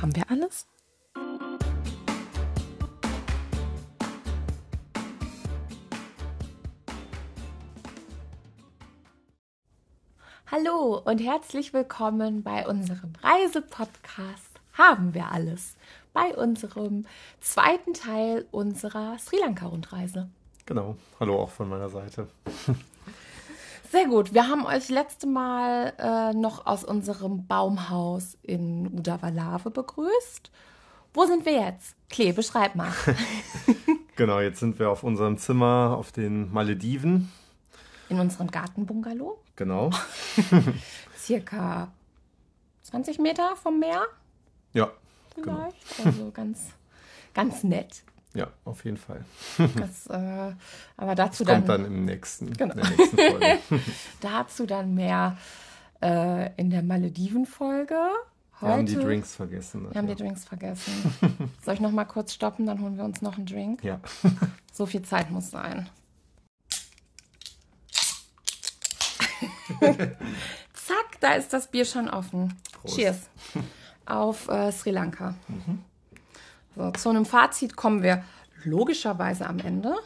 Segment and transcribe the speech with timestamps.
[0.00, 0.64] Haben wir alles?
[10.46, 15.76] Hallo und herzlich willkommen bei unserem Reisepodcast Haben wir alles?
[16.12, 17.04] Bei unserem
[17.40, 20.28] zweiten Teil unserer Sri Lanka-Rundreise.
[20.64, 20.96] Genau.
[21.18, 22.28] Hallo auch von meiner Seite.
[23.90, 24.34] Sehr gut.
[24.34, 30.50] Wir haben euch letzte Mal äh, noch aus unserem Baumhaus in Udavalave begrüßt.
[31.14, 31.96] Wo sind wir jetzt?
[32.10, 32.92] Klee, beschreib mal.
[34.16, 37.32] genau, jetzt sind wir auf unserem Zimmer auf den Malediven.
[38.10, 39.38] In unserem Gartenbungalow.
[39.56, 39.90] Genau.
[41.16, 41.90] Circa
[42.82, 44.02] 20 Meter vom Meer.
[44.74, 44.90] Ja.
[45.34, 45.96] Vielleicht.
[45.96, 46.04] Genau.
[46.04, 46.68] Also ganz,
[47.32, 48.02] ganz nett.
[48.34, 49.24] Ja, auf jeden Fall.
[49.76, 50.52] Das, äh,
[50.96, 51.66] aber dazu das dann.
[51.66, 52.74] Kommt dann im nächsten, genau.
[52.74, 53.58] in der nächsten Folge.
[54.20, 55.38] dazu dann mehr
[56.02, 57.98] äh, in der Malediven-Folge.
[58.60, 59.88] Wir haben die Drinks vergessen.
[59.90, 60.92] Wir haben die Drinks vergessen.
[61.64, 63.84] Soll ich noch mal kurz stoppen, dann holen wir uns noch einen Drink?
[63.84, 64.00] Ja.
[64.72, 65.88] So viel Zeit muss sein.
[69.80, 72.54] Zack, da ist das Bier schon offen.
[72.72, 72.94] Prost.
[72.94, 73.28] Cheers.
[74.06, 75.34] Auf äh, Sri Lanka.
[76.78, 78.22] So, zu einem Fazit kommen wir
[78.62, 79.96] logischerweise am Ende.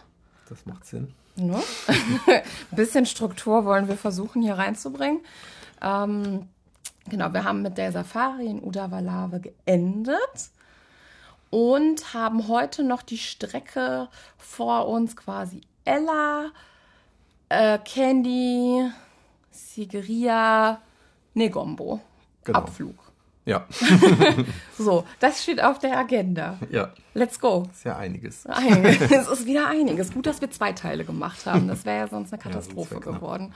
[0.49, 1.13] Das macht Sinn.
[1.37, 1.61] Ne?
[1.87, 5.21] Ein bisschen Struktur wollen wir versuchen hier reinzubringen.
[5.83, 6.49] Ähm,
[7.11, 10.51] genau, wir haben mit der Safari in Udavalave geendet
[11.51, 16.53] und haben heute noch die Strecke vor uns quasi Ella,
[17.51, 18.91] äh, Candy,
[19.51, 20.81] Sigiriya,
[21.35, 22.01] Negombo.
[22.45, 22.61] Genau.
[22.61, 23.02] Abflug.
[23.45, 23.67] Ja.
[24.79, 26.59] So, das steht auf der Agenda.
[26.71, 26.91] ja.
[27.15, 27.69] Let's go.
[27.73, 28.47] Ist ja einiges.
[28.47, 29.11] Einiges.
[29.11, 30.13] Es ist wieder einiges.
[30.13, 31.69] Gut, dass wir zwei Teile gemacht haben.
[31.69, 33.17] Das wäre ja sonst eine Ja, Katastrophe knapp.
[33.17, 33.53] geworden.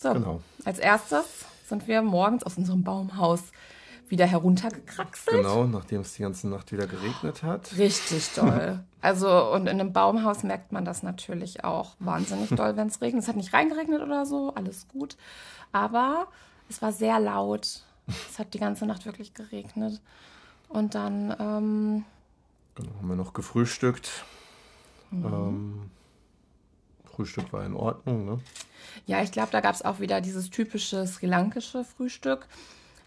[0.00, 0.40] So, Genau.
[0.64, 1.24] als erstes
[1.66, 3.40] sind wir morgens aus unserem Baumhaus
[4.08, 5.36] wieder heruntergekraxelt.
[5.38, 7.76] Genau, nachdem es die ganze Nacht wieder geregnet hat.
[7.78, 8.80] Richtig doll.
[9.04, 13.24] Also, und in einem Baumhaus merkt man das natürlich auch wahnsinnig doll, wenn es regnet.
[13.24, 15.16] Es hat nicht reingeregnet oder so, alles gut.
[15.72, 16.28] Aber
[16.72, 17.82] es war sehr laut.
[18.30, 20.00] Es hat die ganze Nacht wirklich geregnet.
[20.68, 22.04] Und dann, ähm,
[22.74, 24.24] Genau, haben wir noch gefrühstückt.
[25.10, 25.24] Mhm.
[25.26, 25.90] Ähm,
[27.04, 28.40] Frühstück war in Ordnung, ne?
[29.06, 32.46] Ja, ich glaube, da gab es auch wieder dieses typische sri lankische Frühstück.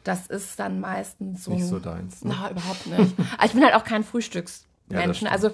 [0.04, 1.52] Das ist dann meistens so.
[1.52, 2.24] Nicht so deins.
[2.24, 2.36] Ne?
[2.40, 3.16] Na, überhaupt nicht.
[3.38, 5.16] Aber ich bin halt auch kein Ja, Frühstücksmenschen.
[5.16, 5.32] stimmt.
[5.32, 5.50] also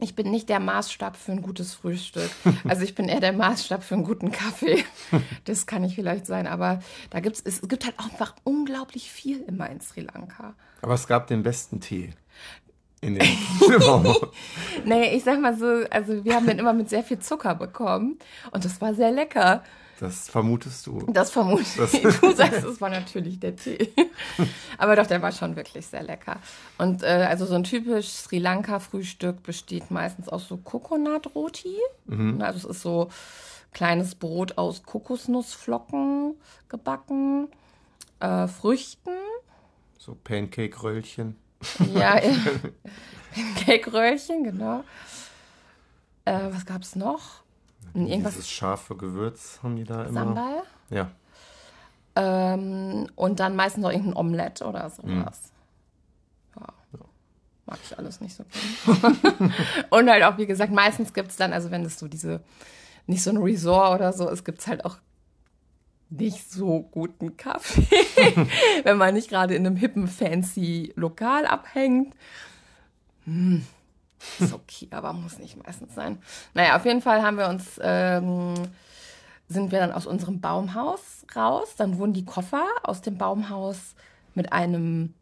[0.00, 2.30] ich bin nicht der Maßstab für ein gutes Frühstück.
[2.68, 4.84] Also ich bin eher der Maßstab für einen guten Kaffee.
[5.44, 6.46] Das kann ich vielleicht sein.
[6.46, 10.54] Aber da gibt's, es gibt halt auch einfach unglaublich viel immer in Sri Lanka.
[10.82, 12.10] Aber es gab den besten Tee.
[13.00, 14.14] In dem Raum.
[14.84, 18.18] Nee, ich sag mal so, also wir haben den immer mit sehr viel Zucker bekommen.
[18.50, 19.62] Und das war sehr lecker.
[20.00, 21.00] Das vermutest du.
[21.12, 22.02] Das vermute Das- ich.
[22.02, 23.92] Du sagst, es war natürlich der Tee.
[24.78, 26.36] Aber doch, der war schon wirklich sehr lecker.
[26.78, 31.76] Und äh, also so ein typisch Sri Lanka-Frühstück besteht meistens aus so Coconut-Roti.
[32.38, 33.08] Also es ist so
[33.72, 36.34] kleines Brot aus Kokosnussflocken
[36.68, 37.48] gebacken,
[38.20, 39.10] äh, Früchten,
[39.98, 41.36] So Pancake-Röllchen.
[41.94, 42.20] ja,
[43.34, 44.84] Pancake-Röhrchen, genau.
[46.24, 47.42] Äh, was gab's noch?
[47.94, 50.24] Irgendwas Dieses scharfe Gewürz haben die da immer.
[50.24, 50.62] Sambal.
[50.90, 51.10] Ja.
[52.16, 55.04] Ähm, und dann meistens noch irgendein Omelett oder sowas.
[55.06, 55.28] Ja.
[57.68, 59.52] Mag ich alles nicht so gerne.
[59.90, 62.40] und halt auch, wie gesagt, meistens gibt es dann, also wenn es so diese,
[63.06, 64.96] nicht so ein Resort oder so ist, gibt es halt auch
[66.08, 67.86] nicht so guten Kaffee,
[68.84, 72.14] wenn man nicht gerade in einem hippen, fancy Lokal abhängt.
[73.24, 73.66] Hm,
[74.38, 76.18] ist okay, aber muss nicht meistens sein.
[76.54, 78.54] Naja, auf jeden Fall haben wir uns ähm,
[79.48, 81.74] sind wir dann aus unserem Baumhaus raus.
[81.76, 83.94] Dann wurden die Koffer aus dem Baumhaus
[84.34, 85.14] mit einem,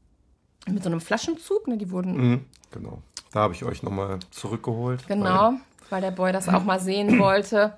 [0.66, 2.44] mit so einem Flaschenzug, ne, die wurden, Mhm.
[2.72, 3.02] Genau.
[3.32, 5.06] Da habe ich euch nochmal zurückgeholt.
[5.06, 5.54] genau,
[5.90, 7.76] weil der Boy das auch mal sehen wollte,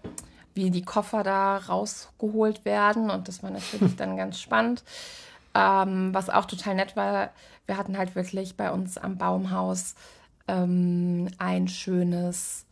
[0.55, 3.11] wie die Koffer da rausgeholt werden.
[3.11, 4.85] Und das war natürlich dann ganz spannend.
[5.55, 7.31] Ähm, was auch total nett war,
[7.67, 9.94] wir hatten halt wirklich bei uns am Baumhaus
[10.49, 12.65] ähm, ein schönes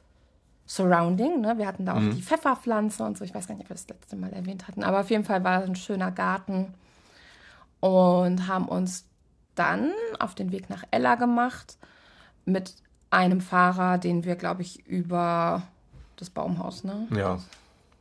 [0.67, 1.41] Surrounding.
[1.41, 1.59] Ne?
[1.59, 3.25] Wir hatten da auch die Pfefferpflanze und so.
[3.25, 4.83] Ich weiß gar nicht, ob wir das letzte Mal erwähnt hatten.
[4.83, 6.75] Aber auf jeden Fall war es ein schöner Garten.
[7.81, 9.05] Und haben uns
[9.55, 11.77] dann auf den Weg nach Ella gemacht
[12.45, 12.75] mit
[13.11, 15.63] einem Fahrer, den wir, glaube ich, über
[16.17, 17.07] das Baumhaus, ne?
[17.15, 17.39] Ja.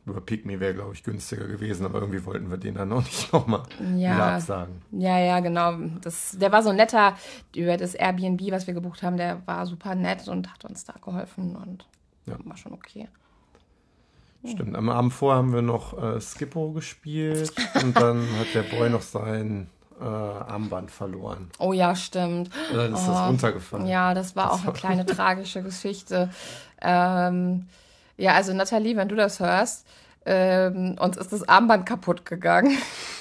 [0.06, 3.32] Über Pygmy wäre, glaube ich, günstiger gewesen, aber irgendwie wollten wir den dann noch nicht
[3.32, 3.62] nochmal
[3.96, 4.36] Ja.
[4.36, 4.80] absagen.
[4.92, 5.74] Ja, ja, genau.
[6.00, 7.16] Das, der war so netter
[7.54, 9.16] über das Airbnb, was wir gebucht haben.
[9.16, 11.86] Der war super nett und hat uns da geholfen und
[12.26, 12.36] Ja.
[12.44, 13.08] war schon okay.
[14.46, 14.76] Stimmt.
[14.76, 19.02] Am Abend vorher haben wir noch äh, Skippo gespielt und dann hat der Boy noch
[19.02, 19.68] sein
[20.00, 21.50] äh, Armband verloren.
[21.58, 22.50] Oh ja, stimmt.
[22.70, 23.86] Und dann ist oh, das runtergefallen.
[23.88, 26.30] Ja, das war das auch eine kleine tragische Geschichte.
[26.80, 27.66] Ähm,
[28.16, 29.86] ja, also Nathalie, wenn du das hörst,
[30.24, 32.76] ähm, uns ist das Armband kaputt gegangen.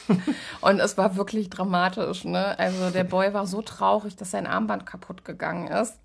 [0.61, 2.25] und es war wirklich dramatisch.
[2.25, 2.57] Ne?
[2.57, 5.99] Also der Boy war so traurig, dass sein Armband kaputt gegangen ist.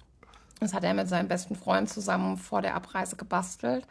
[0.61, 3.87] Das hat er mit seinem besten Freund zusammen vor der Abreise gebastelt.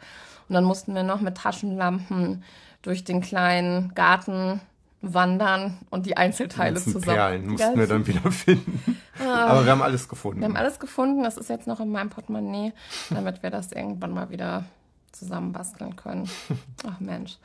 [0.48, 2.44] Und dann mussten wir noch mit Taschenlampen
[2.82, 4.60] durch den kleinen Garten
[5.02, 7.16] wandern und die Einzelteile die zusammen.
[7.16, 9.00] Perlen mussten wir dann wieder finden.
[9.18, 10.40] Ah, Aber wir haben alles gefunden.
[10.40, 11.24] Wir haben alles gefunden.
[11.24, 12.72] Das ist jetzt noch in meinem Portemonnaie,
[13.08, 14.64] damit wir das irgendwann mal wieder
[15.12, 16.28] zusammenbasteln können.
[16.86, 17.38] Ach Mensch.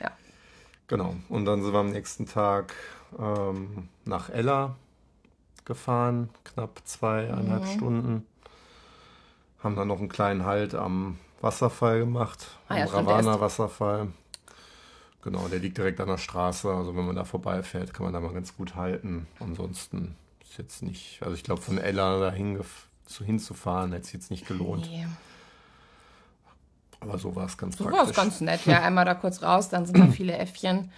[0.00, 0.10] Ja.
[0.86, 1.16] Genau.
[1.28, 2.74] Und dann sind wir am nächsten Tag
[3.18, 4.76] ähm, nach Ella
[5.64, 7.76] gefahren, knapp zweieinhalb mhm.
[7.76, 8.26] Stunden.
[9.60, 14.08] Haben dann noch einen kleinen Halt am Wasserfall gemacht, ah, am ja, Ravana Wasserfall.
[15.22, 16.72] Genau, der liegt direkt an der Straße.
[16.72, 19.26] Also wenn man da vorbeifährt, kann man da mal ganz gut halten.
[19.40, 24.46] Ansonsten ist jetzt nicht, also ich glaube von Ella da hinzufahren, hätte es jetzt nicht
[24.46, 24.88] gelohnt.
[24.90, 25.06] Nee.
[27.00, 28.00] Aber so war es ganz so praktisch.
[28.00, 28.82] So war es ganz nett, ja.
[28.82, 30.90] Einmal da kurz raus, dann sind da viele Äffchen.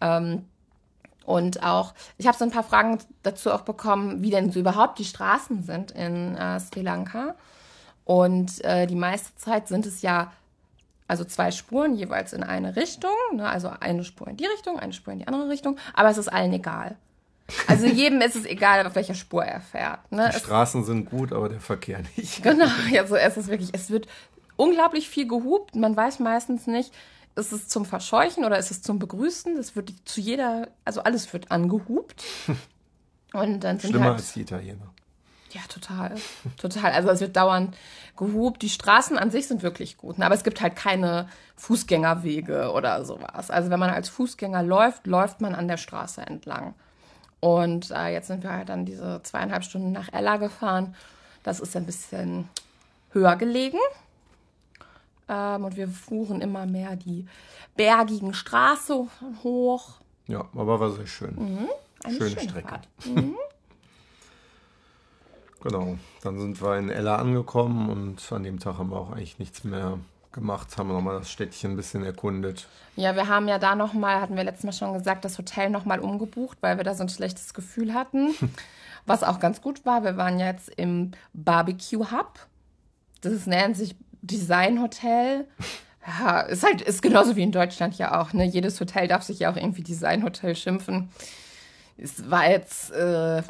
[0.00, 0.44] Ähm,
[1.24, 4.98] und auch, ich habe so ein paar Fragen dazu auch bekommen, wie denn so überhaupt
[4.98, 7.34] die Straßen sind in äh, Sri Lanka.
[8.04, 10.30] Und äh, die meiste Zeit sind es ja
[11.08, 13.48] also zwei Spuren jeweils in eine Richtung, ne?
[13.48, 16.28] also eine Spur in die Richtung, eine Spur in die andere Richtung, aber es ist
[16.32, 16.96] allen egal.
[17.68, 20.10] Also jedem ist es egal, auf welcher Spur er fährt.
[20.10, 20.30] Ne?
[20.34, 22.42] Die Straßen sind gut, aber der Verkehr nicht.
[22.42, 23.70] Genau, ja, so ist es wirklich.
[23.72, 24.08] Es wird
[24.56, 25.74] unglaublich viel gehupt.
[25.74, 26.92] Man weiß meistens nicht,
[27.36, 29.56] ist es zum Verscheuchen oder ist es zum Begrüßen?
[29.56, 32.24] Das wird zu jeder, also alles wird angehupt.
[33.32, 34.94] Und dann sind Schlimmer halt, als die Italiener.
[35.50, 36.14] Ja, total.
[36.56, 36.92] Total.
[36.92, 37.76] Also es wird dauernd
[38.16, 38.62] gehupt.
[38.62, 40.18] Die Straßen an sich sind wirklich gut.
[40.18, 40.26] Ne?
[40.26, 43.50] Aber es gibt halt keine Fußgängerwege oder sowas.
[43.50, 46.74] Also wenn man als Fußgänger läuft, läuft man an der Straße entlang.
[47.40, 50.94] Und äh, jetzt sind wir halt dann diese zweieinhalb Stunden nach Ella gefahren.
[51.42, 52.48] Das ist ein bisschen
[53.12, 53.78] höher gelegen.
[55.28, 57.26] Ähm, und wir fuhren immer mehr die
[57.76, 59.06] bergigen Straße
[59.42, 59.94] hoch.
[60.26, 61.34] Ja, aber war sehr schön.
[61.34, 61.68] Mhm.
[62.04, 62.80] Schöne, schöne Strecke.
[63.06, 63.36] Mhm.
[65.62, 69.38] genau, dann sind wir in Ella angekommen und an dem Tag haben wir auch eigentlich
[69.38, 69.98] nichts mehr
[70.36, 72.68] gemacht, haben wir nochmal das Städtchen ein bisschen erkundet.
[72.94, 75.98] Ja, wir haben ja da nochmal, hatten wir letztes Mal schon gesagt, das Hotel nochmal
[75.98, 78.34] umgebucht, weil wir da so ein schlechtes Gefühl hatten.
[79.06, 82.46] Was auch ganz gut war, wir waren jetzt im Barbecue Hub.
[83.20, 85.46] Das nennt sich Designhotel.
[86.06, 88.44] Ja, ist halt, ist genauso wie in Deutschland ja auch, ne?
[88.44, 91.10] Jedes Hotel darf sich ja auch irgendwie Designhotel schimpfen.
[91.98, 93.44] Es war jetzt, äh, ich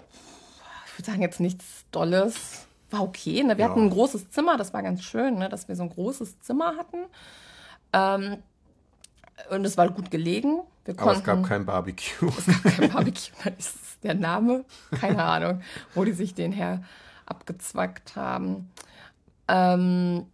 [0.97, 2.67] würde sagen, jetzt nichts Dolles.
[2.91, 3.59] War okay, ne?
[3.59, 3.71] Wir ja.
[3.71, 5.49] hatten ein großes Zimmer, das war ganz schön, ne?
[5.49, 7.05] Dass wir so ein großes Zimmer hatten.
[7.93, 8.39] Ähm,
[9.51, 10.61] und es war gut gelegen.
[10.85, 12.29] Wir Aber konnten, es gab kein Barbecue.
[12.39, 14.65] Es gab kein Barbecue, das ist der Name.
[14.99, 15.63] Keine Ahnung,
[15.95, 16.83] wo die sich den her
[17.27, 18.71] abgezwackt haben.
[19.49, 20.27] Ähm,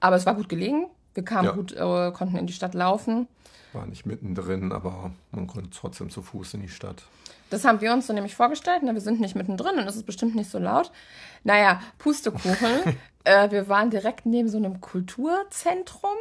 [0.00, 0.86] aber es war gut gelegen.
[1.14, 1.52] Wir kamen ja.
[1.52, 3.28] gut, äh, konnten in die Stadt laufen.
[3.72, 7.04] War nicht mittendrin, aber man konnte trotzdem zu Fuß in die Stadt.
[7.50, 8.82] Das haben wir uns so nämlich vorgestellt.
[8.82, 8.94] Ne?
[8.94, 10.90] Wir sind nicht mittendrin und es ist bestimmt nicht so laut.
[11.44, 12.96] Naja, Pustekuchen.
[13.24, 16.16] äh, wir waren direkt neben so einem Kulturzentrum.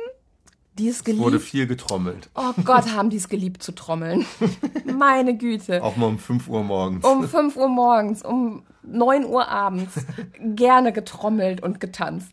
[0.79, 1.23] Die ist geliebt.
[1.23, 2.29] Wurde viel getrommelt.
[2.35, 4.25] Oh Gott, haben die es geliebt zu trommeln.
[4.85, 5.83] Meine Güte.
[5.83, 7.05] Auch mal um 5 Uhr morgens.
[7.05, 9.93] Um 5 Uhr morgens, um 9 Uhr abends.
[10.39, 12.31] Gerne getrommelt und getanzt.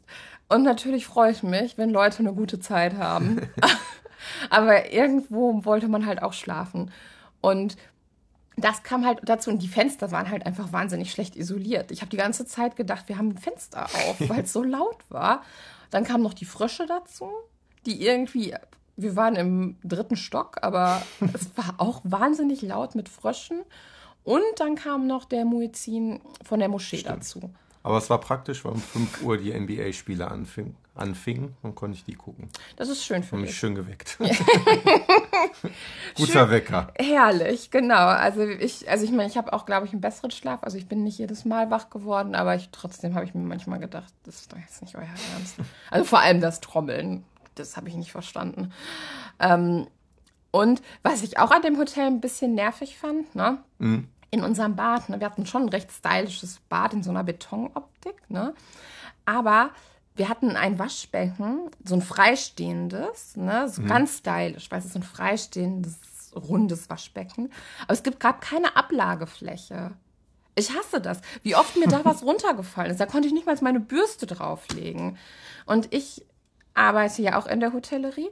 [0.48, 3.42] Und natürlich freue ich mich, wenn Leute eine gute Zeit haben.
[4.50, 6.90] Aber irgendwo wollte man halt auch schlafen.
[7.40, 7.76] Und
[8.56, 11.90] das kam halt dazu und die Fenster waren halt einfach wahnsinnig schlecht isoliert.
[11.90, 14.98] Ich habe die ganze Zeit gedacht, wir haben ein Fenster auf, weil es so laut
[15.10, 15.42] war.
[15.90, 17.30] Dann kamen noch die Frösche dazu,
[17.84, 18.54] die irgendwie,
[18.96, 21.02] wir waren im dritten Stock, aber
[21.34, 23.62] es war auch wahnsinnig laut mit Fröschen.
[24.24, 27.18] Und dann kam noch der Muezzin von der Moschee Stimmt.
[27.18, 27.50] dazu.
[27.86, 32.04] Aber es war praktisch, weil um 5 Uhr die NBA-Spiele anfingen anfing, dann konnte ich
[32.04, 32.48] die gucken.
[32.76, 33.50] Das ist schön für mich.
[33.50, 34.16] mich schön geweckt.
[36.16, 36.92] Guter schön, Wecker.
[36.98, 38.06] Herrlich, genau.
[38.06, 40.62] Also ich, also ich meine, ich habe auch, glaube ich, einen besseren Schlaf.
[40.62, 43.78] Also ich bin nicht jedes Mal wach geworden, aber ich, trotzdem habe ich mir manchmal
[43.78, 45.56] gedacht, das ist doch jetzt nicht euer Ernst.
[45.90, 47.24] Also vor allem das Trommeln,
[47.54, 48.72] das habe ich nicht verstanden.
[49.38, 49.86] Ähm,
[50.50, 53.58] und was ich auch an dem Hotel ein bisschen nervig fand, ne?
[53.78, 55.08] Mhm in unserem Bad.
[55.08, 55.20] Ne?
[55.20, 58.54] Wir hatten schon ein recht stylisches Bad in so einer Betonoptik, ne?
[59.24, 59.70] Aber
[60.16, 63.68] wir hatten ein Waschbecken, so ein freistehendes, ne?
[63.68, 63.88] so mhm.
[63.88, 67.52] ganz stylisch, weil es ist so ein freistehendes, rundes Waschbecken.
[67.84, 69.92] Aber es gibt gerade keine Ablagefläche.
[70.54, 71.20] Ich hasse das.
[71.42, 73.00] Wie oft mir da was runtergefallen ist.
[73.00, 75.18] Da konnte ich nicht mal meine Bürste drauflegen.
[75.66, 76.24] Und ich
[76.72, 78.30] arbeite ja auch in der Hotellerie.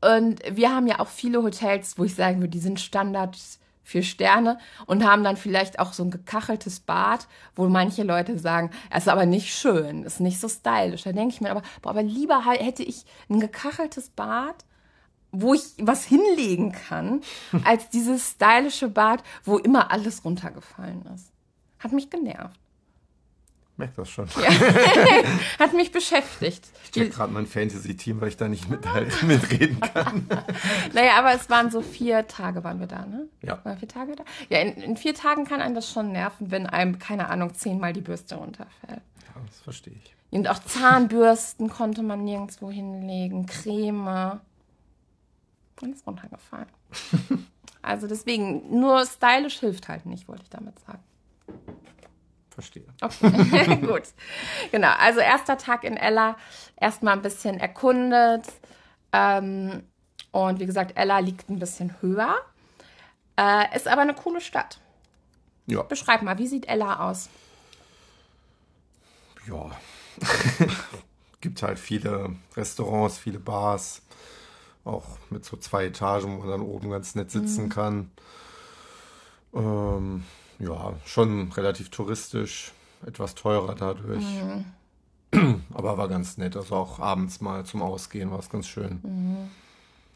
[0.00, 3.38] Und wir haben ja auch viele Hotels, wo ich sagen würde, die sind Standard
[3.84, 8.70] vier Sterne und haben dann vielleicht auch so ein gekacheltes Bad, wo manche Leute sagen,
[8.90, 11.02] es ist aber nicht schön, ist nicht so stylisch.
[11.02, 14.64] Da denke ich mir aber, boah, aber lieber hätte ich ein gekacheltes Bad,
[15.30, 17.20] wo ich was hinlegen kann,
[17.64, 21.30] als dieses stylische Bad, wo immer alles runtergefallen ist.
[21.78, 22.58] Hat mich genervt.
[23.76, 24.28] Merkt das schon.
[24.40, 24.50] Ja.
[25.58, 26.68] Hat mich beschäftigt.
[26.84, 30.28] Ich check gerade mein Fantasy-Team, weil ich da nicht mit, halt, mitreden kann.
[30.92, 33.26] naja, aber es waren so vier Tage waren wir da, ne?
[33.42, 33.64] Ja.
[33.64, 34.24] Waren vier Tage da?
[34.48, 37.92] Ja, in, in, vier Tagen kann einem das schon nerven, wenn einem, keine Ahnung, zehnmal
[37.92, 39.02] die Bürste runterfällt.
[39.22, 40.14] Ja, das verstehe ich.
[40.30, 44.40] Und auch Zahnbürsten konnte man nirgendwo hinlegen, Creme.
[45.80, 46.68] Und ist runtergefallen.
[47.82, 51.02] also deswegen, nur stylisch hilft halt nicht, wollte ich damit sagen.
[52.54, 52.86] Verstehe.
[53.00, 54.04] Okay, gut.
[54.70, 56.36] Genau, also erster Tag in Ella,
[56.76, 58.46] erstmal ein bisschen erkundet.
[59.12, 59.82] Ähm,
[60.30, 62.36] und wie gesagt, Ella liegt ein bisschen höher.
[63.36, 64.78] Äh, ist aber eine coole Stadt.
[65.66, 65.82] Ja.
[65.82, 67.28] Beschreib mal, wie sieht Ella aus?
[69.48, 69.70] Ja.
[71.40, 74.02] Gibt halt viele Restaurants, viele Bars.
[74.84, 77.68] Auch mit so zwei Etagen, wo man dann oben ganz nett sitzen mhm.
[77.70, 78.10] kann.
[79.54, 80.24] Ähm,
[80.58, 82.72] ja, schon relativ touristisch,
[83.06, 84.24] etwas teurer dadurch.
[84.24, 84.64] Mhm.
[85.74, 86.56] Aber war ganz nett.
[86.56, 89.00] Also auch abends mal zum Ausgehen war es ganz schön.
[89.02, 89.50] Mhm.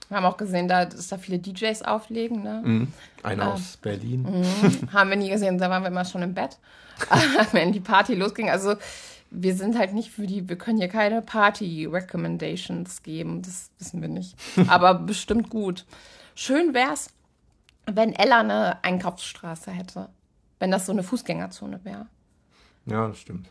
[0.08, 2.42] Wir haben auch gesehen, da, dass da viele DJs auflegen.
[2.42, 2.62] Ne?
[2.64, 2.92] Mhm.
[3.22, 4.22] Einer ähm, aus Berlin.
[4.22, 4.92] Mhm.
[4.92, 6.58] haben wir nie gesehen, da waren wir immer schon im Bett,
[7.52, 8.48] wenn die Party losging.
[8.48, 8.74] Also
[9.30, 14.08] wir sind halt nicht für die, wir können hier keine Party-Recommendations geben, das wissen wir
[14.08, 14.34] nicht.
[14.68, 15.84] Aber bestimmt gut.
[16.34, 17.10] Schön wäre es,
[17.84, 20.08] wenn Ella eine Einkaufsstraße hätte
[20.58, 22.06] wenn das so eine Fußgängerzone wäre.
[22.86, 23.48] Ja, das stimmt.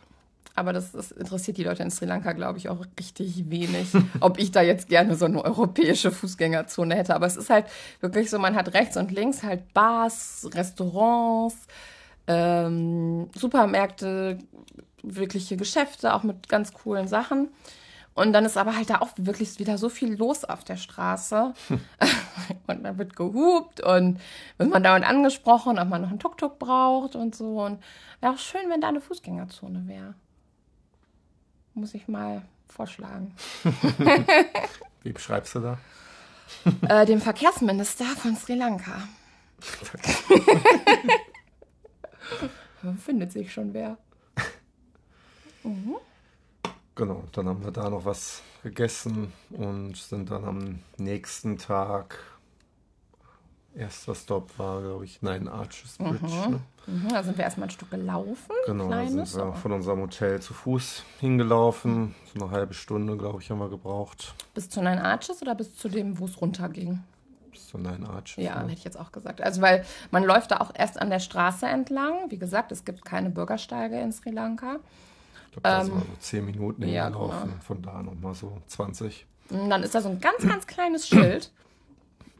[0.54, 4.40] Aber das, das, interessiert die Leute in Sri Lanka, glaube ich, auch richtig wenig, ob
[4.40, 7.14] ich da jetzt gerne so eine europäische Fußgängerzone hätte.
[7.14, 7.66] Aber es ist halt
[8.00, 11.68] wirklich so, man hat rechts und links halt Bars, Restaurants,
[12.26, 14.38] ähm, Supermärkte,
[15.04, 17.50] wirkliche Geschäfte, auch mit ganz coolen Sachen.
[18.18, 21.54] Und dann ist aber halt da auch wirklich wieder so viel los auf der Straße.
[22.66, 24.20] und dann wird gehupt und
[24.56, 27.64] wird man dauernd angesprochen, ob man noch einen Tuk-Tuk braucht und so.
[27.64, 27.80] Und
[28.20, 30.14] wäre auch schön, wenn da eine Fußgängerzone wäre.
[31.74, 33.36] Muss ich mal vorschlagen.
[35.04, 35.78] Wie beschreibst du da?
[36.88, 39.00] äh, dem Verkehrsminister von Sri Lanka.
[43.04, 43.96] Findet sich schon wer.
[45.62, 45.96] Mhm.
[46.98, 52.18] Genau, dann haben wir da noch was gegessen und sind dann am nächsten Tag.
[53.76, 56.26] Erster Stop war, glaube ich, Nine Arches Bridge.
[56.26, 56.50] Mhm.
[56.50, 56.60] Ne?
[56.88, 58.50] Mhm, da sind wir erstmal ein Stück gelaufen.
[58.66, 62.16] Genau, da sind wir von unserem Hotel zu Fuß hingelaufen.
[62.34, 64.34] So eine halbe Stunde, glaube ich, haben wir gebraucht.
[64.54, 66.98] Bis zu Nine Arches oder bis zu dem, wo es runterging?
[67.52, 68.42] Bis zu Nine Arches.
[68.42, 68.62] Ja, ne?
[68.62, 69.40] hätte ich jetzt auch gesagt.
[69.40, 72.28] Also, weil man läuft da auch erst an der Straße entlang.
[72.30, 74.80] Wie gesagt, es gibt keine Bürgersteige in Sri Lanka.
[75.60, 77.50] Glaube, da ähm, sind wir so 10 Minuten ja, gelaufen.
[77.50, 77.62] Genau.
[77.62, 79.26] Von da nochmal so 20.
[79.50, 81.50] Und dann ist da so ein ganz, ganz kleines Schild,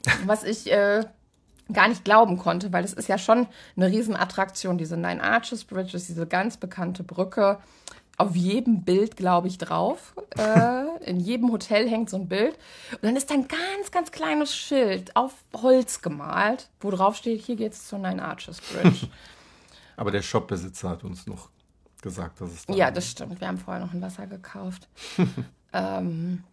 [0.26, 1.04] was ich äh,
[1.72, 3.46] gar nicht glauben konnte, weil es ist ja schon
[3.76, 7.58] eine Riesenattraktion, diese Nine Arches Bridge, ist diese ganz bekannte Brücke.
[8.16, 10.14] Auf jedem Bild, glaube ich, drauf.
[10.38, 12.54] Äh, in jedem Hotel hängt so ein Bild.
[12.92, 17.40] Und dann ist da ein ganz, ganz kleines Schild auf Holz gemalt, wo drauf steht,
[17.40, 19.08] hier geht es zur Nine Arches Bridge.
[19.96, 21.48] Aber der Shopbesitzer hat uns noch
[22.02, 23.40] gesagt, dass es da Ja, das stimmt.
[23.40, 24.88] Wir haben vorher noch ein Wasser gekauft.
[25.72, 26.44] ähm,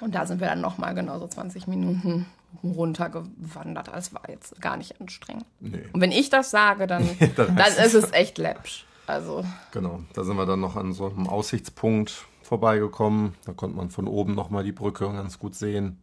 [0.00, 2.26] und da sind wir dann nochmal genau so 20 Minuten
[2.62, 3.88] runtergewandert.
[3.88, 5.44] Das war jetzt gar nicht anstrengend.
[5.60, 5.84] Nee.
[5.92, 8.86] Und wenn ich das sage, dann, dann, dann ist es echt läppsch.
[9.06, 9.44] Also.
[9.72, 13.34] Genau, da sind wir dann noch an so einem Aussichtspunkt vorbeigekommen.
[13.44, 15.98] Da konnte man von oben nochmal die Brücke ganz gut sehen.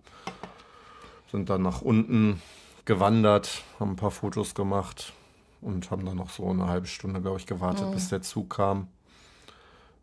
[1.32, 2.41] Sind dann nach unten
[2.86, 5.13] gewandert, haben ein paar Fotos gemacht
[5.62, 7.94] und haben dann noch so eine halbe Stunde, glaube ich, gewartet, mhm.
[7.94, 8.88] bis der Zug kam.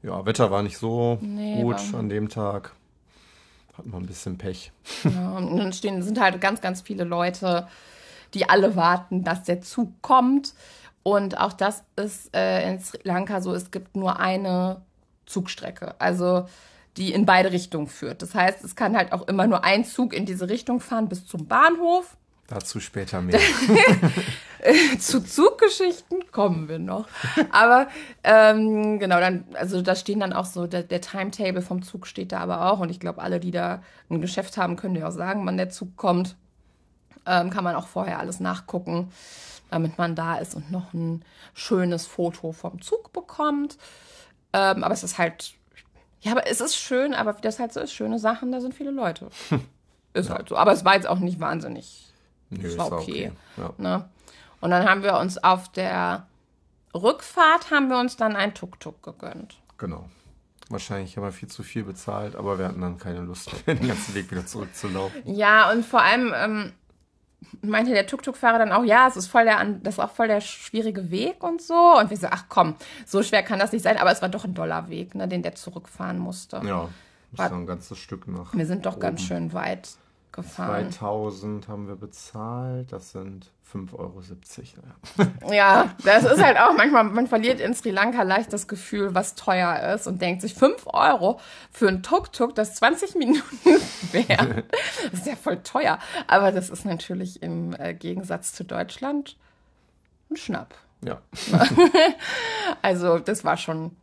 [0.02, 2.72] Ja, Wetter war nicht so nee, gut an dem Tag.
[3.76, 4.72] Hatten wir ein bisschen Pech.
[5.04, 7.68] Ja, und dann stehen, sind halt ganz, ganz viele Leute,
[8.34, 10.54] die alle warten, dass der Zug kommt.
[11.02, 14.82] Und auch das ist äh, in Sri Lanka so, es gibt nur eine
[15.26, 16.00] Zugstrecke.
[16.00, 16.46] Also
[16.96, 18.22] die in beide Richtungen führt.
[18.22, 21.26] Das heißt, es kann halt auch immer nur ein Zug in diese Richtung fahren bis
[21.26, 22.16] zum Bahnhof.
[22.48, 23.40] Dazu später mehr.
[24.98, 27.08] Zu Zuggeschichten kommen wir noch.
[27.50, 27.88] Aber
[28.22, 32.32] ähm, genau, dann, also da stehen dann auch so, der, der, Timetable vom Zug steht
[32.32, 32.80] da aber auch.
[32.80, 35.70] Und ich glaube, alle, die da ein Geschäft haben, können dir auch sagen, wann der
[35.70, 36.36] Zug kommt.
[37.26, 39.12] Ähm, kann man auch vorher alles nachgucken,
[39.70, 43.78] damit man da ist und noch ein schönes Foto vom Zug bekommt.
[44.52, 45.54] Ähm, aber es ist halt,
[46.20, 48.74] ja, aber es ist schön, aber wie das halt so ist, schöne Sachen, da sind
[48.74, 49.28] viele Leute.
[50.14, 50.36] Ist ja.
[50.36, 50.56] halt so.
[50.56, 52.12] Aber es war jetzt auch nicht wahnsinnig
[52.50, 52.92] Nö, ist okay.
[52.92, 53.32] okay.
[53.56, 53.72] Ja.
[53.78, 54.04] Ne?
[54.62, 56.26] Und dann haben wir uns auf der
[56.94, 59.60] Rückfahrt haben wir uns dann ein Tuk-Tuk gegönnt.
[59.76, 60.08] Genau.
[60.68, 64.14] Wahrscheinlich haben wir viel zu viel bezahlt, aber wir hatten dann keine Lust den ganzen
[64.14, 65.22] Weg wieder zurückzulaufen.
[65.26, 66.72] Ja, und vor allem ähm,
[67.60, 70.40] meinte der Tuk-Tuk-Fahrer dann auch, ja, es ist voll der, das ist auch voll der
[70.40, 71.98] schwierige Weg und so.
[71.98, 73.96] Und wir so, ach komm, so schwer kann das nicht sein.
[73.96, 76.62] Aber es war doch ein Dollarweg, ne, den der zurückfahren musste.
[76.64, 76.88] Ja,
[77.32, 78.54] das war ein ganzes Stück nach.
[78.54, 79.00] Wir sind doch oben.
[79.00, 79.96] ganz schön weit
[80.32, 80.90] gefahren.
[80.90, 84.22] 2000 haben wir bezahlt, das sind 5,70 Euro.
[85.40, 85.54] Ja.
[85.54, 89.34] Ja, das ist halt auch manchmal, man verliert in Sri Lanka leicht das Gefühl, was
[89.34, 93.80] teuer ist und denkt sich 5 Euro für ein Tuk-Tuk, das 20 Minuten
[94.12, 94.64] wäre.
[95.10, 95.98] Das ist ja voll teuer.
[96.26, 99.36] Aber das ist natürlich im äh, Gegensatz zu Deutschland
[100.30, 100.74] ein Schnapp.
[101.02, 101.20] ja.
[102.82, 103.96] Also das war schon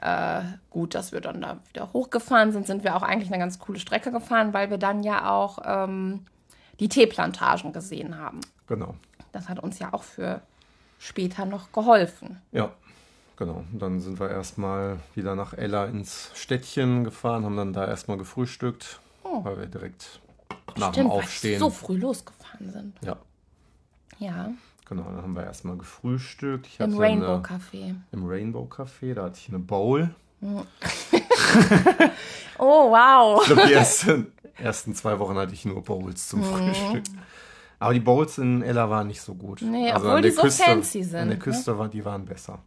[0.00, 2.66] äh, gut, dass wir dann da wieder hochgefahren sind.
[2.66, 6.26] Sind wir auch eigentlich eine ganz coole Strecke gefahren, weil wir dann ja auch ähm,
[6.80, 8.40] die Teeplantagen gesehen haben.
[8.66, 8.94] Genau.
[9.32, 10.40] Das hat uns ja auch für
[10.98, 12.40] später noch geholfen.
[12.52, 12.70] Ja,
[13.36, 13.64] genau.
[13.72, 18.16] Und dann sind wir erstmal wieder nach Ella ins Städtchen gefahren, haben dann da erstmal
[18.18, 20.20] gefrühstückt, weil wir direkt
[20.76, 21.10] nach dem Oh.
[21.10, 21.58] Stimmt, weil wir Aufstehen.
[21.60, 22.94] so früh losgefahren sind.
[23.02, 23.16] Ja,
[24.18, 24.50] Ja,
[24.86, 25.02] genau.
[25.04, 26.66] Dann haben wir erstmal gefrühstückt.
[26.66, 27.94] Ich im Rainbow Café.
[28.12, 30.14] Im Rainbow Café, da hatte ich eine Bowl.
[32.58, 33.40] Oh, wow.
[33.42, 37.04] Ich glaube, die ersten, ersten zwei Wochen hatte ich nur Bowls zum Frühstück.
[37.78, 39.60] Aber die Bowls in Ella waren nicht so gut.
[39.60, 41.42] Also Nee, obwohl an der die so fancy sind, An der ne?
[41.42, 42.60] Küste war, die waren besser.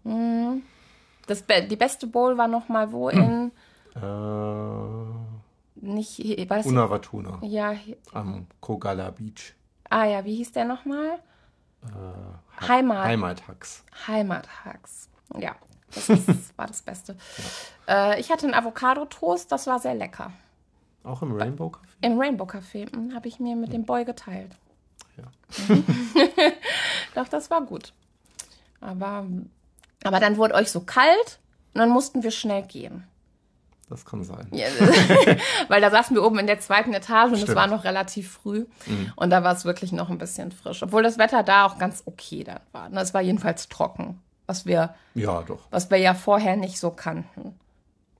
[1.25, 3.51] Das, be- die beste Bowl war noch mal wo in,
[3.95, 3.99] Äh,
[5.81, 7.73] nicht, hier, war das, Unawatuna ja,
[8.13, 9.55] am Kogala Beach.
[9.89, 10.85] ah ja, wie hieß der noch
[11.81, 12.67] mal?
[12.67, 13.05] Heimat.
[13.05, 13.83] Heimathacks.
[14.07, 15.09] Heimathacks.
[15.37, 15.55] Ja,
[15.93, 17.15] das ist, war das Beste.
[17.87, 20.31] Äh, ich hatte einen Avocado-Toast, das war sehr lecker.
[21.03, 21.87] Auch im Rainbow Café?
[22.01, 24.51] Im Rainbow Café hm, habe ich mir mit dem Boy geteilt.
[25.17, 25.75] Ja.
[27.15, 27.93] Doch, das war gut.
[28.81, 29.25] Aber,
[30.03, 31.39] aber dann wurde euch so kalt
[31.73, 33.05] und dann mussten wir schnell gehen.
[33.89, 34.47] Das kann sein.
[34.51, 34.67] Ja,
[35.67, 38.65] weil da saßen wir oben in der zweiten Etage und es war noch relativ früh.
[39.15, 40.83] Und da war es wirklich noch ein bisschen frisch.
[40.83, 42.89] Obwohl das Wetter da auch ganz okay dann war.
[42.89, 43.01] ne?
[43.01, 45.59] Es war jedenfalls trocken, was wir, Ja, doch.
[45.71, 47.55] was wir ja vorher nicht so kannten.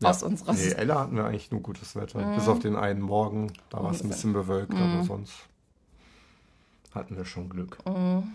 [0.02, 0.10] Ja.
[0.10, 2.20] Aus unserer Nee, Ella hatten wir eigentlich nur gutes Wetter.
[2.36, 2.52] Bis Mhm.
[2.52, 3.52] auf den einen Morgen.
[3.70, 5.34] Da war es ein bisschen bewölkt, aber sonst
[6.96, 7.78] hatten wir schon Glück.
[7.86, 8.34] Mhm.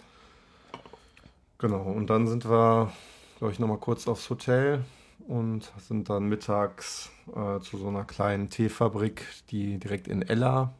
[1.58, 2.92] Genau, und dann sind wir,
[3.38, 4.84] glaube ich, nochmal kurz aufs Hotel
[5.28, 10.72] und sind dann mittags äh, zu so einer kleinen Teefabrik, die direkt in Ella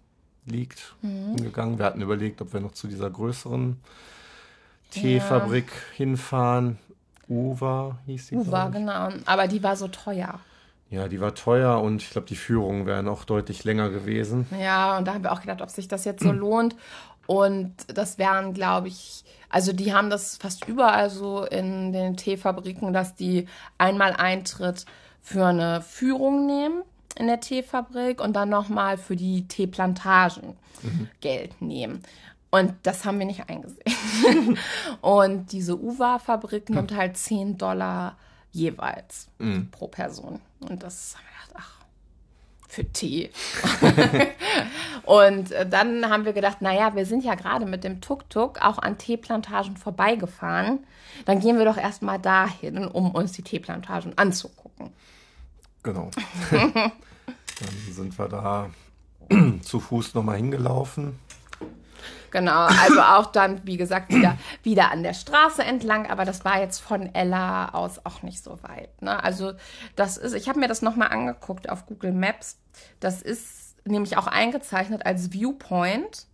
[0.47, 1.35] liegt, Mhm.
[1.37, 1.79] hingegangen.
[1.79, 3.79] Wir hatten überlegt, ob wir noch zu dieser größeren
[4.91, 6.79] Teefabrik hinfahren.
[7.29, 8.37] Uva hieß die.
[8.37, 9.09] Uwa, genau.
[9.27, 10.39] Aber die war so teuer.
[10.91, 14.47] Ja, die war teuer und ich glaube, die Führungen wären auch deutlich länger gewesen.
[14.61, 16.77] Ja, und da haben wir auch gedacht, ob sich das jetzt so lohnt.
[17.27, 22.93] Und das wären, glaube ich, also die haben das fast überall so in den Teefabriken,
[22.93, 23.47] dass die
[23.79, 24.85] einmal Eintritt
[25.23, 26.83] für eine Führung nehmen
[27.17, 30.57] in der Teefabrik und dann nochmal für die Teeplantagen
[31.21, 32.03] Geld nehmen.
[32.51, 34.59] Und das haben wir nicht eingesehen.
[35.01, 38.17] und diese Uwa-Fabrik nimmt halt 10 Dollar
[38.51, 39.29] jeweils
[39.71, 40.41] pro Person.
[40.69, 41.84] Und das haben wir gedacht, ach,
[42.75, 43.31] für Tee.
[45.05, 48.79] und äh, dann haben wir gedacht, naja, wir sind ja gerade mit dem Tuk-Tuk auch
[48.79, 50.81] an Teeplantagen vorbeigefahren.
[51.25, 54.93] Dann gehen wir doch erstmal dahin, um uns die Teeplantagen anzugucken.
[55.83, 56.11] Genau.
[56.51, 56.93] dann
[57.91, 58.71] sind wir da
[59.63, 61.19] zu Fuß nochmal hingelaufen.
[62.31, 66.61] Genau, also auch dann, wie gesagt, wieder, wieder an der Straße entlang, aber das war
[66.61, 69.01] jetzt von Ella aus auch nicht so weit.
[69.03, 69.23] Ne?
[69.23, 69.53] Also
[69.97, 72.59] das ist, ich habe mir das nochmal angeguckt auf Google Maps.
[73.01, 76.27] Das ist nämlich auch eingezeichnet als Viewpoint.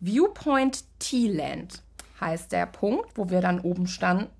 [0.00, 1.82] Viewpoint Tealand
[2.20, 4.30] heißt der Punkt, wo wir dann oben standen.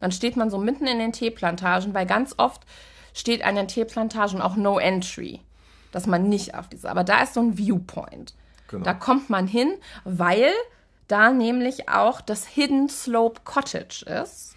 [0.00, 2.62] Dann steht man so mitten in den Teeplantagen, weil ganz oft
[3.14, 5.40] steht an den Teeplantagen auch No Entry,
[5.92, 8.34] dass man nicht auf diese, aber da ist so ein Viewpoint.
[8.74, 8.84] Genau.
[8.84, 10.50] Da kommt man hin, weil
[11.06, 14.56] da nämlich auch das Hidden Slope Cottage ist.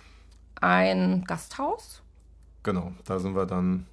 [0.60, 2.01] Ein Gasthaus.
[2.63, 3.86] Genau, da sind wir dann,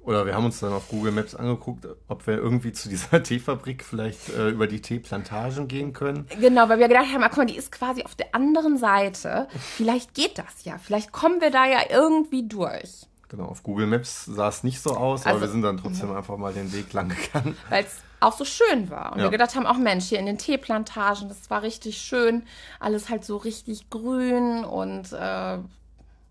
[0.00, 3.82] oder wir haben uns dann auf Google Maps angeguckt, ob wir irgendwie zu dieser Teefabrik
[3.82, 6.26] vielleicht äh, über die Teeplantagen gehen können.
[6.38, 9.48] Genau, weil wir gedacht haben, ah, guck mal, die ist quasi auf der anderen Seite.
[9.58, 10.76] Vielleicht geht das ja.
[10.76, 13.06] Vielleicht kommen wir da ja irgendwie durch.
[13.28, 16.12] Genau, auf Google Maps sah es nicht so aus, aber Also- wir sind dann trotzdem
[16.14, 17.56] einfach mal den Weg lang gegangen.
[17.68, 19.12] Weil es auch so schön war.
[19.12, 19.24] Und Ja.
[19.24, 22.44] wir gedacht haben, auch Mensch, hier in den Teeplantagen, das war richtig schön.
[22.80, 25.58] Alles halt so richtig grün und äh,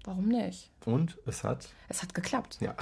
[0.06, 0.70] warum nicht?
[0.86, 2.58] Und es hat, Es hat geklappt.
[2.62, 2.76] ja,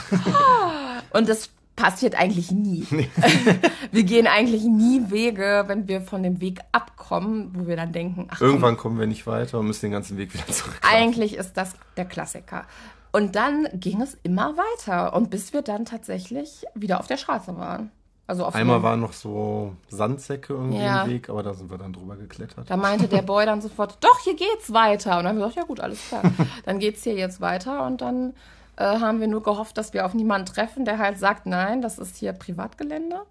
[1.12, 2.86] Und das passiert eigentlich nie.
[3.92, 8.28] wir gehen eigentlich nie Wege, wenn wir von dem Weg abkommen, wo wir dann denken,
[8.30, 10.80] ach, irgendwann komm, kommen wir nicht weiter und müssen den ganzen Weg wieder zurück.
[10.84, 12.66] Eigentlich ist das der Klassiker.
[13.14, 17.56] Und dann ging es immer weiter und bis wir dann tatsächlich wieder auf der Straße
[17.58, 17.92] waren.
[18.26, 21.04] Also Einmal waren noch so Sandsäcke irgendwie ja.
[21.04, 22.68] im Weg, aber da sind wir dann drüber geklettert.
[22.70, 25.18] Da meinte der Boy dann sofort, doch, hier geht's weiter.
[25.18, 26.24] Und dann haben wir gesagt, ja gut, alles klar.
[26.66, 28.34] dann geht's hier jetzt weiter und dann
[28.78, 32.00] äh, haben wir nur gehofft, dass wir auf niemanden treffen, der halt sagt, nein, das
[32.00, 33.22] ist hier Privatgelände.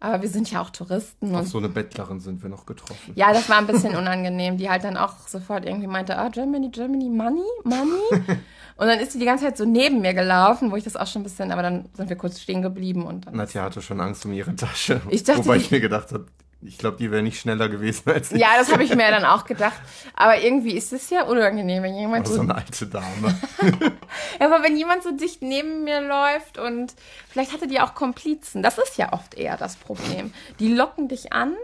[0.00, 1.34] Aber wir sind ja auch Touristen.
[1.34, 3.12] Auf so eine Bettlerin sind wir noch getroffen.
[3.16, 6.70] Ja, das war ein bisschen unangenehm, die halt dann auch sofort irgendwie meinte, ah, Germany,
[6.70, 8.38] Germany, Money, Money.
[8.78, 11.08] Und dann ist sie die ganze Zeit so neben mir gelaufen, wo ich das auch
[11.08, 13.34] schon ein bisschen, aber dann sind wir kurz stehen geblieben und dann.
[13.34, 15.00] Nadja hatte schon Angst um ihre Tasche.
[15.10, 16.26] Ich dachte, wobei ich mir gedacht habe,
[16.60, 18.40] ich glaube, die wäre nicht schneller gewesen als ich.
[18.40, 19.80] Ja, das habe ich mir dann auch gedacht.
[20.14, 23.38] Aber irgendwie ist es ja unangenehm, wenn jemand so, so eine alte Dame.
[24.40, 26.94] ja, aber wenn jemand so dicht neben mir läuft und
[27.28, 28.62] vielleicht hatte die auch Komplizen.
[28.62, 30.32] Das ist ja oft eher das Problem.
[30.58, 31.54] Die locken dich an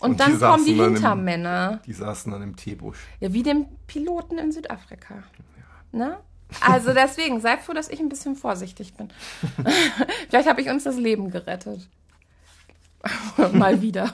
[0.00, 1.72] und, und dann die kommen die Hintermänner.
[1.74, 2.98] Im, die saßen dann im Teebusch.
[3.20, 5.14] Ja, wie dem Piloten in Südafrika.
[5.14, 5.98] Ja.
[5.98, 6.18] Ne?
[6.60, 9.10] Also deswegen, seid froh, dass ich ein bisschen vorsichtig bin.
[10.28, 11.88] Vielleicht habe ich uns das Leben gerettet.
[13.52, 14.12] Mal wieder.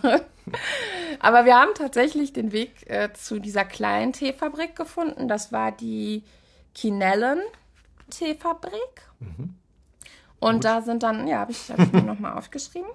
[1.18, 5.28] Aber wir haben tatsächlich den Weg äh, zu dieser kleinen Teefabrik gefunden.
[5.28, 6.22] Das war die
[6.74, 7.40] Kinellen
[8.10, 9.02] Teefabrik.
[9.20, 9.54] Mhm.
[10.38, 10.64] Und Gut.
[10.64, 12.90] da sind dann, ja, habe ich, hab ich mir nochmal aufgeschrieben.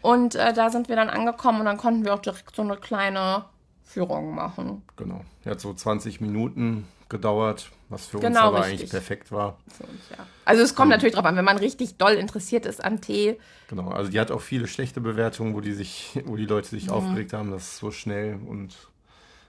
[0.00, 2.76] Und äh, da sind wir dann angekommen und dann konnten wir auch direkt so eine
[2.76, 3.44] kleine
[3.82, 4.82] Führung machen.
[4.96, 5.24] Genau.
[5.44, 8.80] Ja, so 20 Minuten gedauert, was für genau, uns aber richtig.
[8.80, 9.58] eigentlich perfekt war.
[9.80, 10.26] Uns, ja.
[10.44, 13.38] Also es kommt um, natürlich drauf an, wenn man richtig doll interessiert ist an Tee.
[13.68, 16.86] Genau, also die hat auch viele schlechte Bewertungen, wo die sich, wo die Leute sich
[16.86, 16.92] mhm.
[16.92, 18.76] aufgeregt haben, dass es so schnell und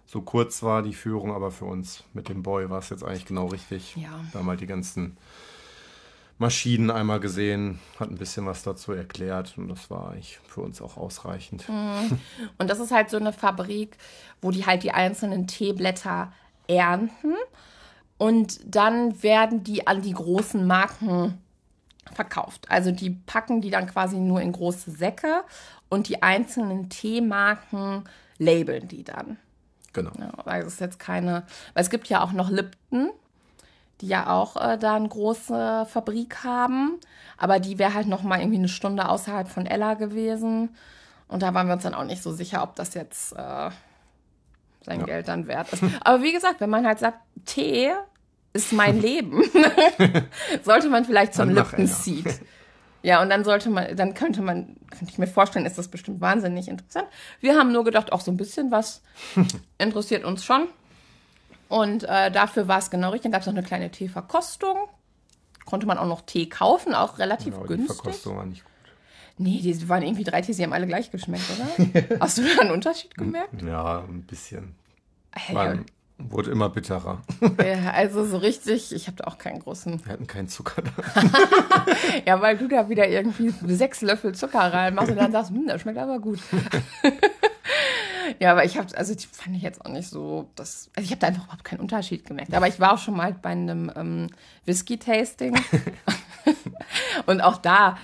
[0.06, 3.25] so kurz war die Führung, aber für uns mit dem Boy war es jetzt eigentlich
[3.25, 3.95] genau richtig.
[3.95, 4.10] Ja.
[4.34, 5.17] Da haben halt die ganzen
[6.39, 10.82] Maschinen einmal gesehen, hat ein bisschen was dazu erklärt und das war eigentlich für uns
[10.82, 11.67] auch ausreichend.
[11.67, 12.17] Mhm.
[12.58, 13.97] Und das ist halt so eine Fabrik,
[14.41, 16.32] wo die halt die einzelnen Teeblätter
[16.67, 17.36] ernten
[18.19, 21.41] und dann werden die an die großen Marken
[22.13, 22.67] verkauft.
[22.69, 25.43] Also die packen die dann quasi nur in große Säcke
[25.89, 28.03] und die einzelnen Teemarken
[28.38, 29.38] labeln die dann.
[29.93, 30.12] Genau.
[30.19, 33.10] Ja, weil es ist jetzt keine, weil es gibt ja auch noch Lipton,
[34.01, 36.99] die ja auch äh, da eine große Fabrik haben,
[37.38, 40.75] aber die wäre halt noch mal irgendwie eine Stunde außerhalb von Ella gewesen
[41.29, 43.69] und da waren wir uns dann auch nicht so sicher, ob das jetzt äh,
[44.89, 45.06] sein ja.
[45.06, 45.84] Geld dann wert ist.
[46.02, 47.91] Aber wie gesagt, wenn man halt sagt, Tee
[48.54, 49.43] ist mein Leben,
[50.63, 52.41] sollte man vielleicht zum Lipton Seed.
[53.02, 56.19] Ja, und dann sollte man, dann könnte man, könnte ich mir vorstellen, ist das bestimmt
[56.19, 57.08] wahnsinnig interessant.
[57.39, 59.02] Wir haben nur gedacht, auch so ein bisschen was
[59.78, 60.67] interessiert uns schon.
[61.69, 63.23] Und äh, dafür war es genau richtig.
[63.23, 64.75] Dann gab es noch eine kleine Teeverkostung.
[65.65, 67.97] Konnte man auch noch Tee kaufen, auch relativ genau, günstig.
[67.97, 68.73] Die Verkostung war nicht gut.
[69.38, 72.19] Nee, die waren irgendwie drei Tees, die haben alle gleich geschmeckt, oder?
[72.19, 73.62] Hast du da einen Unterschied gemerkt?
[73.62, 74.75] Ja, ein bisschen.
[75.52, 75.86] Man
[76.19, 77.21] wurde immer bitterer.
[77.63, 80.06] Ja, also so richtig, ich habe da auch keinen großen.
[80.06, 80.91] Wir hatten keinen Zucker da.
[82.25, 85.82] ja, weil du da wieder irgendwie sechs Löffel Zucker reinmachst und dann sagst, hm, das
[85.82, 86.39] schmeckt aber gut.
[88.39, 91.12] ja, aber ich habe, also die fand ich jetzt auch nicht so, das, also ich
[91.12, 92.54] habe da einfach überhaupt keinen Unterschied gemerkt.
[92.54, 94.28] Aber ich war auch schon mal bei einem ähm,
[94.65, 95.60] Whisky-Tasting.
[97.25, 97.97] und auch da,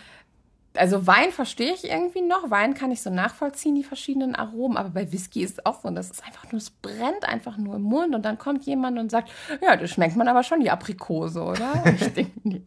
[0.77, 2.49] also Wein verstehe ich irgendwie noch.
[2.49, 4.77] Wein kann ich so nachvollziehen, die verschiedenen Aromen.
[4.77, 5.89] Aber bei Whisky ist es auch so.
[5.89, 8.15] Das ist einfach nur, es brennt einfach nur im Mund.
[8.15, 9.29] Und dann kommt jemand und sagt,
[9.61, 11.83] ja, das schmeckt man aber schon die Aprikose, oder?
[11.85, 12.61] Und ich denke, nee.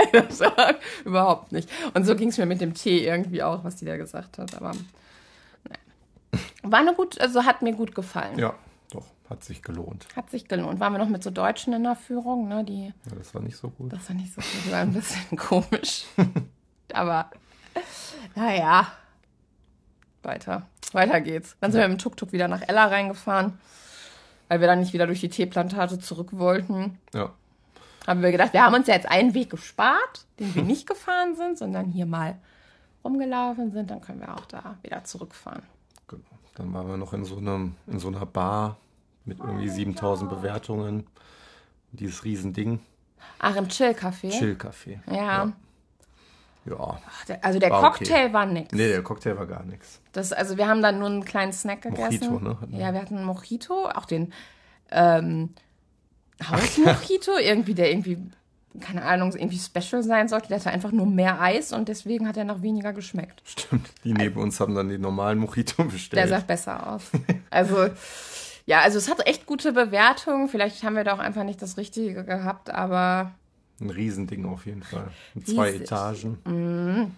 [1.04, 1.68] Überhaupt nicht.
[1.94, 4.54] Und so ging es mir mit dem Tee irgendwie auch, was die da gesagt hat.
[4.54, 6.42] Aber naja.
[6.62, 8.38] war eine gut, also hat mir gut gefallen.
[8.38, 8.54] Ja,
[8.90, 10.06] doch, hat sich gelohnt.
[10.16, 10.80] Hat sich gelohnt.
[10.80, 12.64] Waren wir noch mit so Deutschen in der Führung, ne?
[12.64, 13.92] Die, ja, das war nicht so gut.
[13.92, 16.04] Das war nicht so gut, die war ein bisschen komisch.
[16.94, 17.30] Aber
[18.34, 18.86] naja,
[20.22, 20.66] weiter.
[20.92, 21.56] Weiter geht's.
[21.60, 23.58] Dann sind wir mit dem Tuk-Tuk wieder nach Ella reingefahren,
[24.48, 26.98] weil wir dann nicht wieder durch die Teeplantage zurück wollten.
[27.14, 27.32] Ja.
[28.06, 31.36] Haben wir gedacht, wir haben uns ja jetzt einen Weg gespart, den wir nicht gefahren
[31.36, 32.38] sind, sondern hier mal
[33.04, 33.90] rumgelaufen sind.
[33.90, 35.62] Dann können wir auch da wieder zurückfahren.
[36.08, 36.22] Genau.
[36.56, 38.78] Dann waren wir noch in so, einem, in so einer Bar
[39.24, 41.06] mit irgendwie 7000 Bewertungen.
[41.92, 42.80] Dieses Riesending.
[43.38, 44.30] Ach, im Chill-Café?
[44.30, 44.98] Chill-Café.
[45.08, 45.14] ja.
[45.14, 45.52] ja.
[46.64, 46.98] Ja.
[47.42, 48.32] Also der war Cocktail okay.
[48.32, 48.72] war nix.
[48.72, 50.00] Nee, der Cocktail war gar nichts.
[50.14, 52.32] also wir haben dann nur einen kleinen Snack gegessen.
[52.32, 52.78] Mojito, ne?
[52.78, 54.32] Ja, wir hatten einen Mojito, auch den
[54.90, 55.50] ähm,
[56.48, 58.18] Haus-Mojito, irgendwie, der irgendwie,
[58.80, 60.48] keine Ahnung, irgendwie special sein sollte.
[60.48, 63.42] Der hatte einfach nur mehr Eis und deswegen hat er noch weniger geschmeckt.
[63.44, 66.20] Stimmt, die neben also, uns haben dann den normalen Mojito bestellt.
[66.20, 67.10] Der sah besser aus.
[67.50, 67.88] Also,
[68.66, 70.48] ja, also es hat echt gute Bewertungen.
[70.48, 73.32] Vielleicht haben wir da auch einfach nicht das Richtige gehabt, aber
[73.80, 75.10] ein Riesending auf jeden Fall.
[75.34, 75.82] Mit zwei Riesig.
[75.82, 77.14] Etagen.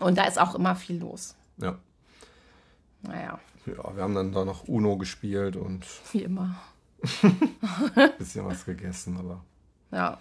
[0.00, 1.34] Und da ist auch immer viel los.
[1.58, 1.76] Ja.
[3.02, 6.56] Naja, Ja, wir haben dann da noch Uno gespielt und wie immer.
[7.22, 9.42] ein bisschen was gegessen, aber
[9.92, 10.18] Ja.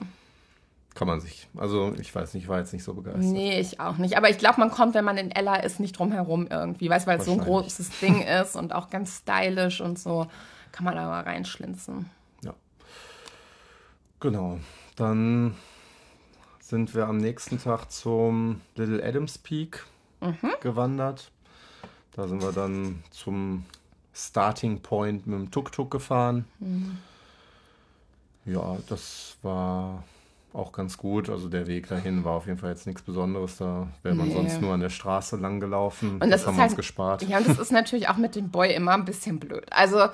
[0.93, 1.47] kann man sich.
[1.57, 3.23] Also ich weiß nicht, ich war jetzt nicht so begeistert.
[3.23, 4.17] Nee, ich auch nicht.
[4.17, 6.89] Aber ich glaube, man kommt, wenn man in Ella ist, nicht drum herum irgendwie.
[6.89, 10.27] Weißt du, weil es so ein großes Ding ist und auch ganz stylisch und so.
[10.71, 12.09] Kann man da mal reinschlinzen.
[12.43, 12.53] Ja.
[14.19, 14.59] Genau.
[14.95, 15.55] Dann
[16.65, 19.85] sind wir am nächsten Tag zum Little Adams Peak
[20.61, 21.31] gewandert.
[22.13, 23.65] Da sind wir dann zum
[24.13, 26.45] Starting Point mit dem Tuk-Tuk gefahren.
[28.45, 30.03] Ja, das war
[30.53, 31.29] auch ganz gut.
[31.29, 33.57] Also der Weg dahin war auf jeden Fall jetzt nichts Besonderes.
[33.57, 34.33] Da wäre man Nee.
[34.33, 36.19] sonst nur an der Straße lang gelaufen.
[36.19, 37.21] Und das, haben ist wir halt, uns gespart.
[37.23, 39.71] Ja, und das ist natürlich auch mit dem Boy immer ein bisschen blöd.
[39.71, 40.07] Also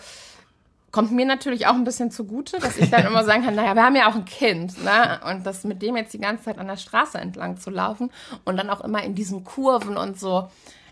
[0.91, 3.83] kommt mir natürlich auch ein bisschen zugute, dass ich dann immer sagen kann, naja, wir
[3.83, 5.19] haben ja auch ein Kind, ne?
[5.29, 8.11] Und das mit dem jetzt die ganze Zeit an der Straße entlang zu laufen
[8.45, 10.49] und dann auch immer in diesen Kurven und so,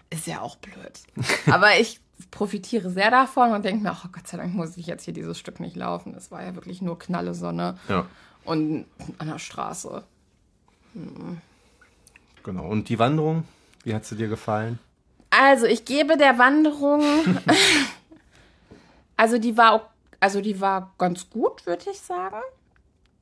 [0.09, 0.99] ist ja auch blöd.
[1.51, 1.99] Aber ich
[2.31, 5.37] profitiere sehr davon und denke mir, oh Gott sei Dank muss ich jetzt hier dieses
[5.39, 6.13] Stück nicht laufen.
[6.17, 8.05] Es war ja wirklich nur knalle Sonne Ja,
[8.45, 8.85] und
[9.19, 10.03] an der Straße.
[12.43, 12.65] genau.
[12.67, 13.43] Und die Wanderung,
[13.83, 14.79] wie hat sie dir gefallen?
[15.29, 17.03] Also, ich gebe der Wanderung.
[19.19, 22.37] also, die war, also die war ganz gut, würde ich sagen.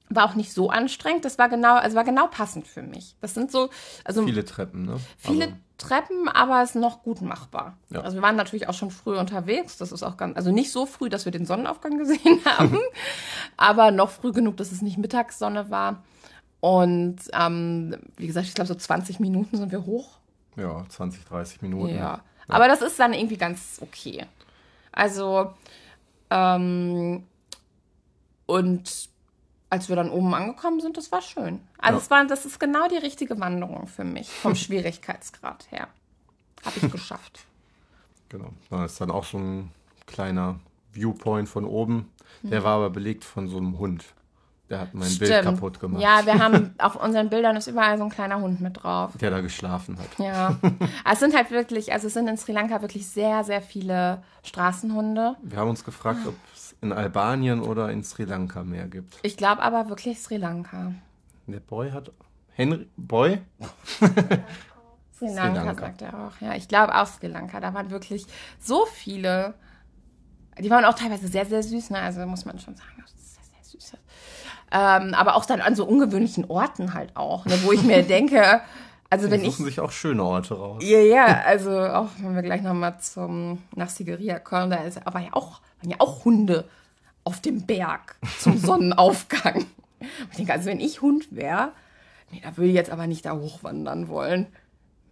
[0.10, 1.26] War auch nicht so anstrengend.
[1.26, 3.16] Das war genau, also war genau passend für mich.
[3.20, 3.70] Das sind so,
[4.06, 4.98] also Viele Treppen, ne?
[5.18, 7.78] viele Also, Treppen, aber es ist noch gut machbar.
[7.90, 8.02] Ja.
[8.02, 9.78] Also wir waren natürlich auch schon früh unterwegs.
[9.78, 12.80] Das ist auch ganz, also nicht so früh, dass wir den Sonnenaufgang gesehen haben,
[13.58, 16.04] aber noch früh genug, dass es nicht Mittagssonne war.
[16.62, 20.20] Und ähm, wie gesagt, ich glaube, so 20 Minuten sind wir hoch.
[20.56, 21.96] ja, 20, 30 Minuten.
[21.96, 22.22] Ja.
[22.48, 24.26] Aber das ist dann irgendwie ganz okay.
[24.94, 25.52] Also,
[26.30, 27.24] ähm,
[28.46, 29.10] und
[29.70, 31.60] als wir dann oben angekommen sind, das war schön.
[31.78, 32.04] Also Ja.
[32.04, 35.88] es war, das ist genau die richtige Wanderung für mich, vom Schwierigkeitsgrad her.
[36.66, 37.40] Habe ich geschafft.
[38.30, 38.50] Genau.
[38.70, 39.72] Da ist dann auch so ein
[40.06, 40.60] kleiner
[40.92, 42.12] Viewpoint von oben.
[42.44, 44.04] Der war aber belegt von so einem Hund.
[44.70, 46.02] Der hat mein Bild kaputt gemacht.
[46.02, 49.14] Ja, wir haben auf unseren Bildern ist überall so ein kleiner Hund mit drauf.
[49.20, 50.20] Der da geschlafen hat.
[50.20, 50.58] Ja.
[51.04, 54.24] Aber es sind halt wirklich, also es sind in Sri Lanka wirklich sehr, sehr viele
[54.44, 55.38] Straßenhunde.
[55.42, 59.18] Wir haben uns gefragt, ob es in Albanien oder in Sri Lanka mehr gibt.
[59.24, 60.92] Ich glaube aber wirklich Sri Lanka.
[61.48, 62.12] Der Boy hat.
[62.54, 62.88] Henry.
[62.98, 63.40] Boy?
[65.18, 65.82] Sri Lanka, Lanka.
[65.86, 66.42] sagt er auch.
[66.42, 67.62] Ja, ich glaube auch Sri Lanka.
[67.62, 68.26] Da waren wirklich
[68.60, 69.54] so viele.
[70.60, 71.92] Die waren auch teilweise sehr, sehr süß.
[71.92, 72.00] Ne?
[72.00, 73.98] Also muss man schon sagen, das ist sehr, sehr süß.
[74.72, 77.58] Ähm, aber auch dann an so ungewöhnlichen Orten halt auch, ne?
[77.64, 78.62] wo ich mir denke,
[79.10, 80.84] also Die wenn ich suchen sich auch schöne Orte raus.
[80.86, 85.20] ja, ja, also auch wenn wir gleich nochmal zum nach Sigiriya kommen, da ist aber
[85.20, 86.66] ja auch, waren ja auch Hunde
[87.24, 89.66] auf dem Berg zum Sonnenaufgang.
[90.32, 91.72] Ich denke, also wenn ich Hund wäre,
[92.32, 94.48] nee, da würde ich jetzt aber nicht da hochwandern wollen.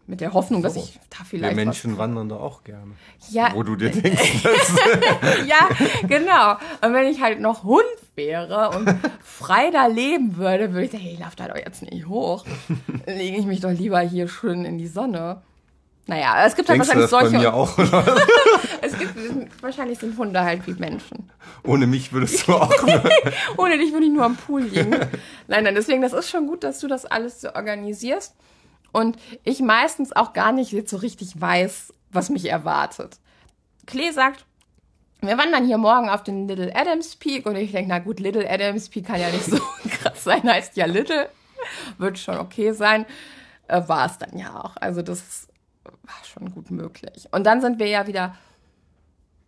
[0.07, 1.55] Mit der Hoffnung, dass ich da Wir vielleicht.
[1.55, 2.91] Menschen wandern da auch gerne.
[3.31, 4.71] ja, Wo du dir denkst, dass
[5.47, 5.67] ja,
[6.07, 6.53] genau.
[6.81, 11.03] Und wenn ich halt noch Hund wäre und frei da leben würde, würde ich sagen,
[11.03, 12.45] hey, lauf da doch jetzt nicht hoch.
[13.07, 15.41] Lege ich mich doch lieber hier schön in die Sonne.
[16.07, 17.37] Naja, es gibt halt denkst du wahrscheinlich solche.
[17.37, 18.05] mir auch, oder?
[18.81, 19.15] Es gibt,
[19.63, 21.31] wahrscheinlich sind Hunde halt wie Menschen.
[21.63, 22.71] Ohne mich würdest du auch.
[23.57, 24.91] Ohne dich würde ich nur am Pool liegen.
[25.47, 28.35] Nein, nein, deswegen, das ist schon gut, dass du das alles so organisierst.
[28.95, 33.19] Und ich meistens auch gar nicht jetzt so richtig weiß, was mich erwartet.
[33.85, 34.45] Klee sagt,
[35.19, 38.49] wir wandern hier morgen auf den Little Adams Peak und ich denke, na gut, Little
[38.49, 39.57] Adams Peak kann ja nicht so
[39.89, 41.29] krass sein, heißt ja Little.
[41.97, 43.05] Wird schon okay sein.
[43.67, 44.77] Äh, war es dann ja auch.
[44.77, 45.49] Also das
[45.83, 47.27] war schon gut möglich.
[47.33, 48.37] Und dann sind wir ja wieder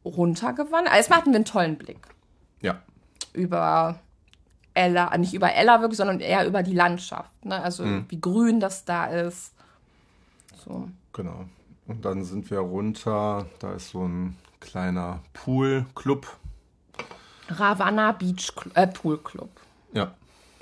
[0.04, 0.88] runtergewandert.
[0.88, 2.06] Also erstmal hatten wir einen tollen Blick
[2.62, 2.82] Ja.
[3.32, 4.00] über
[4.78, 7.46] Ella, nicht über Ella wirklich, sondern eher über die Landschaft.
[7.46, 7.62] Ne?
[7.62, 9.54] Also wie grün das da ist.
[10.64, 10.88] So.
[11.14, 11.46] Genau.
[11.88, 13.48] Und dann sind wir runter.
[13.60, 16.28] Da ist so ein kleiner Pool-Club.
[17.50, 19.50] Ravana Beach Cl äh, Pool Club.
[19.94, 20.14] Ja.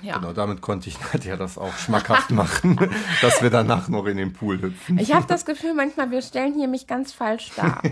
[0.01, 0.17] Ja.
[0.17, 2.77] Genau, damit konnte ich Nadja das auch schmackhaft machen,
[3.21, 4.99] dass wir danach noch in den Pool hüpfen.
[4.99, 7.81] Ich habe das Gefühl, manchmal, wir stellen hier mich ganz falsch dar.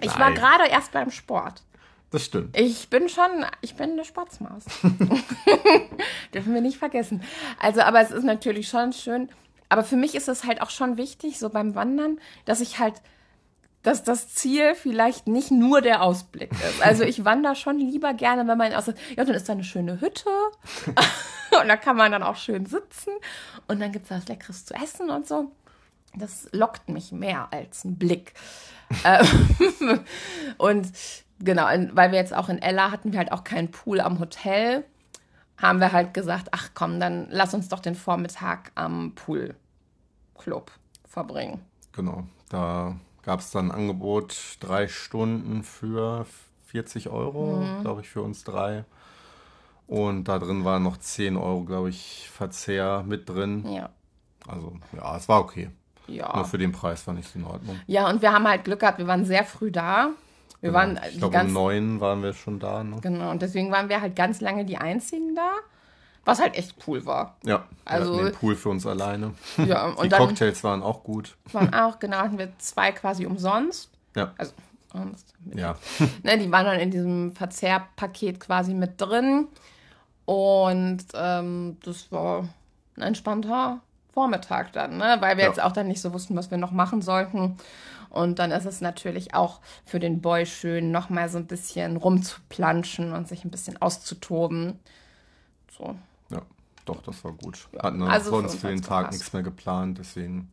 [0.00, 1.62] Ich war gerade erst beim Sport.
[2.10, 2.56] Das stimmt.
[2.58, 4.64] Ich bin schon, ich bin eine Sportsmaus.
[6.34, 7.22] Dürfen wir nicht vergessen.
[7.58, 9.28] Also, aber es ist natürlich schon schön.
[9.68, 12.94] Aber für mich ist es halt auch schon wichtig, so beim Wandern, dass ich halt,
[13.82, 16.82] dass das Ziel vielleicht nicht nur der Ausblick ist.
[16.82, 20.00] Also ich wandere schon lieber gerne, wenn man aus, ja, dann ist da eine schöne
[20.00, 20.30] Hütte
[21.60, 23.10] und da kann man dann auch schön sitzen
[23.66, 25.52] und dann gibt es was Leckeres zu essen und so.
[26.14, 28.32] Das lockt mich mehr als ein Blick.
[29.04, 30.00] Ähm,
[30.56, 30.90] und
[31.38, 34.84] genau, weil wir jetzt auch in Ella hatten wir halt auch keinen Pool am Hotel.
[35.56, 40.70] haben wir halt gesagt, ach komm, dann lass uns doch den Vormittag am Poolclub
[41.04, 41.60] verbringen.
[41.92, 46.26] Genau, da gab es dann ein Angebot, drei Stunden für
[46.66, 47.82] 40 Euro, mhm.
[47.82, 48.84] glaube ich, für uns drei.
[49.86, 53.66] Und da drin waren noch 10 Euro, glaube ich, Verzehr mit drin.
[53.68, 53.88] Ja.
[54.46, 55.70] Also, ja, es war okay.
[56.06, 56.34] Ja.
[56.36, 57.80] Nur für den Preis ich es in Ordnung.
[57.86, 60.10] Ja, und wir haben halt Glück gehabt, wir waren sehr früh da.
[60.60, 60.78] Wir genau.
[60.78, 62.82] waren ich glaube, um neun waren wir schon da.
[62.82, 62.96] Ne?
[63.00, 65.52] Genau, und deswegen waren wir halt ganz lange die Einzigen da.
[66.24, 67.36] Was halt echt cool war.
[67.44, 69.32] Ja, also wir den Pool für uns alleine.
[69.56, 71.36] Ja, und die dann Cocktails waren auch gut.
[71.52, 73.90] Waren auch, genau, hatten wir zwei quasi umsonst.
[74.14, 74.32] Ja.
[74.36, 74.52] Also,
[74.92, 75.32] umsonst.
[75.54, 75.76] Ja.
[76.24, 79.48] Ne, die waren dann in diesem Verzehrpaket quasi mit drin.
[80.26, 82.46] Und ähm, das war
[82.96, 83.80] ein entspannter
[84.12, 85.16] Vormittag dann, ne?
[85.20, 85.48] weil wir Ja.
[85.48, 87.56] jetzt auch dann nicht so wussten, was wir noch machen sollten.
[88.10, 93.12] Und dann ist es natürlich auch für den Boy schön, nochmal so ein bisschen rumzuplanschen
[93.12, 94.78] und sich ein bisschen auszutoben.
[95.76, 95.94] So.
[96.30, 96.42] Ja,
[96.84, 97.68] doch, das war gut.
[97.80, 100.50] Hatten dann Also für sonst uns für den Tag nichts mehr geplant, deswegen.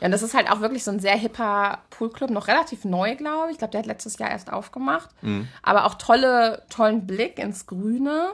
[0.00, 3.16] Ja, und das ist halt auch wirklich so ein sehr hipper Poolclub, noch relativ neu,
[3.16, 3.52] glaube ich.
[3.52, 5.10] Ich glaube, der hat letztes Jahr erst aufgemacht.
[5.22, 5.48] Mhm.
[5.62, 8.32] Aber auch tolle, tollen Blick ins Grüne,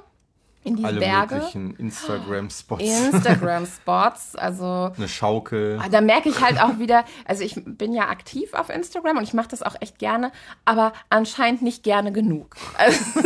[0.67, 1.37] in die Alle Berge.
[1.37, 2.83] möglichen Instagram-Spots.
[2.83, 5.79] Instagram-Spots, also Eine Schaukel.
[5.83, 9.23] Ah, Da merke ich halt auch wieder, also ich bin ja aktiv auf Instagram und
[9.23, 10.33] ich mache das auch echt gerne,
[10.65, 12.57] aber anscheinend nicht gerne genug.
[12.79, 13.21] Also,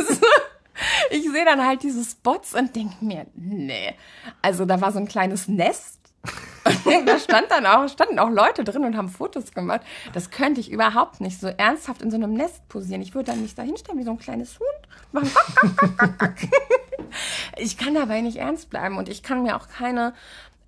[1.11, 3.95] ich sehe dann halt diese Spots und denke mir, nee.
[4.41, 5.99] Also da war so ein kleines Nest.
[7.07, 9.81] Da stand dann auch, standen auch Leute drin und haben Fotos gemacht.
[10.13, 13.01] Das könnte ich überhaupt nicht so ernsthaft in so einem Nest posieren.
[13.01, 14.67] Ich würde dann mich da hinstellen wie so ein kleines Huhn.
[15.13, 15.31] Machen.
[17.59, 20.15] Ich kann dabei nicht ernst bleiben und ich kann mir auch keine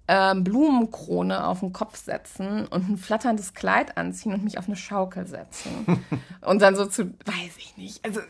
[0.09, 4.77] ähm, Blumenkrone auf den Kopf setzen und ein flatterndes Kleid anziehen und mich auf eine
[4.77, 6.05] Schaukel setzen.
[6.41, 8.05] und dann so zu, weiß ich nicht.
[8.05, 8.21] Also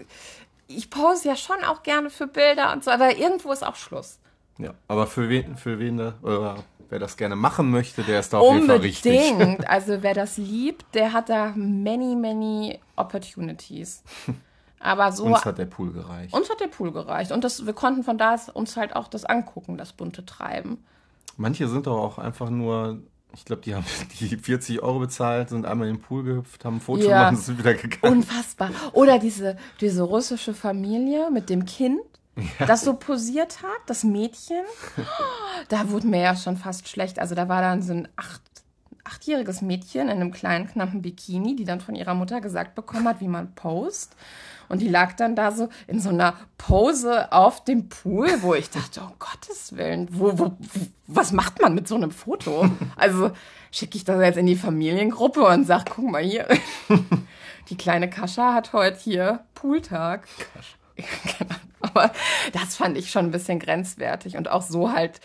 [0.68, 4.18] ich pose ja schon auch gerne für Bilder und so, aber irgendwo ist auch Schluss.
[4.58, 6.56] Ja, aber für wen, für wen da, oder
[6.92, 9.32] wer das gerne machen möchte, der ist da auf jeden Fall richtig.
[9.32, 9.68] Unbedingt.
[9.68, 14.02] Also wer das liebt, der hat da many, many opportunities.
[14.78, 16.34] Aber so Uns hat der Pool gereicht.
[16.34, 17.32] uns hat der Pool gereicht.
[17.32, 20.84] Und das, wir konnten von da uns halt auch das angucken, das bunte Treiben.
[21.38, 22.98] Manche sind doch auch einfach nur,
[23.34, 23.86] ich glaube, die haben
[24.20, 27.30] die 40 Euro bezahlt, sind einmal in den Pool gehüpft, haben ein Foto Ja.
[27.30, 28.18] gemacht und sind wieder gegangen.
[28.18, 28.70] Unfassbar.
[28.92, 32.00] Oder diese, diese russische Familie mit dem Kind,
[32.66, 34.64] das so posiert hat, das Mädchen.
[35.68, 37.18] Da wurde mir ja schon fast schlecht.
[37.18, 38.42] Also da war dann so ein acht,
[39.04, 43.20] achtjähriges Mädchen in einem kleinen, knappen Bikini, die dann von ihrer Mutter gesagt bekommen hat,
[43.20, 44.16] wie man post.
[44.68, 48.70] Und die lag dann da so in so einer Pose auf dem Pool, wo ich
[48.70, 50.56] dachte, oh Gottes Willen, wo, wo,
[51.06, 52.68] was macht man mit so einem Foto?
[52.96, 53.30] Also
[53.70, 56.48] schicke ich das jetzt in die Familiengruppe und sag, guck mal hier,
[57.68, 60.26] die kleine Kascha hat heute hier Pooltag.
[60.38, 60.81] Genau.
[61.80, 62.12] Aber
[62.52, 65.20] das fand ich schon ein bisschen grenzwertig und auch so halt.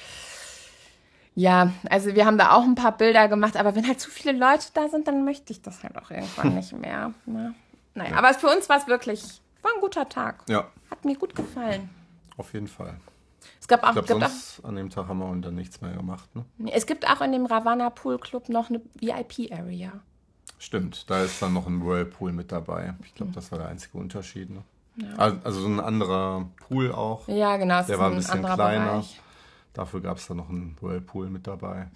[1.36, 4.36] Ja, also wir haben da auch ein paar Bilder gemacht, aber wenn halt zu viele
[4.36, 7.14] Leute da sind, dann möchte ich das halt auch irgendwann nicht mehr.
[7.28, 7.54] Ne?
[7.94, 10.44] Naja, aber für uns war es wirklich, war ein guter Tag.
[10.50, 11.90] Ja, Hat mir gut gefallen.
[12.38, 13.00] auf jeden Fall.
[13.62, 15.80] Es gab auch, Ich glaube, gibt auch, sonst an dem Tag haben wir dann nichts
[15.80, 16.28] mehr gemacht.
[16.36, 16.44] Ne?
[16.72, 19.92] es gibt auch in dem Ravana Pool Club noch eine VIP-Area.
[20.58, 22.96] Stimmt, da ist dann noch ein Whirlpool mit dabei.
[23.04, 24.50] Ich glaube, das war der einzige Unterschied.
[24.50, 24.64] Ne?
[25.18, 27.28] Also, also so ein anderer Pool auch.
[27.28, 28.86] Ja, genau, Der war ein ein bisschen kleiner.
[28.86, 29.22] Bereich.
[29.74, 31.88] Dafür gab es dann noch einen Whirlpool mit dabei.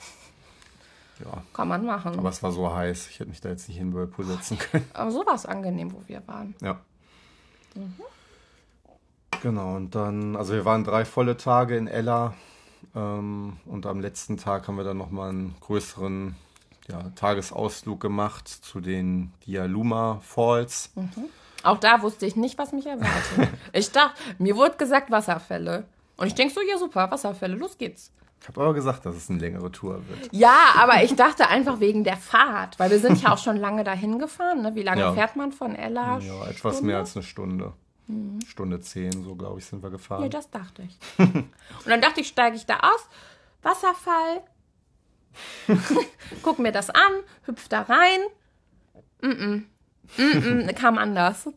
[1.19, 2.17] Ja, Kann man machen.
[2.17, 4.57] aber es war so heiß, ich hätte mich da jetzt nicht in den Whirlpool setzen
[4.59, 4.85] können.
[4.93, 6.55] Aber so war es angenehm, wo wir waren.
[6.61, 6.79] Ja.
[9.41, 12.33] Genau, und dann, also wir waren drei volle Tage in Ella
[12.95, 16.35] ähm, und am letzten Tag haben wir dann nochmal einen größeren
[16.87, 20.91] ja, Tagesausflug gemacht zu den Dialuma Falls.
[21.63, 23.49] Auch da wusste ich nicht, was mich erwartet.
[23.73, 25.85] ich dachte, mir wurde gesagt Wasserfälle.
[26.17, 28.11] Und ich denke so, ja super, Wasserfälle, los geht's.
[28.41, 30.29] Ich habe aber gesagt, dass es eine längere Tour wird.
[30.33, 33.83] Ja, aber ich dachte einfach wegen der Fahrt, weil wir sind ja auch schon lange
[33.83, 34.63] dahin gefahren.
[34.63, 34.73] Ne?
[34.73, 35.13] Wie lange Ja.
[35.13, 36.17] fährt man von Ella?
[36.19, 36.87] Ja, etwas Stunde?
[36.87, 37.73] mehr als eine Stunde.
[38.45, 40.23] Stunde zehn, so glaube ich, sind wir gefahren.
[40.23, 40.97] Ja, das dachte ich.
[41.17, 41.45] Und
[41.85, 43.07] dann dachte ich, steige ich da aus,
[43.61, 44.41] Wasserfall,
[46.43, 47.11] guck mir das an,
[47.45, 48.19] hüpf da rein.
[49.21, 49.63] Mm -mm.
[50.17, 51.49] Mm kam anders.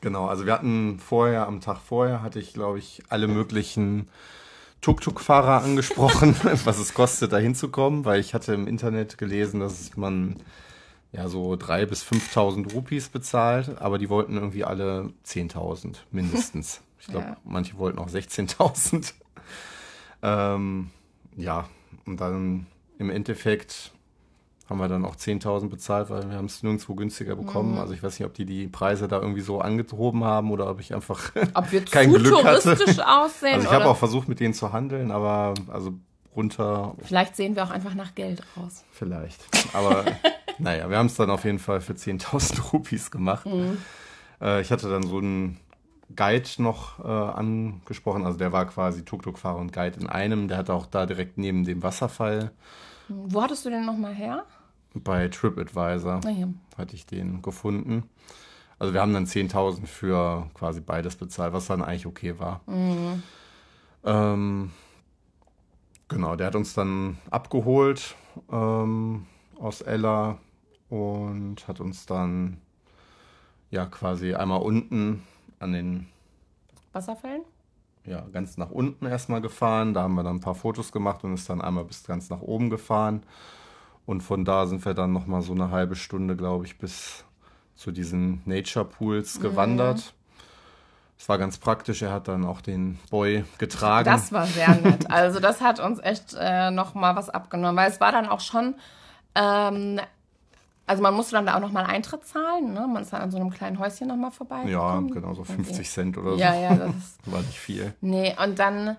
[0.00, 4.08] Genau, also wir hatten vorher, am Tag vorher, hatte ich, glaube ich, alle möglichen
[4.80, 10.36] Tuk-Tuk-Fahrer angesprochen, was es kostet, da hinzukommen, weil ich hatte im Internet gelesen, dass man
[11.12, 16.80] ja so 3.000 bis 5.000 Rupees bezahlt, aber die wollten irgendwie alle 10.000 mindestens.
[17.04, 17.36] Ich glaube, Ja.
[17.42, 19.12] manche wollten auch 16.000.
[20.22, 20.90] ähm,
[21.36, 21.68] ja,
[22.06, 22.68] und dann
[22.98, 23.90] im Endeffekt
[24.72, 27.72] haben wir dann auch 10.000 bezahlt, weil wir haben es nirgendwo günstiger bekommen.
[27.72, 27.78] Mhm.
[27.78, 30.80] Also ich weiß nicht, ob die die Preise da irgendwie so angehoben haben oder ob
[30.80, 33.08] ich einfach ob wir kein zu Glück touristisch hatte.
[33.08, 33.54] aussehen.
[33.54, 35.92] Also ich habe auch versucht, mit denen zu handeln, aber also
[36.34, 36.94] runter.
[37.02, 38.84] Vielleicht sehen wir auch einfach nach Geld aus.
[38.92, 39.44] Vielleicht.
[39.74, 40.04] Aber
[40.58, 43.44] naja, wir haben es dann auf jeden Fall für 10.000 Rupees gemacht.
[43.44, 43.76] Mhm.
[44.40, 45.58] Äh, ich hatte dann so einen
[46.16, 48.24] Guide noch äh, angesprochen.
[48.24, 50.48] Also der war quasi Tuk-Tuk-Fahrer und Guide in einem.
[50.48, 52.52] Der hatte auch da direkt neben dem Wasserfall.
[53.08, 54.44] Wo hattest du den nochmal her?
[54.94, 56.48] Bei TripAdvisor ah, ja.
[56.76, 58.04] hatte ich den gefunden.
[58.78, 62.60] Also wir haben dann 10.000 für quasi beides bezahlt, was dann eigentlich okay war.
[62.66, 63.22] Mhm.
[64.04, 64.72] Ähm,
[66.08, 68.16] genau, der hat uns dann abgeholt
[68.50, 69.26] ähm,
[69.58, 70.38] aus Ella
[70.88, 72.58] und hat uns dann
[73.70, 75.22] ja quasi einmal unten
[75.58, 76.08] an den
[76.92, 77.42] Wasserfällen?
[78.04, 79.94] Ja, ganz nach unten erstmal gefahren.
[79.94, 82.40] Da haben wir dann ein paar Fotos gemacht und ist dann einmal bis ganz nach
[82.40, 83.22] oben gefahren.
[84.06, 87.24] Und von da sind wir dann nochmal so eine halbe Stunde, glaube ich, bis
[87.76, 90.14] zu diesen Nature Pools gewandert.
[91.18, 94.06] Es war ganz praktisch, er hat dann auch den Boy getragen.
[94.06, 95.08] Das war sehr nett.
[95.10, 98.74] Also das hat uns echt äh, nochmal was abgenommen, weil es war dann auch schon
[99.34, 100.00] ähm,
[100.86, 102.86] also man musste dann da auch nochmal Eintritt zahlen, ne?
[102.86, 104.64] Man ist dann an so einem kleinen Häuschen nochmal vorbei.
[104.66, 105.84] Ja, genau, so 50 okay.
[105.84, 106.36] Cent oder so.
[106.36, 106.92] Ja, ja, das
[107.26, 107.94] war nicht viel.
[108.00, 108.96] Nee, und dann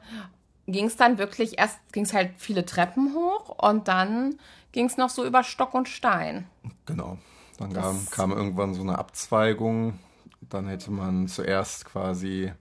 [0.66, 4.36] ging es dann wirklich, erst ging es halt viele Treppen hoch und dann
[4.74, 6.46] ging es noch so über Stock und Stein.
[6.86, 7.18] Genau.
[7.58, 9.98] Dann kam, kam irgendwann so eine Abzweigung.
[10.42, 12.52] Dann hätte man zuerst quasi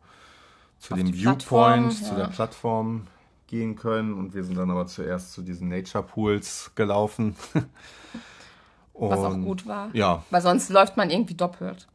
[0.79, 2.09] zu dem Viewpoint, ja.
[2.09, 3.09] zu der Plattform
[3.49, 4.15] gehen können.
[4.15, 7.35] Und wir sind dann aber zuerst zu diesen Nature Pools gelaufen.
[8.95, 9.89] Was auch gut war.
[9.95, 10.23] Ja.
[10.31, 11.89] Weil sonst läuft man irgendwie doppelt.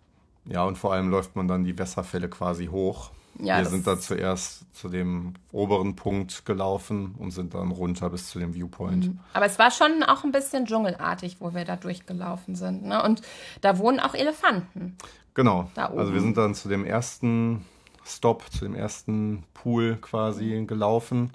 [0.46, 3.12] Ja, und vor allem läuft man dann die Wässerfälle quasi hoch.
[3.40, 8.30] Ja, wir sind da zuerst zu dem oberen Punkt gelaufen und sind dann runter bis
[8.30, 9.08] zu dem Viewpoint.
[9.08, 9.20] Mhm.
[9.34, 12.86] Aber es war schon auch ein bisschen dschungelartig, wo wir da durchgelaufen sind.
[12.86, 13.02] Ne?
[13.04, 13.22] Und
[13.62, 14.98] da wohnen auch Elefanten.
[15.34, 15.70] Genau.
[15.76, 17.64] Also wir sind dann zu dem ersten
[18.04, 21.32] Stop, zu dem ersten Pool quasi gelaufen.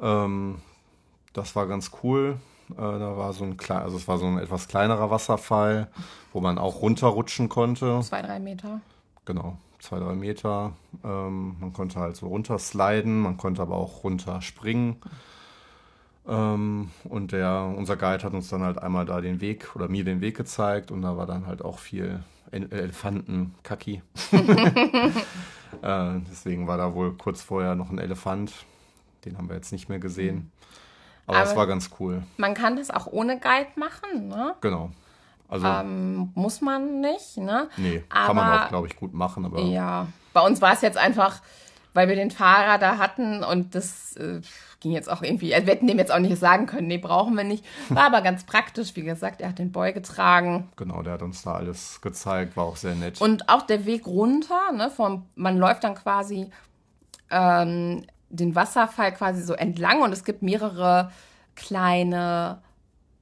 [0.00, 0.60] Ähm,
[1.32, 2.36] das war ganz cool.
[2.72, 5.88] Äh, da war so ein klein, also es war so ein etwas kleinerer Wasserfall,
[6.32, 8.00] wo man auch runterrutschen konnte.
[8.02, 8.80] Zwei, drei Meter.
[9.24, 10.72] Genau, zwei, drei Meter.
[11.04, 14.96] Ähm, man konnte halt so runtersliden, man konnte aber auch runterspringen.
[16.26, 20.04] Ähm, und der, unser Guide hat uns dann halt einmal da den Weg oder mir
[20.04, 24.02] den Weg gezeigt und da war dann halt auch viel Elefantenkacki.
[25.82, 28.52] äh, deswegen war da wohl kurz vorher noch ein Elefant.
[29.24, 30.50] Den haben wir jetzt nicht mehr gesehen.
[31.26, 32.22] Aber, es war ganz cool.
[32.36, 34.54] Man kann das auch ohne Guide machen, ne?
[34.60, 34.90] Genau.
[35.54, 37.68] Also, ähm, muss man nicht, ne?
[37.76, 39.44] Nee, aber, kann man auch, glaube ich, gut machen.
[39.44, 41.40] Aber ja, bei uns war es jetzt einfach,
[41.92, 44.40] weil wir den Fahrer da hatten und das äh,
[44.80, 47.36] ging jetzt auch irgendwie, also wir hätten dem jetzt auch nicht sagen können, nee, brauchen
[47.36, 47.64] wir nicht.
[47.88, 50.72] War aber ganz praktisch, wie gesagt, er hat den Boy getragen.
[50.74, 53.20] Genau, der hat uns da alles gezeigt, war auch sehr nett.
[53.20, 56.50] Und auch der Weg runter, ne, vom, man läuft dann quasi
[57.30, 61.12] ähm, den Wasserfall quasi so entlang und es gibt mehrere
[61.54, 62.58] kleine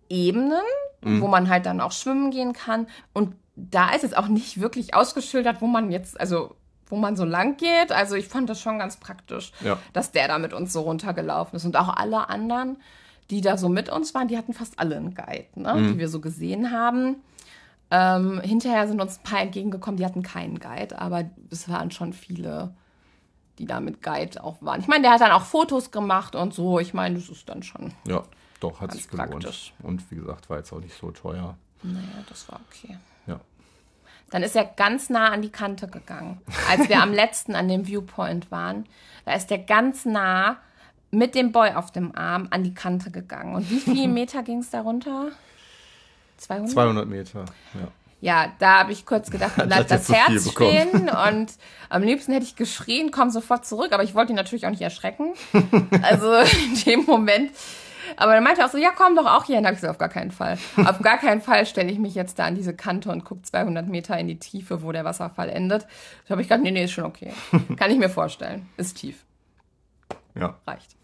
[0.09, 0.63] Ebenen,
[1.03, 1.21] mhm.
[1.21, 2.87] wo man halt dann auch schwimmen gehen kann.
[3.13, 7.25] Und da ist es auch nicht wirklich ausgeschildert, wo man jetzt, also wo man so
[7.25, 7.93] lang geht.
[7.93, 9.79] Also ich fand das schon ganz praktisch, ja.
[9.93, 11.65] dass der da mit uns so runtergelaufen ist.
[11.65, 12.79] Und auch alle anderen,
[13.31, 15.75] die da so mit uns waren, die hatten fast alle einen Guide, ne?
[15.75, 15.93] Mhm.
[15.93, 17.17] die wir so gesehen haben.
[17.91, 22.13] Ähm, hinterher sind uns ein paar entgegengekommen, die hatten keinen Guide, aber es waren schon
[22.15, 22.75] viele
[23.59, 24.81] die da mit Guide auch waren.
[24.81, 26.79] Ich meine, der hat dann auch Fotos gemacht und so.
[26.79, 27.93] Ich meine, das ist dann schon.
[28.07, 28.23] Ja,
[28.63, 29.73] doch, hat sich gelohnt.
[29.83, 31.57] Und wie gesagt, war jetzt auch nicht so teuer.
[31.83, 32.97] Naja, das war okay.
[33.27, 33.41] Ja.
[34.31, 36.41] Dann ist er ganz nah an die Kante gegangen.
[36.71, 38.87] Als wir am letzten an dem Viewpoint waren,
[39.25, 40.59] da ist er ganz nah
[41.11, 43.55] mit dem Boy auf dem Arm an die Kante gegangen.
[43.55, 45.33] Und wie viele Meter ging es da runter?
[46.39, 46.71] 200?
[46.71, 47.45] 200 Meter,
[47.75, 47.89] ja
[48.23, 51.53] ja, da habe ich kurz gedacht, bleibt das Herz stehen und
[51.91, 54.81] am liebsten hätte ich geschrien, komm sofort zurück, aber ich wollte ihn natürlich auch nicht
[54.81, 55.35] erschrecken.
[56.03, 57.51] Also in dem Moment.
[58.17, 59.65] Aber dann meinte er auch so, ja, komm doch auch hier hin.
[59.65, 60.59] Da habe ich gesagt, auf gar keinen Fall.
[60.85, 63.89] auf gar keinen Fall stelle ich mich jetzt da an diese Kante und gucke 200
[63.89, 65.87] Meter in die Tiefe, wo der Wasserfall endet.
[66.27, 67.33] Da habe ich gedacht, nee, nee, ist schon okay.
[67.77, 68.69] Kann ich mir vorstellen.
[68.77, 69.25] Ist tief.
[70.35, 70.59] Ja.
[70.67, 70.97] Reicht.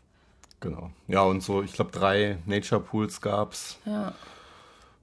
[0.60, 0.90] Genau.
[1.06, 3.78] Ja, und so, ich glaube, drei Nature Pools gab es.
[3.84, 4.12] Ja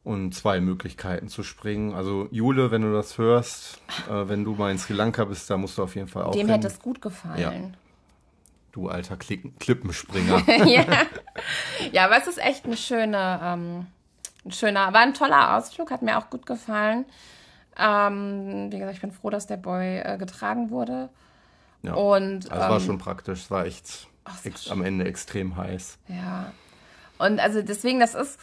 [0.05, 1.93] und zwei Möglichkeiten zu springen.
[1.93, 5.57] Also Jule, wenn du das hörst, äh, wenn du mal in Sri Lanka bist, da
[5.57, 7.41] musst du auf jeden Fall auch Dem hätte es gut gefallen.
[7.41, 7.51] Ja.
[8.75, 10.43] Du alter Klick Klippenspringer.
[10.65, 10.83] ja.
[11.93, 13.87] ja, aber es ist echt eine schöne, ähm,
[14.43, 17.05] ein schöner, war ein toller Ausflug, hat mir auch gut gefallen.
[17.77, 21.07] Ähm, wie gesagt, ich bin froh, dass der Boy äh, getragen wurde.
[21.83, 21.93] Ja.
[21.93, 24.37] Und, also es war ähm, schon praktisch, es war echt Ach,
[24.69, 25.97] am Ende extrem heiß.
[26.09, 26.51] Ja.
[27.17, 28.37] Und also deswegen, das ist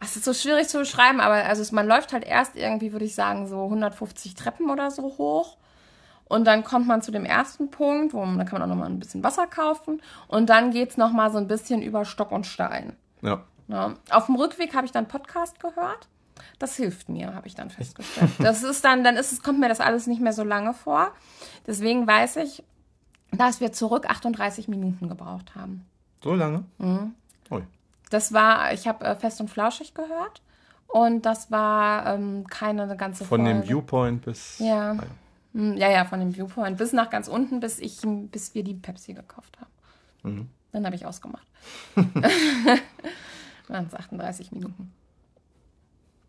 [0.00, 3.04] Es ist so schwierig zu beschreiben, aber also es, man läuft halt erst irgendwie, würde
[3.04, 5.58] ich sagen, so 150 Treppen oder so hoch.
[6.32, 8.88] Und dann kommt man zu dem ersten Punkt, wo man, da kann man auch nochmal
[8.90, 10.00] ein bisschen Wasser kaufen.
[10.28, 12.96] Und dann geht es nochmal so ein bisschen über Stock und Stein.
[13.20, 13.42] Ja.
[13.68, 13.94] Ja.
[14.10, 16.08] Auf dem Rückweg habe ich dann Podcast gehört.
[16.58, 18.30] Das hilft mir, habe ich dann festgestellt.
[18.38, 21.10] Das ist dann, dann ist es, kommt mir das alles nicht mehr so lange vor.
[21.66, 22.64] Deswegen weiß ich,
[23.30, 25.84] dass wir zurück 38 Minuten gebraucht haben.
[26.24, 26.64] So lange?
[26.78, 27.14] Mhm.
[27.50, 27.62] Ui.
[28.10, 30.40] Das war, ich habe äh, fest und flauschig gehört.
[30.86, 33.60] Und das war ähm, keine ganze Von Folge.
[33.60, 34.58] dem Viewpoint bis.
[34.58, 34.92] Ja.
[34.92, 35.00] Ah, Hm,
[35.54, 38.00] Ja, ja, von dem Viewpoint bis nach ganz unten, bis ich,
[38.30, 40.34] bis wir die Pepsi gekauft haben.
[40.36, 40.48] Mhm.
[40.72, 41.46] Dann habe ich ausgemacht.
[43.68, 44.92] Waren es 38 Minuten.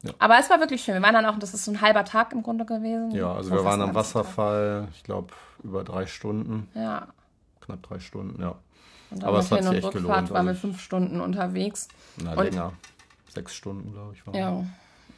[0.04, 0.12] Ja.
[0.20, 0.96] Aber es war wirklich schön.
[0.96, 3.12] Wir waren dann auch, das ist so ein halber Tag im Grunde gewesen.
[3.12, 4.26] Ja, also wir waren am ganzer Tag.
[4.26, 7.08] Wasserfall, ich glaube, über drei Stunden, Ja.
[7.62, 8.56] knapp drei Stunden, ja.
[9.22, 11.88] Aber es hat sich echt Rückfahrt gelohnt, waren wir also- fünf Stunden unterwegs.
[12.18, 12.74] Na, Und- länger.
[13.34, 14.36] Sechs Stunden, glaube ich, waren.
[14.36, 14.64] Ja.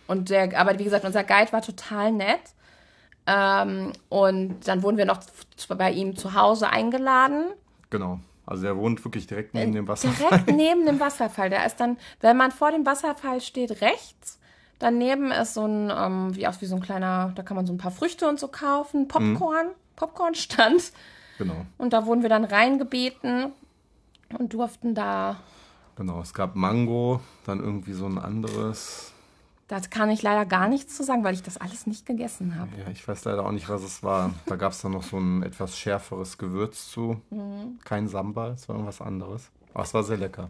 [0.07, 2.39] Und der, aber wie gesagt, unser Guide war total nett.
[3.27, 5.19] Ähm, und dann wurden wir noch
[5.69, 7.45] bei ihm zu Hause eingeladen.
[7.89, 8.19] Genau.
[8.45, 10.29] Also der wohnt wirklich direkt neben dem Wasserfall.
[10.29, 11.49] Direkt neben dem Wasserfall.
[11.49, 14.39] Der ist dann, wenn man vor dem Wasserfall steht, rechts.
[14.77, 17.73] Daneben ist so ein, ähm, wie auch wie so ein kleiner, da kann man so
[17.73, 19.07] ein paar Früchte und so kaufen.
[19.07, 20.91] Popcorn, Popcornstand.
[21.37, 21.65] Genau.
[21.77, 23.53] Und da wurden wir dann reingebeten
[24.37, 25.37] und durften da,
[25.95, 26.19] Genau.
[26.19, 29.13] Es gab Mango, dann irgendwie so ein anderes.
[29.67, 32.69] Da kann ich leider gar nichts zu sagen, weil ich das alles nicht gegessen habe.
[32.77, 34.33] Ja, ich weiß leider auch nicht, was es war.
[34.45, 37.19] Da gab es dann noch so ein etwas schärferes Gewürz zu.
[37.31, 37.79] Mhm.
[37.83, 39.49] Kein Sambal, es war irgendwas anderes.
[39.73, 40.49] Aber es war sehr lecker.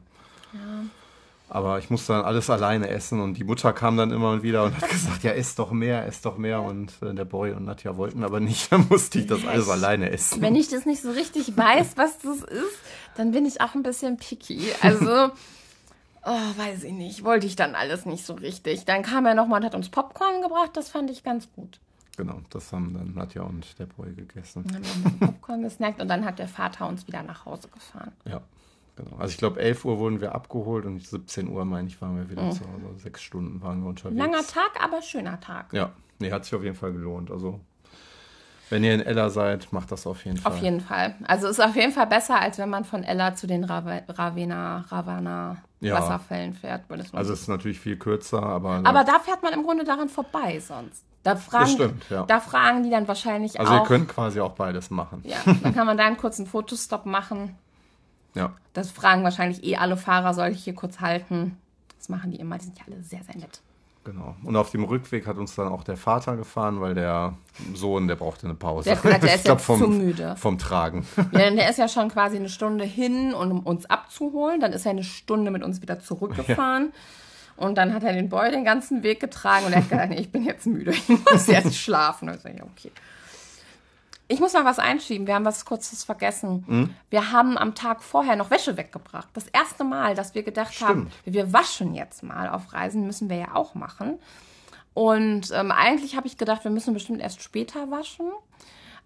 [1.47, 4.82] Aber ich musste dann alles alleine essen und die Mutter kam dann immer wieder und
[4.82, 6.61] hat gesagt, ja, ess doch mehr, ess doch mehr.
[6.61, 10.09] Und äh, der Boy und Nadja wollten aber nicht, dann musste ich das alles alleine
[10.09, 10.41] essen.
[10.41, 12.80] Wenn ich das nicht so richtig weiß, was das ist,
[13.16, 14.61] dann bin ich auch ein bisschen picky.
[14.82, 15.32] Also,
[16.26, 18.86] oh, weiß ich nicht, wollte ich dann alles nicht so richtig.
[18.86, 21.80] Dann kam er nochmal und hat uns Popcorn gebracht, das fand ich ganz gut.
[22.17, 24.63] Genau, das haben dann Nadja und der Boy gegessen.
[24.65, 28.13] Dann haben wir Popcorn gesnackt und dann hat der Vater uns wieder nach Hause gefahren.
[28.26, 28.41] Ja,
[28.95, 29.17] genau.
[29.17, 32.30] Also ich glaube, 11 Uhr wurden wir abgeholt und 17 Uhr, meine ich, waren wir
[32.30, 32.99] wieder zu Hause.
[32.99, 34.17] Sechs Stunden waren wir unterwegs.
[34.17, 35.73] Langer Tag, aber schöner Tag.
[35.73, 37.32] Ja, nee, hat sich auf jeden Fall gelohnt.
[37.32, 37.59] Also,
[38.70, 40.51] wenn ihr in Ella seid, macht das auf jeden Fall.
[40.51, 41.16] Auf jeden Fall.
[41.28, 44.86] Also ist auf jeden Fall besser, als wenn man von Ella zu den Rave- Ravenna,
[44.89, 45.95] Ravana Ja.
[45.95, 46.84] Wasserfällen fährt.
[47.13, 48.82] Also, es ist natürlich viel kürzer, aber.
[48.84, 51.03] aber da fährt man im Grunde daran vorbei sonst.
[51.24, 52.24] Da fragen, stimmt, ja.
[52.24, 53.82] da fragen die dann wahrscheinlich also, auch.
[53.82, 55.24] ihr könnt quasi auch beides machen.
[55.26, 57.55] Ja, dann kann man da einen kurzen Fotostopp machen.
[58.36, 61.57] Ja, Das fragen wahrscheinlich eh alle Fahrer, soll ich hier kurz halten?
[61.97, 63.61] Das machen die immer, die sind ja alle sehr, sehr nett.
[64.06, 64.36] Genau.
[64.43, 67.34] Und auf dem Rückweg hat uns dann auch der Vater gefahren, weil der
[67.74, 68.89] Sohn, der brauchte eine Pause.
[68.89, 70.36] Der gesagt, der ist glaub, vom, zu müde.
[70.38, 71.06] Vom Tragen.
[71.34, 74.62] Ja, der ist ja schon quasi eine Stunde hin, und um uns abzuholen.
[74.62, 76.93] Dann ist er eine Stunde mit uns wieder zurückgefahren.
[77.58, 80.20] Und dann hat er den Boy den ganzen Weg getragen und er hat gesagt, nee,
[80.20, 82.30] ich bin jetzt müde, ich muss jetzt schlafen.
[82.30, 82.91] Und ich ja, okay.
[84.28, 85.28] Ich muss noch was einschieben.
[85.28, 86.95] Wir haben was Kurzes vergessen.
[87.11, 89.30] Wir haben am Tag vorher noch Wäsche weggebracht.
[89.34, 93.38] Das erste Mal, dass wir gedacht haben, wir waschen jetzt mal auf Reisen, müssen wir
[93.38, 94.17] ja auch machen.
[94.95, 98.32] Und ähm, eigentlich habe ich gedacht, wir müssen bestimmt erst später waschen.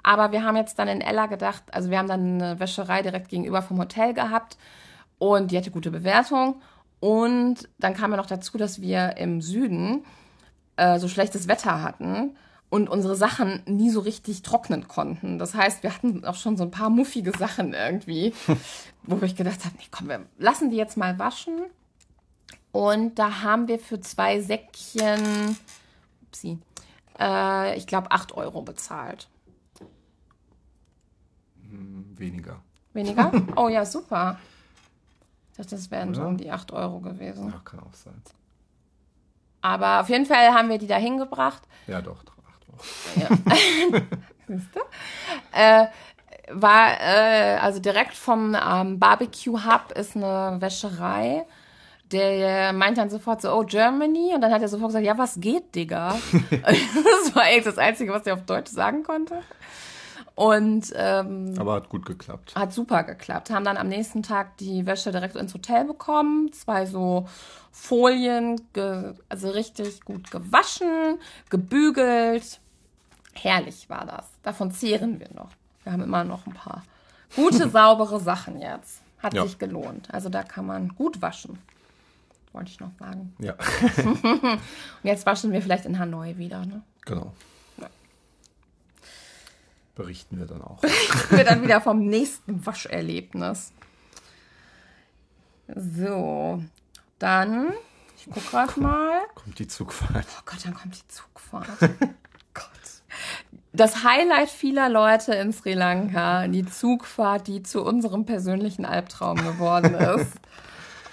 [0.03, 3.27] Aber wir haben jetzt dann in Ella gedacht, also wir haben dann eine Wäscherei direkt
[3.27, 4.57] gegenüber vom Hotel gehabt
[5.17, 6.61] und die hatte gute Bewertung.
[7.01, 10.05] Und dann kam ja noch dazu, dass wir im Süden
[10.77, 12.37] äh, so schlechtes Wetter hatten
[12.69, 15.39] und unsere Sachen nie so richtig trocknen konnten.
[15.39, 18.33] Das heißt, wir hatten auch schon so ein paar muffige Sachen irgendwie,
[19.03, 21.59] wo ich gedacht habe, nee, komm, wir lassen die jetzt mal waschen.
[22.71, 25.57] Und da haben wir für zwei Säckchen,
[26.21, 26.59] upsie,
[27.19, 29.27] äh, ich glaube, 8 Euro bezahlt.
[32.15, 32.61] Weniger.
[32.93, 33.31] Weniger?
[33.55, 34.39] Oh ja, super.
[35.51, 36.29] Ich dachte, das wären so Oder?
[36.29, 37.49] um die 8 Euro gewesen.
[37.49, 38.21] Ja, kann auch sein.
[39.61, 41.63] Aber auf jeden Fall haben wir die da hingebracht.
[41.87, 42.23] Ja, doch.
[43.15, 43.27] Ja.
[44.47, 44.79] Siehst du?
[45.51, 45.87] Äh,
[46.51, 51.45] war, äh, also direkt vom ähm, Barbecue Hub ist eine Wäscherei.
[52.11, 54.31] Der meint dann sofort so, oh, Germany.
[54.33, 56.17] Und dann hat er sofort gesagt, ja, was geht, Digga?
[56.51, 59.43] das war eigentlich das Einzige, was er auf Deutsch sagen konnte.
[60.33, 62.55] Und ähm, Aber hat gut geklappt.
[62.55, 63.49] hat super geklappt.
[63.49, 66.53] Haben dann am nächsten Tag die Wäsche direkt ins Hotel bekommen.
[66.53, 67.27] Zwei so
[67.71, 68.59] Folien,
[69.27, 71.19] also richtig gut gewaschen,
[71.49, 72.61] gebügelt.
[73.33, 74.27] Herrlich war das.
[74.43, 75.49] Davon zehren wir noch.
[75.83, 76.83] Wir haben immer noch ein paar
[77.35, 79.01] gute, saubere Sachen jetzt.
[79.19, 79.43] Hat Ja.
[79.43, 80.13] sich gelohnt.
[80.13, 81.59] Also da kann man gut waschen.
[82.53, 83.33] Wollte ich noch sagen.
[83.39, 83.53] Ja,
[83.93, 84.59] Und
[85.03, 86.65] jetzt waschen wir vielleicht in Hanoi wieder.
[86.65, 86.81] Ne?
[87.05, 87.33] genau.
[89.95, 90.81] Berichten wir dann auch.
[91.29, 93.73] wir dann wieder vom nächsten Wascherlebnis.
[95.75, 96.63] So,
[97.19, 97.73] dann
[98.17, 99.19] Ich guck grad mal.
[99.35, 100.25] Kommt die Zugfahrt.
[100.37, 101.67] Oh Gott, dann kommt die Zugfahrt.
[103.79, 109.93] Das Highlight vieler Leute in Sri Lanka, die Zugfahrt, die zu unserem persönlichen Albtraum geworden
[110.19, 110.33] ist.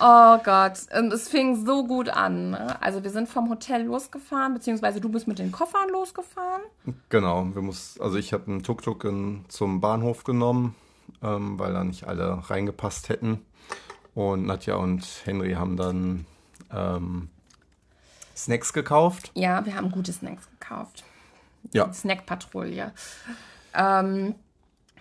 [0.01, 2.51] Oh Gott, und es fing so gut an.
[2.51, 2.83] Ne?
[2.83, 6.63] Also wir sind vom Hotel losgefahren, beziehungsweise du bist mit den Koffern losgefahren.
[7.09, 9.07] Genau, wir muss, also ich habe einen Tuk-Tuk
[9.47, 10.75] zum Bahnhof genommen,
[11.23, 13.43] ähm, weil da nicht alle reingepasst hätten.
[14.13, 16.27] Und Nadja und Henry haben dann
[16.75, 17.29] ähm,
[18.37, 19.31] Snacks gekauft.
[19.35, 21.05] Ja, wir haben gute Snacks gekauft.
[21.73, 22.93] Ja, Snackpatrouille.
[23.75, 24.35] Ähm,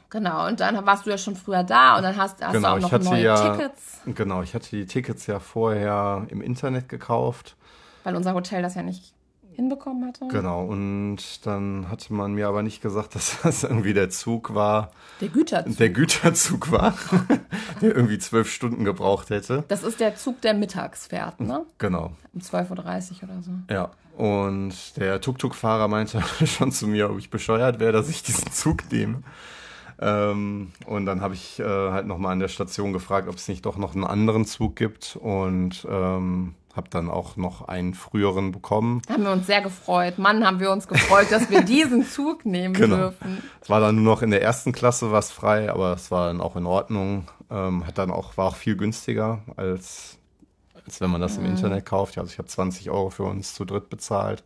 [0.09, 2.77] genau, und dann warst du ja schon früher da und dann hast, hast genau.
[2.77, 6.89] du auch noch neue ja, Tickets, genau, ich hatte die Tickets ja vorher im Internet
[6.89, 7.55] gekauft.
[8.03, 9.14] weil unser Hotel das ja nicht
[9.55, 10.27] hinbekommen hatte.
[10.27, 14.91] Genau, und dann hatte man mir aber nicht gesagt, dass das irgendwie der Zug war,
[15.21, 15.77] Der Güterzug.
[15.77, 16.93] der Güterzug war,
[17.81, 19.63] der irgendwie zwölf Stunden gebraucht hätte.
[19.67, 21.65] das ist der Zug, der mittags fährt, ne?
[21.77, 23.51] Genau, Um 12.30 Uhr oder so.
[23.69, 23.91] ja.
[24.17, 28.89] Und der Tuk-Tuk-Fahrer meinte schon zu mir, ob ich bescheuert wäre, dass ich diesen Zug
[28.89, 29.23] nehme.
[29.99, 33.65] Ähm, und dann habe ich äh, halt nochmal an der Station gefragt, ob es nicht
[33.65, 39.01] doch noch einen anderen Zug gibt und ähm, habe dann auch noch einen früheren bekommen.
[39.07, 40.17] Da haben wir uns sehr gefreut.
[40.17, 42.97] Mann, haben wir uns gefreut, dass wir diesen Zug nehmen Genau.
[42.97, 43.41] dürfen.
[43.61, 46.41] Es war dann nur noch in der ersten Klasse was frei, aber es war dann
[46.41, 47.29] auch in Ordnung.
[47.49, 50.17] Ähm, hat dann auch, war auch viel günstiger als,
[50.85, 52.17] als wenn man das im Internet kauft.
[52.17, 54.43] Also ich habe 20 Euro für uns zu dritt bezahlt.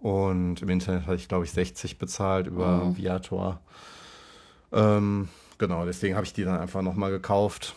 [0.00, 3.60] Und im Internet hatte ich, glaube ich, 60 bezahlt über Viator.
[4.74, 7.74] Ähm, genau, deswegen habe ich die dann einfach nochmal gekauft.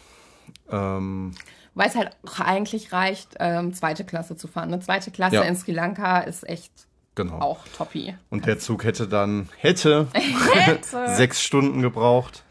[0.70, 1.34] Ähm,
[1.76, 4.74] Weil es halt auch eigentlich reicht, ähm, zweite Klasse zu fahren.
[4.74, 5.42] Eine zweite Klasse Ja.
[5.44, 6.72] in Sri Lanka ist echt
[7.16, 7.40] genau.
[7.40, 8.16] auch toppi.
[8.30, 11.08] Und der Zug hätte dann, hätte Hätte.
[11.16, 12.44] sechs Stunden gebraucht.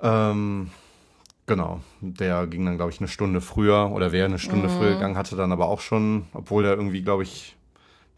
[0.00, 0.70] Ähm,
[1.46, 5.16] genau, der ging dann, glaube ich, eine Stunde früher oder wäre eine Stunde früher gegangen,
[5.16, 7.56] hatte dann aber auch schon, obwohl er irgendwie, glaube ich,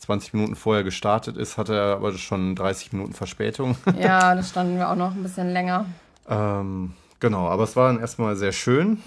[0.00, 3.76] 20 Minuten vorher gestartet ist, hatte er aber schon 30 Minuten Verspätung.
[3.98, 5.86] Ja, da standen wir auch noch ein bisschen länger.
[6.28, 8.98] ähm, genau, aber es war dann erstmal sehr schön.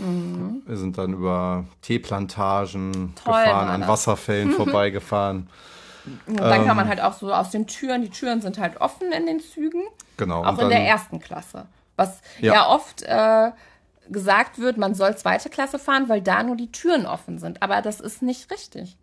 [0.65, 3.89] Wir sind dann über Teeplantagen Toll gefahren, an das.
[3.89, 5.49] Wasserfällen vorbeigefahren.
[6.27, 6.67] Und dann Ähm.
[6.67, 9.39] kann man halt auch so aus den Türen, die Türen sind halt offen in den
[9.39, 9.81] Zügen,
[10.17, 10.43] Genau.
[10.43, 11.65] auch in der ersten Klasse.
[11.95, 12.69] Was ja, Ja.
[12.69, 13.51] oft äh,
[14.09, 17.63] gesagt wird, man soll zweite Klasse fahren, weil da nur die Türen offen sind.
[17.63, 18.97] Aber das ist nicht richtig,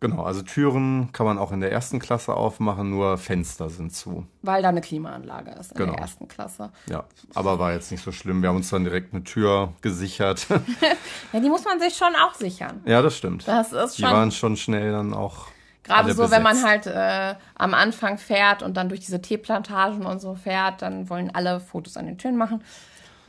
[0.00, 4.26] Genau, also Türen kann man auch in der ersten Klasse aufmachen, nur Fenster sind zu.
[4.42, 5.92] weil da eine Klimaanlage ist in Genau.
[5.92, 6.70] der ersten Klasse.
[6.88, 8.40] Ja, aber war jetzt nicht so schlimm.
[8.40, 10.46] Wir haben uns dann direkt eine Tür gesichert.
[11.32, 12.80] Ja, die muss man sich schon auch sichern.
[12.86, 13.46] ja, das stimmt.
[13.48, 15.46] Das ist Die schon waren schon schnell dann auch.
[15.82, 16.86] Gerade so, wenn man besetzt.
[16.86, 21.34] halt äh, am Anfang fährt und dann durch diese Teeplantagen und so fährt, dann wollen
[21.34, 22.62] alle Fotos an den Türen machen.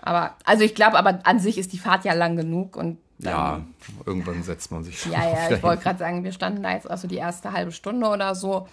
[0.01, 3.61] Aber, also ich glaube, aber an sich ist die Fahrt ja lang genug und Ja,
[4.05, 5.11] irgendwann setzt man sich schon.
[5.11, 8.07] ja, ja, ich wollte gerade sagen, wir standen da jetzt also die erste halbe Stunde
[8.07, 8.67] oder so,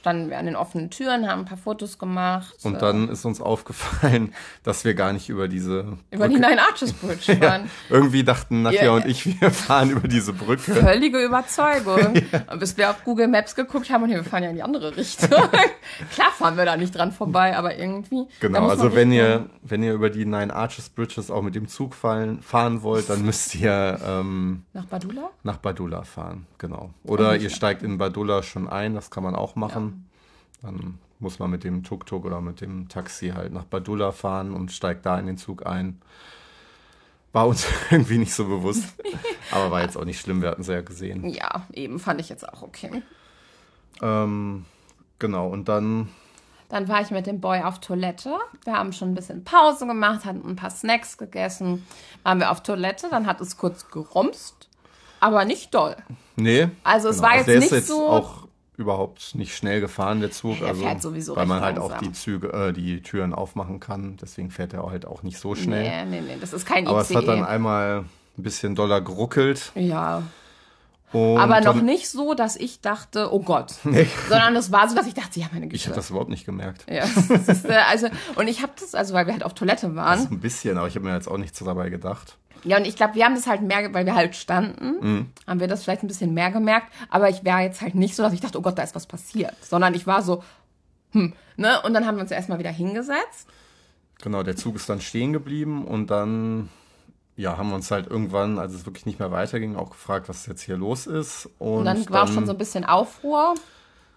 [0.00, 2.54] standen wir an den offenen Türen, haben ein paar Fotos gemacht.
[2.62, 4.32] Und äh, dann ist uns aufgefallen,
[4.62, 5.98] dass wir gar nicht über diese.
[6.10, 7.70] über die Nine Arches Bridge fahren.
[7.90, 9.10] Irgendwie dachten Nadja Ja, und ja.
[9.10, 10.74] ich, wir fahren über diese Brücke.
[10.74, 12.14] Völlige Überzeugung.
[12.50, 14.96] Und bis wir auf Google Maps geguckt haben und wir fahren ja in die andere
[14.96, 15.28] Richtung.
[15.28, 18.26] Klar fahren wir da nicht dran vorbei, aber irgendwie.
[18.40, 21.94] Genau, also wenn ihr, wenn ihr über die Nine Arches Bridges auch mit dem Zug
[21.94, 25.30] fallen, fahren wollt, dann müsst ihr ähm, Nach Badula?
[25.42, 26.90] nach Badula fahren, genau.
[27.04, 29.89] Oder ihr steigt in Badula schon ein, das kann man auch machen.
[30.62, 34.72] Dann muss man mit dem Tuk-Tuk oder mit dem Taxi halt nach Badula fahren und
[34.72, 36.00] steigt da in den Zug ein.
[37.32, 38.94] War uns irgendwie nicht so bewusst,
[39.52, 41.28] aber war jetzt auch nicht schlimm, wir hatten es ja gesehen.
[41.28, 43.02] Ja, eben fand ich jetzt auch okay.
[44.02, 44.64] Ähm,
[45.18, 46.08] genau, und dann,
[46.68, 48.36] Dann war ich mit dem Boy auf Toilette.
[48.64, 51.86] Wir haben schon ein bisschen Pause gemacht, hatten ein paar Snacks gegessen.
[52.22, 54.68] Waren wir auf Toilette, dann hat es kurz gerumst,
[55.20, 55.96] aber nicht doll.
[56.36, 56.68] nee.
[56.82, 58.08] Also es genau, war jetzt der nicht jetzt so-
[58.80, 60.60] überhaupt nicht schnell gefahren, der Zug.
[60.62, 62.08] Also, fährt sowieso weil man halt auch langsam.
[62.08, 64.16] die Züge, äh, die Türen aufmachen kann.
[64.20, 66.06] Deswegen fährt er halt auch nicht so schnell.
[66.06, 67.10] Nee, nee, nee, das ist kein Aber ICE.
[67.12, 68.04] es hat dann einmal
[68.38, 69.70] ein bisschen doller geruckelt.
[69.74, 70.22] ja,
[71.12, 73.72] Und aber noch nicht so, dass ich dachte, oh Gott.
[74.28, 75.84] Sondern es war so, dass ich dachte, ja, meine Ich Güte.
[75.86, 76.86] habe das überhaupt nicht gemerkt.
[76.88, 80.20] ja, das ist, also, und ich habe das, also weil wir halt auf Toilette waren.
[80.22, 82.36] So ein bisschen, aber ich habe mir jetzt auch nichts dabei gedacht.
[82.64, 85.26] Ja, und ich glaube, wir haben das halt mehr, weil wir halt standen, Mhm.
[85.46, 86.86] haben wir das vielleicht ein bisschen mehr gemerkt.
[87.08, 89.06] Aber ich wäre jetzt halt nicht so, dass ich dachte, oh Gott, da ist was
[89.06, 89.54] passiert.
[89.62, 90.42] Sondern ich war so,
[91.12, 91.80] hm, ne?
[91.82, 93.48] Und dann haben wir uns erstmal wieder hingesetzt.
[94.22, 96.68] Genau, der Zug ist dann stehen geblieben und dann
[97.36, 100.44] ja, haben wir uns halt irgendwann, als es wirklich nicht mehr weiterging, auch gefragt, was
[100.44, 101.48] jetzt hier los ist.
[101.58, 103.54] Und, Und dann war schon so ein bisschen Aufruhr.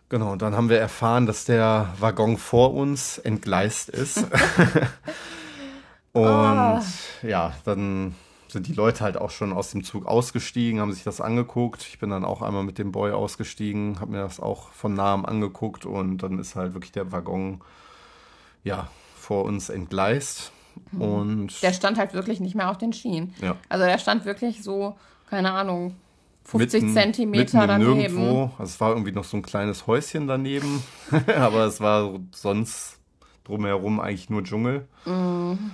[0.10, 4.18] Genau, und dann haben wir erfahren, dass der Waggon vor uns entgleist ist.
[6.12, 6.84] und Ah.
[7.22, 8.14] ja, dann
[8.54, 11.86] sind die Leute halt auch schon aus dem Zug ausgestiegen, haben sich das angeguckt.
[11.90, 15.26] Ich bin dann auch einmal mit dem Boy ausgestiegen, habe mir das auch von nahem
[15.26, 17.62] angeguckt und dann ist halt wirklich der Waggon
[18.64, 18.88] ja
[19.18, 20.52] vor uns entgleist.
[20.92, 21.02] Mhm.
[21.02, 23.34] Und der stand halt wirklich nicht mehr auf den Schienen.
[23.42, 23.58] Ja.
[23.70, 24.96] Also der stand wirklich so,
[25.30, 25.96] keine Ahnung,
[26.46, 27.98] 50 mitten, Zentimeter mitten daneben.
[27.98, 28.52] Nirgendwo.
[28.58, 30.84] Also es war irgendwie noch so ein kleines Häuschen daneben,
[31.36, 33.00] aber es war sonst
[33.44, 34.88] drumherum eigentlich nur Dschungel.
[35.06, 35.72] Mhm.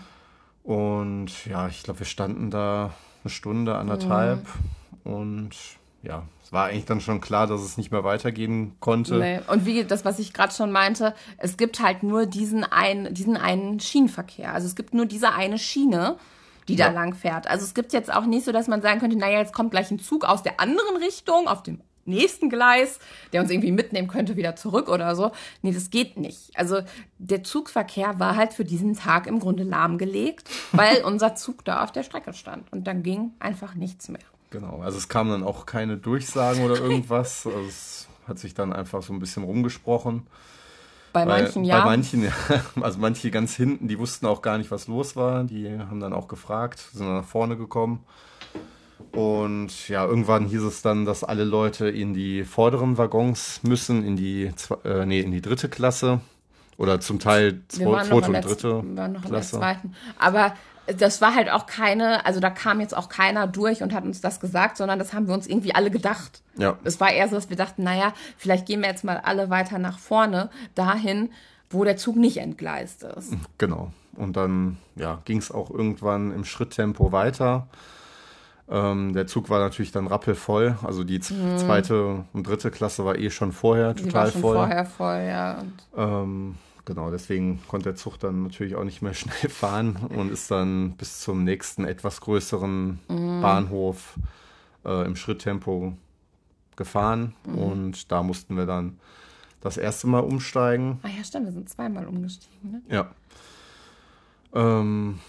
[0.69, 2.93] Und ja, ich glaube, wir standen da
[3.23, 4.45] eine Stunde, anderthalb
[5.03, 5.11] mhm.
[5.11, 5.49] und
[6.03, 9.17] ja, es war eigentlich dann schon klar, dass es nicht mehr weitergehen konnte.
[9.17, 9.39] Nee.
[9.47, 13.35] Und wie das, was ich gerade schon meinte, es gibt halt nur diesen einen, diesen
[13.35, 14.53] einen Schienenverkehr.
[14.53, 16.17] Also es gibt nur diese eine Schiene,
[16.67, 16.89] die ja.
[16.89, 17.47] da lang fährt.
[17.47, 19.89] Also es gibt jetzt auch nicht so, dass man sagen könnte, naja, jetzt kommt gleich
[19.89, 22.99] ein Zug aus der anderen Richtung, auf dem nächsten Gleis,
[23.31, 25.31] der uns irgendwie mitnehmen könnte, wieder zurück oder so.
[25.61, 26.51] Nee, das geht nicht.
[26.55, 26.81] Also
[27.17, 31.91] der Zugverkehr war halt für diesen Tag im Grunde lahmgelegt, weil unser Zug da auf
[31.91, 32.71] der Strecke stand.
[32.73, 34.19] Und dann ging einfach nichts mehr.
[34.51, 37.45] Genau, also es kamen dann auch keine Durchsagen oder irgendwas.
[37.49, 40.27] Also es hat sich dann einfach so ein bisschen rumgesprochen.
[41.13, 41.79] Bei manchen ja.
[41.79, 42.31] Bei manchen, ja.
[42.81, 45.43] Also manche ganz hinten, die wussten auch gar nicht, was los war.
[45.43, 48.03] Die haben dann auch gefragt, sind dann nach vorne gekommen.
[49.11, 54.15] Und ja, irgendwann hieß es dann, dass alle Leute in die vorderen Waggons müssen, in
[54.15, 54.51] die,
[54.83, 56.21] äh, nee, in die dritte Klasse.
[56.77, 59.27] Oder zum Teil zweite und dritte wir waren noch Klasse.
[59.27, 59.95] In der zweiten.
[60.17, 60.53] Aber
[60.97, 64.21] das war halt auch keine, also da kam jetzt auch keiner durch und hat uns
[64.21, 66.41] das gesagt, sondern das haben wir uns irgendwie alle gedacht.
[66.57, 66.77] Ja.
[66.83, 69.77] Es war eher so, dass wir dachten, naja, vielleicht gehen wir jetzt mal alle weiter
[69.77, 71.29] nach vorne, dahin,
[71.69, 73.33] wo der Zug nicht entgleist ist.
[73.57, 73.91] Genau.
[74.15, 77.67] Und dann ja, ging es auch irgendwann im Schritttempo weiter.
[78.71, 80.77] Ähm, der Zug war natürlich dann rappelvoll.
[80.83, 81.57] Also die mhm.
[81.57, 84.55] zweite und dritte Klasse war eh schon vorher total die war schon voll.
[84.55, 85.63] Vorher voll, ja.
[85.97, 86.55] Ähm,
[86.85, 90.91] genau, deswegen konnte der Zug dann natürlich auch nicht mehr schnell fahren und ist dann
[90.97, 93.41] bis zum nächsten etwas größeren mhm.
[93.41, 94.15] Bahnhof
[94.85, 95.93] äh, im Schritttempo
[96.75, 97.33] gefahren.
[97.45, 97.57] Mhm.
[97.57, 98.99] Und da mussten wir dann
[99.61, 100.99] das erste Mal umsteigen.
[101.03, 102.81] Ah ja, stimmt, wir sind zweimal umgestiegen, ne?
[102.87, 103.09] Ja.
[104.53, 105.19] Ähm,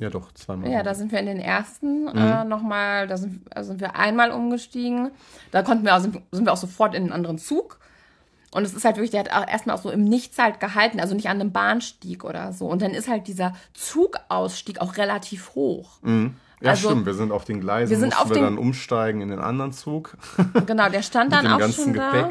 [0.00, 0.70] ja, doch, zweimal.
[0.70, 2.16] Ja, da sind wir in den ersten mhm.
[2.16, 5.10] äh, nochmal, da sind, da sind wir einmal umgestiegen.
[5.50, 7.78] Da konnten wir, also sind wir auch sofort in einen anderen Zug.
[8.50, 11.00] Und es ist halt wirklich, der hat auch erstmal auch so im Nichts halt gehalten,
[11.00, 12.66] also nicht an einem Bahnstieg oder so.
[12.66, 15.98] Und dann ist halt dieser Zugausstieg auch relativ hoch.
[16.02, 16.34] Mhm.
[16.60, 17.06] Ja, also, stimmt.
[17.06, 19.38] Wir sind auf den Gleisen, wir sind mussten auf wir den, dann umsteigen in den
[19.38, 20.16] anderen Zug.
[20.66, 22.30] Genau, der stand dann auch schon Gepäck.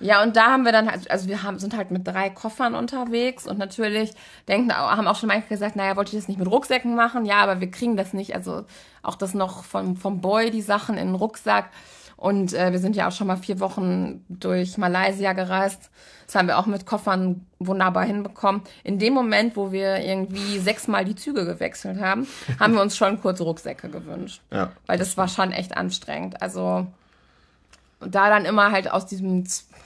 [0.00, 2.74] Ja, und da haben wir dann halt, also wir haben, sind halt mit drei Koffern
[2.74, 4.12] unterwegs und natürlich
[4.48, 7.24] denken, haben auch schon manche gesagt, naja, wollte ich das nicht mit Rucksäcken machen?
[7.24, 8.34] Ja, aber wir kriegen das nicht.
[8.34, 8.64] Also
[9.02, 11.70] auch das noch vom, vom Boy, die Sachen in den Rucksack.
[12.16, 15.90] Und äh, wir sind ja auch schon mal vier Wochen durch Malaysia gereist.
[16.26, 18.62] Das haben wir auch mit Koffern wunderbar hinbekommen.
[18.82, 22.26] In dem Moment, wo wir irgendwie sechsmal die Züge gewechselt haben,
[22.58, 24.40] haben wir uns schon kurze Rucksäcke gewünscht.
[24.50, 24.72] Ja.
[24.86, 26.40] Weil das war schon echt anstrengend.
[26.40, 26.86] Also
[28.08, 29.44] da dann immer halt aus diesem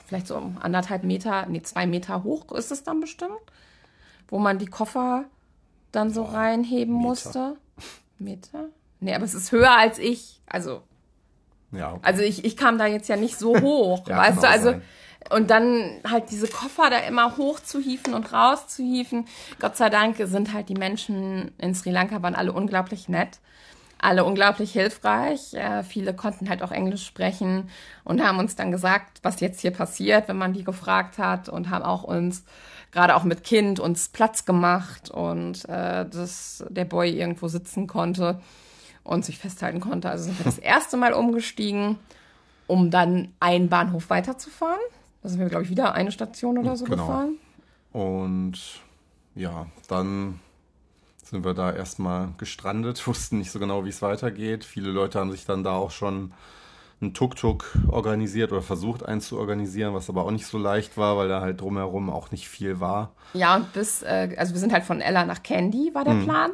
[0.09, 3.31] vielleicht so anderthalb Meter, nee, zwei Meter hoch ist es dann bestimmt,
[4.27, 5.25] wo man die Koffer
[5.91, 7.07] dann so reinheben Meter.
[7.07, 7.57] musste.
[8.17, 8.65] Meter?
[8.99, 10.41] Nee, aber es ist höher als ich.
[10.47, 10.81] Also,
[11.71, 11.99] ja, okay.
[12.01, 14.71] also ich, ich kam da jetzt ja nicht so hoch, ja, weißt du, also.
[14.71, 14.81] Sein.
[15.31, 19.27] Und dann halt diese Koffer da immer hoch zu hieven und raus zu hieven.
[19.59, 23.39] Gott sei Dank sind halt die Menschen in Sri Lanka waren alle unglaublich nett
[23.99, 25.53] alle unglaublich hilfreich.
[25.53, 27.69] Äh, viele konnten halt auch Englisch sprechen
[28.03, 31.69] und haben uns dann gesagt, was jetzt hier passiert, wenn man die gefragt hat und
[31.69, 32.43] haben auch uns
[32.91, 38.39] gerade auch mit Kind uns Platz gemacht und äh, dass der Boy irgendwo sitzen konnte
[39.03, 40.09] und sich festhalten konnte.
[40.09, 41.97] Also sind wir das erste Mal umgestiegen,
[42.67, 44.79] um dann einen Bahnhof weiterzufahren.
[45.21, 47.05] Da sind wir, glaube ich, wieder eine Station oder so genau.
[47.05, 47.37] gefahren.
[47.91, 48.59] Und
[49.35, 50.39] ja, dann
[51.29, 54.63] sind wir da erstmal gestrandet, wussten nicht so genau, wie es weitergeht.
[54.63, 56.33] Viele Leute haben sich dann da auch schon
[57.01, 61.15] einen Tuk-Tuk organisiert oder versucht, einen zu organisieren, was aber auch nicht so leicht war,
[61.15, 63.11] weil da halt drumherum auch nicht viel war.
[63.33, 66.23] Ja, und bis, äh, also wir sind halt von Ella nach Candy, war der mhm.
[66.25, 66.51] Plan.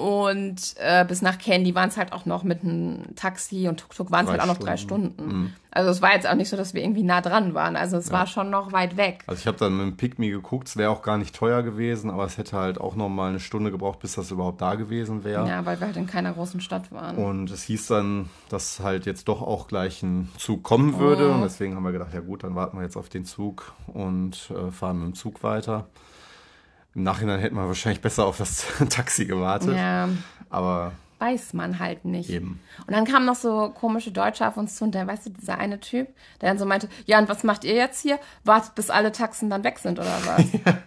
[0.00, 4.10] Und äh, bis nach Candy waren es halt auch noch mit einem Taxi und Tuk-Tuk
[4.10, 5.26] waren es halt auch noch drei Stunden.
[5.26, 5.52] Mhm.
[5.70, 7.76] Also es war jetzt auch nicht so, dass wir irgendwie nah dran waren.
[7.76, 8.12] Also es ja.
[8.14, 9.22] war schon noch weit weg.
[9.26, 12.10] Also ich habe dann mit dem Pygmy geguckt, es wäre auch gar nicht teuer gewesen,
[12.10, 15.22] aber es hätte halt auch noch mal eine Stunde gebraucht, bis das überhaupt da gewesen
[15.22, 15.46] wäre.
[15.46, 17.16] Ja, weil wir halt in keiner großen Stadt waren.
[17.16, 21.28] Und es hieß dann, dass halt jetzt doch auch gleich ein Zug kommen würde.
[21.28, 21.34] Oh.
[21.34, 24.50] Und deswegen haben wir gedacht, ja gut, dann warten wir jetzt auf den Zug und
[24.50, 25.86] äh, fahren mit dem Zug weiter.
[26.94, 29.76] Im Nachhinein hätten wir wahrscheinlich besser auf das Taxi gewartet.
[29.76, 30.08] Ja.
[30.48, 30.92] Aber.
[31.18, 32.30] Weiß man halt nicht.
[32.30, 32.60] Eben.
[32.86, 35.58] Und dann kamen noch so komische Deutsche auf uns zu und dann, weißt du, dieser
[35.58, 36.08] eine Typ,
[36.40, 38.18] der dann so meinte, ja, und was macht ihr jetzt hier?
[38.44, 40.44] Wartet, bis alle Taxen dann weg sind oder was?
[40.52, 40.78] ja.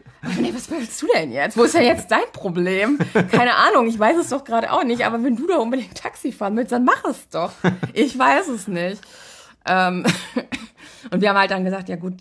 [0.42, 1.56] nee, was willst du denn jetzt?
[1.56, 2.98] Wo ist denn jetzt dein Problem?
[3.32, 6.32] Keine Ahnung, ich weiß es doch gerade auch nicht, aber wenn du da unbedingt Taxi
[6.32, 7.52] fahren willst, dann mach es doch.
[7.94, 9.02] Ich weiß es nicht.
[9.68, 10.04] Ähm,
[11.12, 12.16] und wir haben halt dann gesagt, ja gut,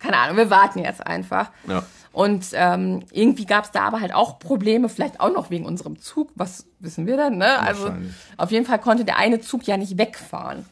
[0.00, 1.50] keine Ahnung, wir warten jetzt einfach.
[1.68, 1.84] Ja.
[2.14, 5.98] Und ähm, irgendwie gab es da aber halt auch Probleme, vielleicht auch noch wegen unserem
[5.98, 6.30] Zug.
[6.36, 7.58] Was wissen wir denn, ne?
[7.58, 7.88] Also
[8.36, 10.64] auf jeden Fall konnte der eine Zug ja nicht wegfahren.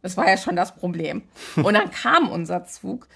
[0.00, 1.22] Das war ja schon das Problem.
[1.56, 3.08] Und dann kam unser Zug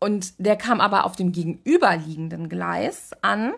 [0.00, 3.52] und der kam aber auf dem gegenüberliegenden Gleis an.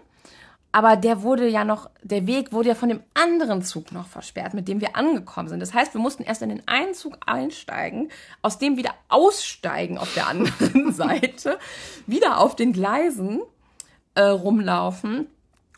[0.71, 4.53] Aber der wurde ja noch, der Weg wurde ja von dem anderen Zug noch versperrt,
[4.53, 5.61] mit dem wir angekommen sind.
[5.61, 8.11] Das heißt, wir mussten erst in den einen Zug einsteigen,
[8.43, 11.59] aus dem wieder aussteigen auf der anderen Seite,
[12.07, 13.41] wieder auf den Gleisen
[14.15, 15.27] äh, rumlaufen,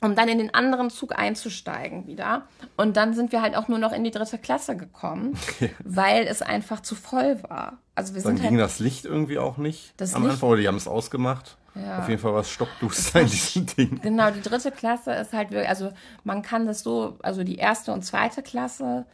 [0.01, 2.47] um dann in den anderen Zug einzusteigen wieder.
[2.77, 5.39] Und dann sind wir halt auch nur noch in die dritte Klasse gekommen,
[5.85, 7.79] weil es einfach zu voll war.
[7.95, 10.49] Also wir Dann sind ging halt, das Licht irgendwie auch nicht Das am Licht- Anfang,
[10.51, 11.59] oder die haben es ausgemacht.
[11.75, 12.01] Ja.
[12.01, 14.01] Auf jeden Fall war es stockduster in diesem Ding.
[14.01, 15.93] genau, die dritte Klasse ist halt wirklich, also
[16.25, 19.07] man kann das so, also die erste und zweite Klasse,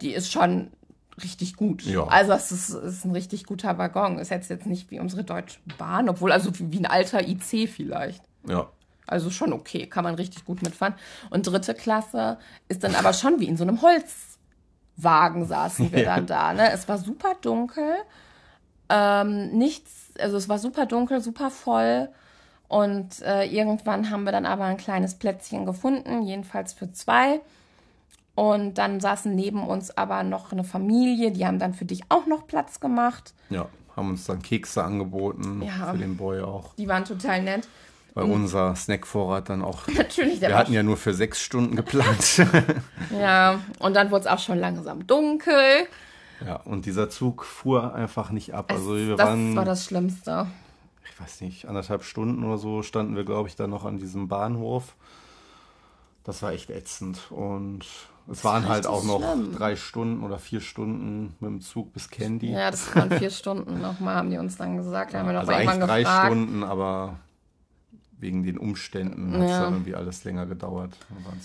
[0.00, 0.70] die ist schon
[1.22, 1.82] richtig gut.
[1.82, 2.04] Ja.
[2.04, 4.18] Also es ist, ist ein richtig guter Waggon.
[4.18, 8.22] Ist jetzt, jetzt nicht wie unsere Deutsche Bahn, obwohl also wie ein alter IC vielleicht.
[8.48, 8.68] Ja.
[9.06, 10.94] Also schon okay, kann man richtig gut mitfahren.
[11.30, 12.38] Und dritte Klasse
[12.68, 16.52] ist dann aber schon wie in so einem Holzwagen saßen wir dann da.
[16.52, 16.70] Ne?
[16.72, 17.94] Es war super dunkel,
[18.90, 22.08] ähm, nichts, also es war super dunkel, super voll.
[22.68, 27.40] Und äh, irgendwann haben wir dann aber ein kleines Plätzchen gefunden, jedenfalls für zwei.
[28.34, 32.26] Und dann saßen neben uns aber noch eine Familie, die haben dann für dich auch
[32.26, 33.32] noch Platz gemacht.
[33.50, 33.66] Ja.
[33.96, 35.90] Haben uns dann Kekse angeboten Ja.
[35.90, 36.74] für den Boy auch.
[36.76, 37.66] Die waren total nett.
[38.14, 39.86] Weil unser Snackvorrat dann auch.
[39.96, 42.42] Natürlich, der Wir hatten ja nur für sechs Stunden geplant.
[43.18, 45.86] Ja, und dann wurde es auch schon langsam dunkel.
[46.44, 48.70] Ja, und dieser Zug fuhr einfach nicht ab.
[48.70, 50.46] Also wir das waren, war das Schlimmste.
[51.04, 54.28] ich weiß nicht, anderthalb Stunden oder so standen wir, glaube ich, dann noch an diesem
[54.28, 54.94] Bahnhof.
[56.24, 57.30] Das war echt ätzend.
[57.30, 57.86] Und
[58.30, 59.54] es waren war halt auch noch schlimm.
[59.56, 62.52] drei Stunden oder vier Stunden mit dem Zug bis Candy.
[62.52, 65.14] Ja, das waren vier Stunden nochmal, haben die uns dann gesagt.
[65.14, 66.26] Da haben wir noch also eigentlich irgendwann drei gefragt.
[66.26, 67.16] Stunden, aber
[68.20, 69.64] wegen den Umständen hat es Ja.
[69.64, 70.96] irgendwie alles länger gedauert.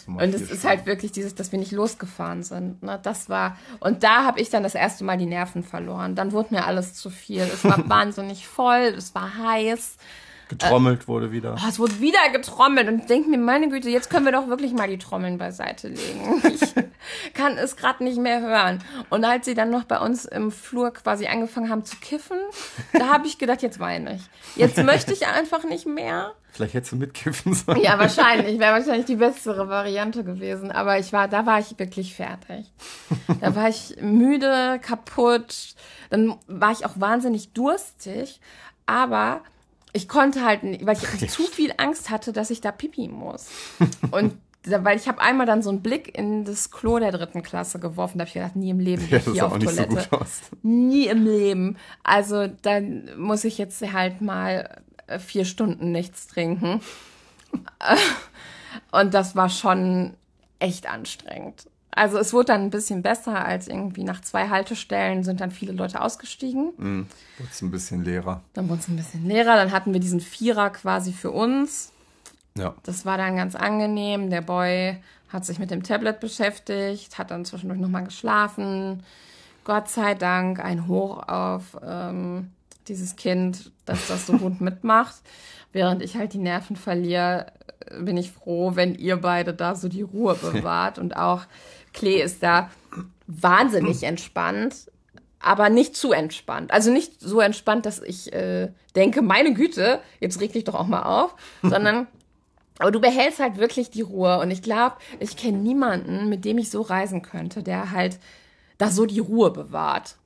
[0.07, 0.67] Und es ist Stunden.
[0.67, 2.81] halt wirklich dieses, dass wir nicht losgefahren sind.
[2.81, 2.99] Ne?
[3.03, 3.57] Das war.
[3.79, 6.15] Und da habe ich dann das erste Mal die Nerven verloren.
[6.15, 7.41] Dann wurde mir alles zu viel.
[7.41, 9.97] Es war wahnsinnig voll, es war heiß.
[10.57, 11.55] Getrommelt wurde wieder.
[11.57, 14.47] Oh, es wurde wieder getrommelt und ich denke mir, meine Güte, jetzt können wir doch
[14.47, 16.41] wirklich mal die Trommeln beiseite legen.
[17.27, 18.81] Ich kann es gerade nicht mehr hören.
[19.09, 22.37] Und als sie dann noch bei uns im Flur quasi angefangen haben zu kiffen,
[22.93, 24.21] da habe ich gedacht, jetzt weine ich.
[24.55, 26.33] Jetzt möchte ich einfach nicht mehr.
[26.51, 27.81] Vielleicht hättest du mitkiffen sollen.
[27.81, 28.59] Ja, wahrscheinlich.
[28.59, 30.71] Wäre wahrscheinlich die bessere Variante gewesen.
[30.71, 32.71] Aber ich war, da war ich wirklich fertig.
[33.41, 35.75] Da war ich müde, kaputt.
[36.11, 38.39] Dann war ich auch wahnsinnig durstig.
[38.85, 39.41] Aber
[39.93, 43.47] ich konnte halt, nicht, weil ich zu viel Angst hatte, dass ich da pipi muss.
[44.11, 44.33] Und
[44.65, 48.17] weil ich habe einmal dann so einen Blick in das Klo der dritten Klasse geworfen.
[48.17, 49.69] Da habe ich gedacht, nie im Leben gehe Ja, ich das hier auf auch nicht
[49.69, 50.09] so Toilette.
[50.09, 50.41] gut aus.
[50.61, 51.77] Nie im Leben.
[52.03, 56.81] Also dann muss ich jetzt halt mal äh, vier Stunden nichts trinken.
[58.91, 60.15] Und das war schon
[60.59, 61.67] echt anstrengend.
[61.95, 65.73] Also es wurde dann ein bisschen besser, als irgendwie nach zwei Haltestellen sind dann viele
[65.73, 66.73] Leute ausgestiegen.
[66.77, 68.41] Wurde es ein bisschen leerer.
[68.53, 69.55] Dann wurde es ein bisschen leerer.
[69.55, 71.91] Dann hatten wir diesen Vierer quasi für uns.
[72.57, 72.75] Ja.
[72.83, 74.29] Das war dann ganz angenehm.
[74.29, 74.97] Der Boy
[75.29, 79.03] hat sich mit dem Tablet beschäftigt, hat dann zwischendurch nochmal geschlafen.
[79.63, 82.51] Gott sei Dank ein Hoch auf ähm,
[82.87, 85.15] dieses Kind, dass das so gut mitmacht.
[85.71, 87.47] Während ich halt die Nerven verliere,
[87.87, 90.99] äh, bin ich froh, wenn ihr beide da so die Ruhe bewahrt.
[90.99, 91.43] Und auch
[91.93, 92.69] Klee ist da
[93.27, 94.91] wahnsinnig entspannt,
[95.39, 96.71] aber nicht zu entspannt.
[96.71, 100.87] Also nicht so entspannt, dass ich äh, denke, meine Güte, jetzt reg dich doch auch
[100.87, 102.07] mal auf, sondern
[102.79, 104.39] aber du behältst halt wirklich die Ruhe.
[104.39, 108.19] Und ich glaube, ich kenne niemanden, mit dem ich so reisen könnte, der halt
[108.79, 110.17] da so die Ruhe bewahrt.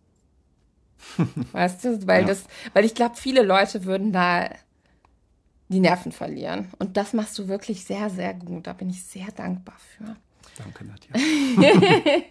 [1.52, 2.08] Weißt du?
[2.08, 2.28] Weil, Ja.
[2.28, 4.50] das, weil ich glaube, viele Leute würden da
[5.68, 6.72] die Nerven verlieren.
[6.80, 8.66] Und das machst du wirklich sehr, sehr gut.
[8.68, 10.16] Da bin ich sehr dankbar für.
[10.58, 11.16] Danke, Nadja.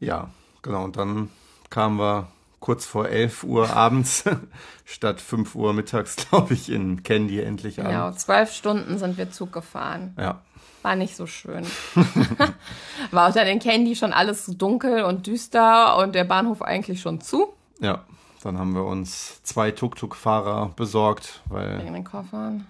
[0.00, 0.30] ja,
[0.62, 0.84] genau.
[0.84, 1.30] Und dann
[1.70, 2.28] kamen wir
[2.60, 4.24] kurz vor 11 Uhr abends
[4.84, 7.86] statt 5 Uhr mittags, glaube ich, in Candy endlich an.
[7.86, 10.14] Genau, zwölf Stunden sind wir Zug gefahren.
[10.18, 10.42] Ja.
[10.82, 11.66] War nicht so schön.
[13.10, 17.00] War auch dann in Candy schon alles so dunkel und düster und der Bahnhof eigentlich
[17.00, 17.54] schon zu.
[17.80, 18.04] Ja.
[18.42, 22.66] Dann haben wir uns zwei Tuk-Tuk-Fahrer besorgt, weil Wegen den Koffern.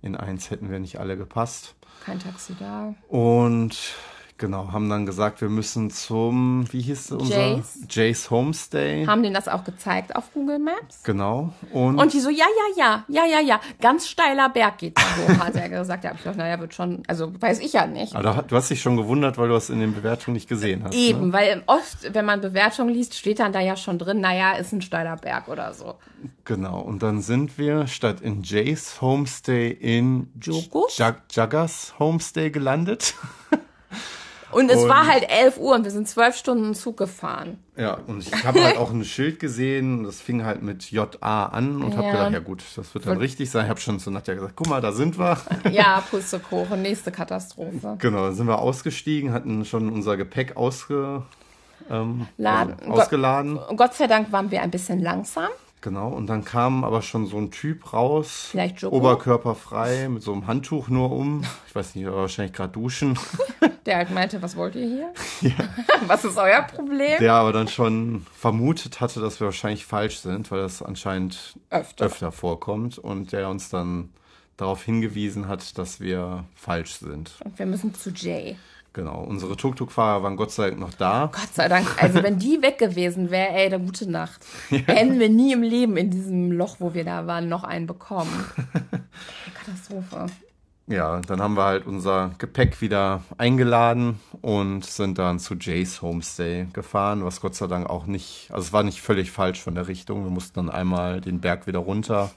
[0.00, 1.74] in eins hätten wir nicht alle gepasst.
[2.04, 2.94] Kein Taxi da.
[3.08, 3.76] Und
[4.40, 7.36] Genau, haben dann gesagt, wir müssen zum, wie hieß unser?
[7.36, 7.78] Jays.
[7.90, 9.04] Jays Homestay.
[9.04, 11.02] Haben denen das auch gezeigt auf Google Maps?
[11.02, 11.52] Genau.
[11.74, 12.46] Und, Und die so, ja,
[12.78, 16.04] ja, ja, ja, ja, ja, ganz steiler Berg geht da hoch, hat er gesagt.
[16.04, 18.16] Da hab ich gedacht, naja, wird schon, also weiß ich ja nicht.
[18.16, 20.94] Aber du hast dich schon gewundert, weil du das in den Bewertungen nicht gesehen hast.
[20.94, 20.98] Ne?
[20.98, 24.72] Eben, weil oft, wenn man Bewertungen liest, steht dann da ja schon drin, naja, ist
[24.72, 25.96] ein steiler Berg oder so.
[26.46, 26.80] Genau.
[26.80, 30.32] Und dann sind wir statt in Jays Homestay in?
[30.96, 33.14] Jag Jaggers Homestay gelandet.
[34.52, 37.58] Und es Und- war halt 11 Uhr und wir sind zwölf Stunden Zug gefahren.
[37.76, 41.82] Ja, und ich habe halt auch ein Schild gesehen, das fing halt mit JA an
[41.82, 42.12] und habe Ja.
[42.12, 43.64] gedacht, ja gut, das wird dann richtig sein.
[43.64, 45.38] Ich habe schon zu Nadja gesagt, guck mal, da sind wir.
[45.70, 47.96] Ja, Pustekuchen, nächste Katastrophe.
[47.98, 51.22] Genau, dann sind wir ausgestiegen, hatten schon unser Gepäck ausge,
[51.90, 52.74] ähm, Laden.
[52.80, 53.56] also ausgeladen.
[53.56, 55.48] Und Gott sei Dank waren wir ein bisschen langsam.
[55.82, 58.96] Genau, und dann kam aber schon so ein Typ raus, Vielleicht Joko?
[58.96, 61.42] oberkörperfrei, mit so einem Handtuch nur um.
[61.66, 63.18] Ich weiß nicht, wahrscheinlich gerade duschen.
[63.86, 64.86] Der halt meinte, was wollt ihr
[65.40, 65.52] hier?
[66.06, 67.18] Was ist euer Problem?
[67.18, 72.04] Der aber dann schon vermutet hatte, dass wir wahrscheinlich falsch sind, weil das anscheinend Öfter.
[72.04, 74.10] öfter vorkommt und der uns dann
[74.58, 77.32] darauf hingewiesen hat, dass wir falsch sind.
[77.42, 78.56] Und wir müssen zu Jay.
[78.92, 81.30] Genau, unsere Tuk-Tuk-Fahrer waren Gott sei Dank noch da.
[81.32, 81.86] Gott sei Dank.
[82.02, 84.44] Also wenn die weg gewesen wäre, ey, dann gute Nacht.
[84.68, 88.46] Hätten wir nie im Leben in diesem Loch, wo wir da waren, noch einen bekommen.
[89.54, 90.26] Katastrophe.
[90.90, 96.66] Ja, dann haben wir halt unser Gepäck wieder eingeladen und sind dann zu Jays Homestay
[96.72, 99.86] gefahren, was Gott sei Dank auch nicht, also es war nicht völlig falsch von der
[99.86, 100.24] Richtung.
[100.24, 102.32] Wir mussten dann einmal den Berg wieder runter.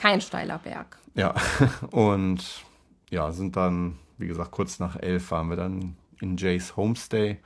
[0.00, 0.98] Kein steiler Berg.
[1.14, 1.34] Ja,
[1.92, 2.64] und
[3.10, 7.38] ja, sind dann, wie gesagt, kurz nach elf waren wir dann in Jays Homestay,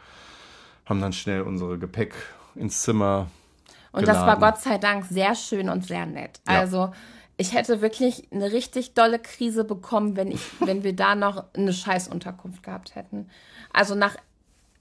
[0.87, 2.15] haben dann schnell unsere Gepäck
[2.55, 3.29] ins Zimmer.
[3.93, 4.41] Und das war geladen.
[4.41, 6.41] Gott sei Dank sehr schön und sehr nett.
[6.47, 6.61] Ja.
[6.61, 6.93] Also
[7.37, 11.73] ich hätte wirklich eine richtig dolle Krise bekommen, wenn ich, wenn wir da noch eine
[11.73, 13.31] Scheißunterkunft gehabt hätten.
[13.73, 14.17] Also nach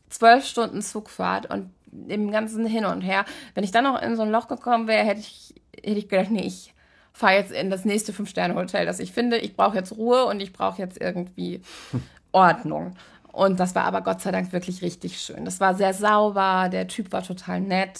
[0.10, 4.24] zwölf Stunden Zugfahrt und dem ganzen Hin und Her, wenn ich dann noch in so
[4.24, 6.74] ein Loch gekommen wäre, hätte ich, hätte ich gedacht, nee, ich
[7.18, 9.38] fahre jetzt in das nächste Fünf-Sterne-Hotel, das ich finde.
[9.38, 11.61] Ich brauche jetzt Ruhe und ich brauche jetzt irgendwie
[12.32, 12.95] Ordnung.
[13.32, 15.45] Und das war aber Gott sei Dank wirklich richtig schön.
[15.45, 17.99] Das war sehr sauber, der Typ war total nett,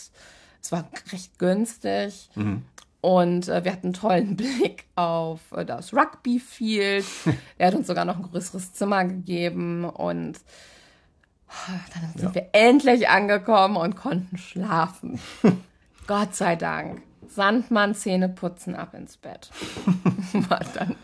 [0.61, 2.30] es war recht günstig.
[3.01, 7.05] Und äh, wir hatten einen tollen Blick auf äh, das Rugby-Field.
[7.57, 9.86] er hat uns sogar noch ein größeres Zimmer gegeben.
[9.86, 10.39] Und
[11.47, 12.36] ah, dann sind Ja.
[12.36, 15.20] wir endlich angekommen und konnten schlafen.
[16.07, 17.03] Gott sei Dank.
[17.30, 19.50] Sandmann, Zähne putzen, ab ins Bett.
[20.50, 20.96] War dann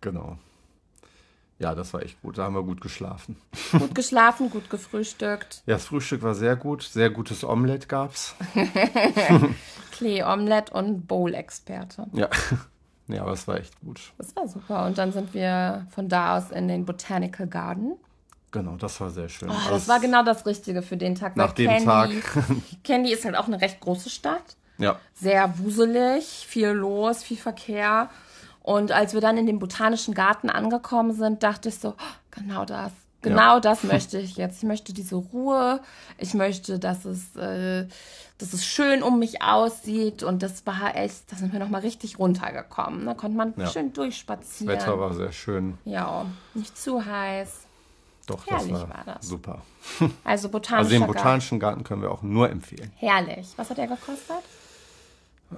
[0.00, 0.38] Genau.
[1.58, 2.36] Ja, das war echt gut.
[2.36, 3.36] Da haben wir gut geschlafen.
[3.72, 5.62] gut geschlafen, gut gefrühstückt.
[5.66, 6.82] Ja, das Frühstück war sehr gut.
[6.82, 8.34] Sehr gutes Omelett gab's.
[9.90, 12.06] Klee, Omelette und Bowl-Experte.
[12.12, 12.28] Ja.
[13.08, 14.00] Ja, aber es war echt gut.
[14.18, 14.84] Das war super.
[14.84, 17.92] Und dann sind wir von da aus in den Botanical Garden.
[18.50, 19.48] Genau, das war sehr schön.
[19.48, 21.36] Oh, das war genau das Richtige für den Tag.
[21.36, 22.10] Nach dem Tag.
[22.82, 24.56] Candy ist halt auch eine recht große Stadt.
[24.78, 28.10] Ja, Sehr wuselig, viel los, viel Verkehr.
[28.62, 32.64] Und als wir dann in dem Botanischen Garten angekommen sind, dachte ich so, oh, genau
[32.64, 32.92] das.
[33.22, 33.60] Genau Ja.
[33.60, 34.58] das möchte ich jetzt.
[34.58, 35.80] Ich möchte diese Ruhe.
[36.18, 37.86] Ich möchte, dass es, äh,
[38.38, 40.22] dass es schön um mich aussieht.
[40.22, 43.06] Und das war echt, da sind wir nochmal richtig runtergekommen.
[43.06, 43.66] Da konnte man Ja.
[43.68, 44.74] schön das durchspazieren.
[44.76, 45.78] Wetter war sehr schön.
[45.84, 47.48] Ja, nicht zu heiß.
[48.26, 49.26] Doch, Herrlich das war, war das.
[49.28, 49.62] super.
[50.24, 51.12] Also botanischer Also den Garten.
[51.14, 52.92] Botanischen Garten können wir auch nur empfehlen.
[52.96, 53.46] Herrlich.
[53.56, 54.42] Was hat der gekostet?
[55.52, 55.56] Äh,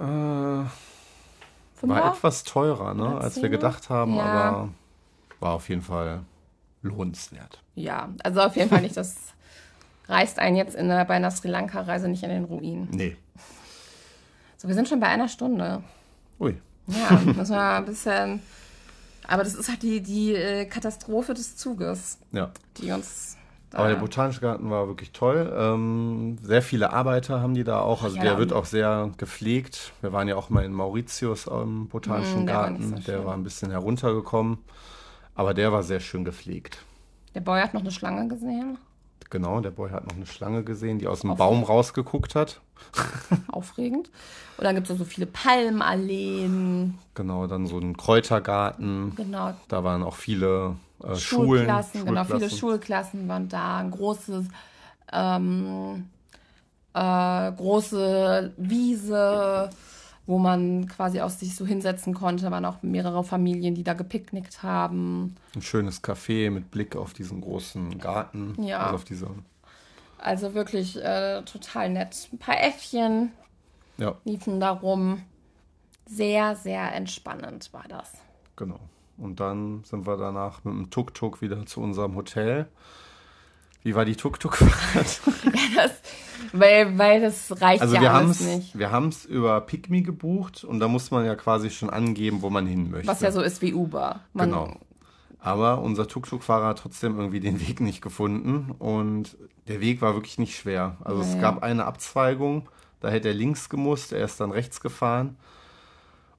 [1.86, 4.22] war etwas teurer, ne, Oder als wir gedacht haben, Ja.
[4.24, 4.68] aber
[5.40, 6.20] war auf jeden Fall
[6.82, 7.62] lohnenswert.
[7.74, 8.96] Ja, also auf jeden Fall nicht.
[8.96, 9.16] Das
[10.08, 12.88] reißt einen jetzt in bei einer Sri Lanka-Reise nicht in den Ruin.
[12.90, 13.16] Nee.
[14.56, 15.82] So, wir sind schon bei einer Stunde.
[16.40, 16.60] Ui.
[16.88, 18.42] Ja, müssen wir ein bisschen.
[19.28, 22.50] Aber das ist halt die, die äh, Katastrophe des Zuges, Ja.
[22.78, 23.36] die uns.
[23.72, 25.52] Aber der Botanische Garten war wirklich toll.
[25.56, 28.02] Ähm, sehr viele Arbeiter haben die da auch.
[28.02, 28.22] Also Ja.
[28.22, 29.92] der wird auch sehr gepflegt.
[30.00, 32.90] Wir waren ja auch mal in Mauritius im Botanischen Mm, der war Garten.
[32.90, 34.58] nicht so der war ein bisschen heruntergekommen.
[35.34, 36.78] Aber der war sehr schön gepflegt.
[37.34, 38.78] der Boy hat noch eine Schlange gesehen.
[39.30, 42.60] Genau, der Boy hat noch eine Schlange gesehen, die aus dem Auf- Baum rausgeguckt hat.
[43.52, 44.10] Aufregend.
[44.56, 46.98] Und dann gibt es so viele Palmalleen.
[47.14, 49.14] Genau, dann so ein Kräutergarten.
[49.16, 49.52] Genau.
[49.68, 51.64] Da waren auch viele äh, Schulen.
[51.66, 52.58] Schulklassen, genau, viele Schulklassen.
[52.58, 53.78] Schulklassen waren da.
[53.78, 54.46] Ein großes,
[55.12, 56.06] ähm,
[56.94, 59.70] äh, große Wiese,
[60.28, 62.50] wo man quasi auch sich so hinsetzen konnte.
[62.50, 65.34] waren auch mehrere Familien, die da gepicknickt haben.
[65.54, 68.54] Ein schönes Café mit Blick auf diesen großen Garten.
[68.62, 68.80] Ja.
[68.80, 69.30] Also auf diese,
[70.18, 72.28] Also wirklich äh, total nett.
[72.30, 73.32] Ein paar Äffchen
[73.96, 75.22] ja, liefen da rum.
[76.04, 78.12] Sehr, sehr entspannend war das.
[78.54, 78.80] genau.
[79.16, 82.68] Und dann sind wir danach mit dem Tuk-Tuk wieder zu unserem Hotel.
[83.88, 85.20] Wie war die Tuk-Tuk-Fahrt?
[85.46, 85.92] ja, das,
[86.52, 88.78] weil, weil das reicht Also ja wir haben alles es nicht.
[88.78, 92.66] wir haben's über Picme gebucht und da muss man ja quasi schon angeben, wo man
[92.66, 93.08] hin möchte.
[93.08, 94.20] Was ja so ist wie Uber.
[94.34, 94.76] Man, Genau.
[95.40, 100.36] Aber unser Tuk-Tuk-Fahrer hat trotzdem irgendwie den Weg nicht gefunden und der Weg war wirklich
[100.36, 100.98] nicht schwer.
[101.02, 101.40] Also es Nee.
[101.40, 102.68] gab eine Abzweigung,
[103.00, 105.38] da hätte er links gemusst, er ist dann rechts gefahren.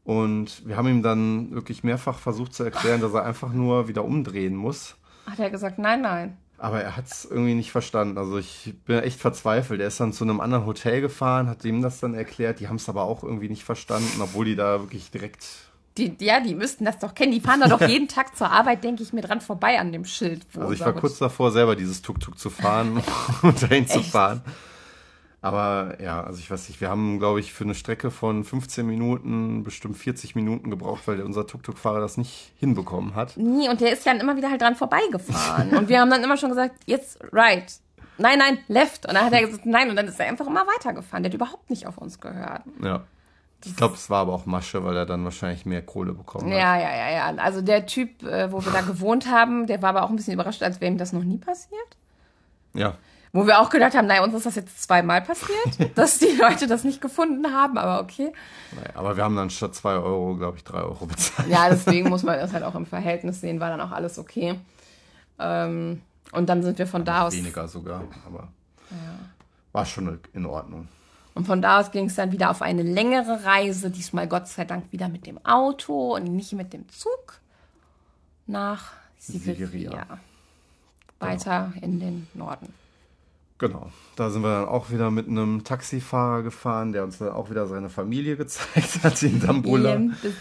[0.04, 4.06] Und wir haben ihm dann wirklich mehrfach versucht zu erklären, dass er einfach nur wieder
[4.06, 4.96] umdrehen muss.
[5.26, 6.38] Hat er gesagt, nein, nein.
[6.60, 8.18] Aber er hat es irgendwie nicht verstanden.
[8.18, 9.80] Also ich bin echt verzweifelt.
[9.80, 12.60] Er ist dann zu einem anderen Hotel gefahren, hat ihm das dann erklärt.
[12.60, 15.46] Die haben es aber auch irgendwie nicht verstanden, obwohl die da wirklich direkt
[15.98, 17.32] Die, ja, die müssten das doch kennen.
[17.32, 20.04] Die fahren da doch jeden Tag zur Arbeit, denke ich mir, dran vorbei an dem
[20.04, 20.46] Schild.
[20.58, 23.02] Also ich war kurz davor, selber dieses Tuk-Tuk zu fahren
[23.42, 24.42] und dahin zu fahren.
[25.42, 28.86] Aber ja, also ich weiß nicht, wir haben, glaube ich, für eine Strecke von 15
[28.86, 33.38] Minuten bestimmt 40 Minuten gebraucht, weil unser Tuk-Tuk-Fahrer das nicht hinbekommen hat.
[33.38, 35.78] Nie, und der ist ja immer wieder halt dran vorbeigefahren.
[35.78, 37.72] und wir haben dann immer schon gesagt, jetzt right.
[38.18, 39.06] Nein, nein, left.
[39.06, 39.90] Und dann hat er gesagt, nein.
[39.90, 41.24] Und dann ist er einfach immer weitergefahren.
[41.24, 42.64] Der hat überhaupt nicht auf uns gehört.
[42.84, 43.04] Ja.
[43.66, 46.60] Ich glaube, es war aber auch Masche, weil er dann wahrscheinlich mehr Kohle bekommen hat.
[46.60, 47.42] Ja, ja, ja, ja.
[47.42, 50.34] Also der Typ, äh, wo wir da gewohnt haben, der war aber auch ein bisschen
[50.34, 51.98] überrascht, als wäre ihm das noch nie passiert.
[52.74, 52.96] Ja.
[53.32, 56.68] Wo wir auch gedacht haben, naja, uns ist das jetzt zweimal passiert, dass die Leute
[56.68, 58.34] das nicht gefunden haben, aber okay.
[58.76, 61.48] Naja, aber wir haben dann statt 2 Euro, glaube ich, 3 Euro bezahlt.
[61.48, 64.56] Ja, deswegen muss man das halt auch im Verhältnis sehen, war dann auch alles okay.
[65.38, 66.02] Ähm,
[66.32, 67.34] und dann sind wir von da aus.
[67.34, 68.50] Weniger sogar, aber
[69.72, 70.88] war schon in Ordnung.
[71.36, 74.66] Und von da aus ging es dann wieder auf eine längere Reise, diesmal Gott sei
[74.66, 77.40] Dank wieder mit dem Auto und nicht mit dem Zug
[78.48, 79.68] nach Sigeria.
[79.68, 80.20] Sigeria.
[81.20, 82.74] Weiter in den Norden.
[83.60, 83.92] Genau.
[84.16, 87.68] Da sind wir dann auch wieder mit einem Taxifahrer gefahren, der uns dann auch wieder
[87.68, 89.40] seine Familie gezeigt hat in
[90.22, 90.34] bis-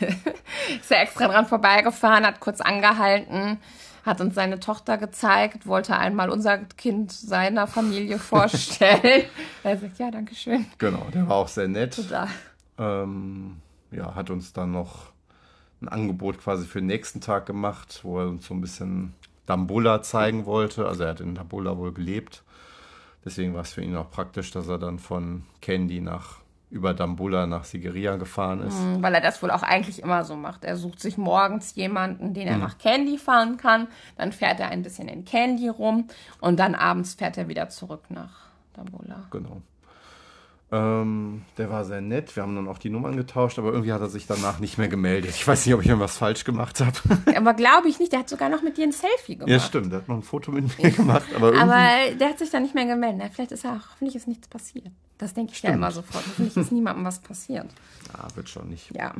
[0.80, 3.58] ist er extra dran vorbeigefahren, hat kurz angehalten,
[4.06, 9.24] hat uns seine Tochter gezeigt, wollte einmal unser Kind seiner Familie vorstellen.
[9.62, 10.64] er sagt, ja, danke schön.
[10.78, 12.02] Genau, der war auch sehr nett.
[12.78, 13.56] Ähm,
[13.90, 15.10] ja, hat uns dann noch
[15.82, 19.14] ein Angebot quasi für den nächsten Tag gemacht, wo er uns so ein bisschen
[19.50, 20.86] Dambulla zeigen wollte.
[20.86, 22.44] Also er hat in Dambulla wohl gelebt.
[23.24, 26.36] Deswegen war es für ihn auch praktisch, dass er dann von Candy nach
[26.70, 28.78] über Dambulla nach Sigeria gefahren ist.
[29.02, 30.64] Weil er das wohl auch eigentlich immer so macht.
[30.64, 33.88] Er sucht sich morgens jemanden, den er nach Candy fahren kann.
[34.16, 36.06] Dann fährt er ein bisschen in Candy rum
[36.40, 39.24] und dann abends fährt er wieder zurück nach Dambola.
[39.32, 39.62] Genau.
[40.72, 42.34] Ähm, der war sehr nett.
[42.36, 44.86] Wir haben dann auch die Nummern getauscht, aber irgendwie hat er sich danach nicht mehr
[44.86, 45.32] gemeldet.
[45.34, 46.96] Ich weiß nicht, ob ich irgendwas falsch gemacht habe.
[47.36, 49.50] Aber glaube ich nicht, der hat sogar noch mit dir ein Selfie gemacht.
[49.50, 49.90] ja, stimmt.
[49.90, 51.72] Der hat noch ein Foto mit mir gemacht, aber irgendwie.
[51.72, 53.20] Aber der hat sich dann nicht mehr gemeldet.
[53.20, 54.86] Na, vielleicht ist er auch, hoffentlich ist nichts passiert.
[55.18, 56.24] Das denke ich ja immer sofort.
[56.24, 57.66] Hoffentlich ist niemandem was passiert.
[58.12, 58.94] ah, wird schon nicht.
[58.94, 59.12] Ja.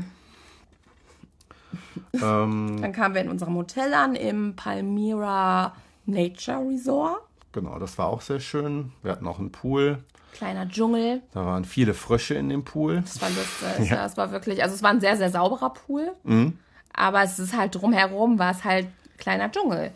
[2.15, 5.75] Ähm, Dann kamen wir in unserem Hotel an im Palmyra
[6.07, 7.21] Nature Resort.
[7.53, 8.93] Genau, das war auch sehr schön.
[9.03, 9.99] Wir hatten auch einen Pool.
[10.33, 11.23] Kleiner Dschungel.
[11.33, 13.01] Da waren viele Frösche in dem Pool.
[13.03, 13.91] Das war lustig.
[13.91, 14.07] Ja.
[14.07, 16.13] es war wirklich, also es war ein sehr, sehr sauberer Pool.
[16.23, 16.59] Mhm.
[16.93, 18.89] Aber es ist halt drumherum, war es halt
[19.19, 19.93] kleiner Dschungel.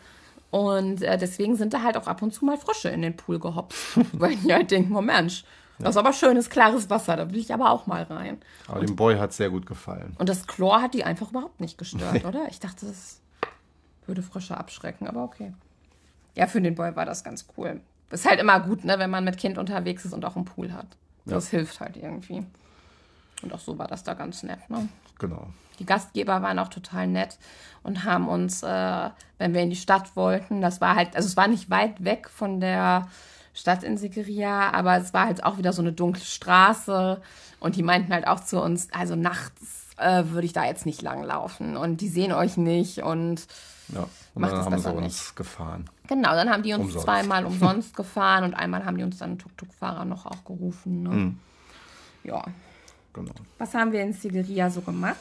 [0.51, 3.39] Und äh, deswegen sind da halt auch ab und zu mal Frösche in den Pool
[3.39, 3.99] gehopst.
[4.13, 5.45] Weil die halt denken, oh Mensch,
[5.79, 8.39] das ist aber schönes, klares Wasser, da will ich aber auch mal rein.
[8.69, 10.15] Aber dem Boy hat sehr gut gefallen.
[10.19, 12.47] Und das Chlor hat die einfach überhaupt nicht gestört, oder?
[12.49, 13.21] Ich dachte, das
[14.07, 15.53] würde Frösche abschrecken, aber okay.
[16.35, 17.81] Ja, für den Boy war das ganz cool.
[18.11, 20.73] Ist halt immer gut, ne, wenn man mit Kind unterwegs ist und auch einen Pool
[20.73, 20.87] hat.
[21.25, 22.45] Das hilft halt irgendwie.
[23.43, 24.89] Und auch so war das da ganz nett, ne?
[25.19, 25.49] Genau.
[25.79, 27.39] Die Gastgeber waren auch total nett
[27.83, 31.37] und haben uns, äh, wenn wir in die Stadt wollten, das war halt, also es
[31.37, 33.09] war nicht weit weg von der
[33.55, 37.21] Stadt in Sigeria, aber es war halt auch wieder so eine dunkle Straße
[37.61, 41.03] und die meinten halt auch zu uns, also nachts äh, würde ich da jetzt nicht
[41.03, 43.47] lang laufen und die sehen euch nicht und
[43.89, 44.09] Ja.
[44.35, 45.89] Und Macht dann haben sie uns gefahren.
[46.09, 47.05] Genau, dann haben die uns Umsonst.
[47.05, 51.03] zweimal umsonst gefahren und einmal haben die uns dann Tuk-Tuk-Fahrer noch auch gerufen.
[51.03, 51.09] Ne?
[51.11, 51.39] Mhm.
[52.25, 52.43] Ja.
[53.13, 53.33] Genau.
[53.59, 55.17] Was haben wir in Sigeria so gemacht?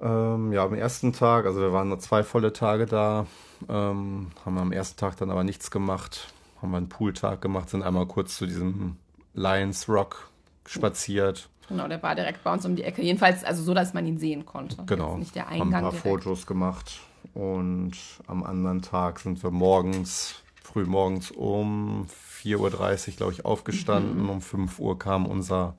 [0.00, 3.26] Ähm, ja, am ersten Tag, also wir waren nur zwei volle Tage da,
[3.68, 7.82] ähm, haben am ersten Tag dann aber nichts gemacht, haben wir einen Pooltag gemacht, sind
[7.82, 8.96] einmal kurz zu diesem
[9.34, 10.30] Lions Rock
[10.66, 11.48] spaziert.
[11.68, 13.02] Genau, der war direkt bei uns um die Ecke.
[13.02, 14.84] Jedenfalls, also so, dass man ihn sehen konnte.
[14.86, 15.10] Genau.
[15.10, 16.06] Jetzt nicht der haben ein Eingang paar direkt.
[16.06, 17.00] Fotos gemacht
[17.32, 17.92] und
[18.26, 22.06] am anderen Tag sind wir morgens, früh morgens um
[22.42, 24.22] 4.30 Uhr, glaube ich, aufgestanden.
[24.24, 24.30] Mhm.
[24.30, 25.74] Um 5 Uhr kam unser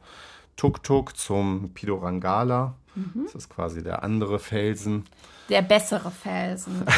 [0.57, 2.73] Tuk-Tuk zum Pidorangala.
[2.95, 3.25] Mhm.
[3.25, 5.05] Das ist quasi der andere Felsen.
[5.49, 6.85] Der bessere Felsen.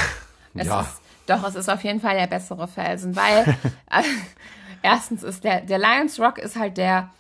[0.59, 0.81] Es Ja.
[0.81, 3.43] ist, doch, es ist auf jeden Fall der bessere Felsen, weil
[3.91, 4.01] äh,
[4.81, 7.11] erstens ist der, der Lions Rock ist halt der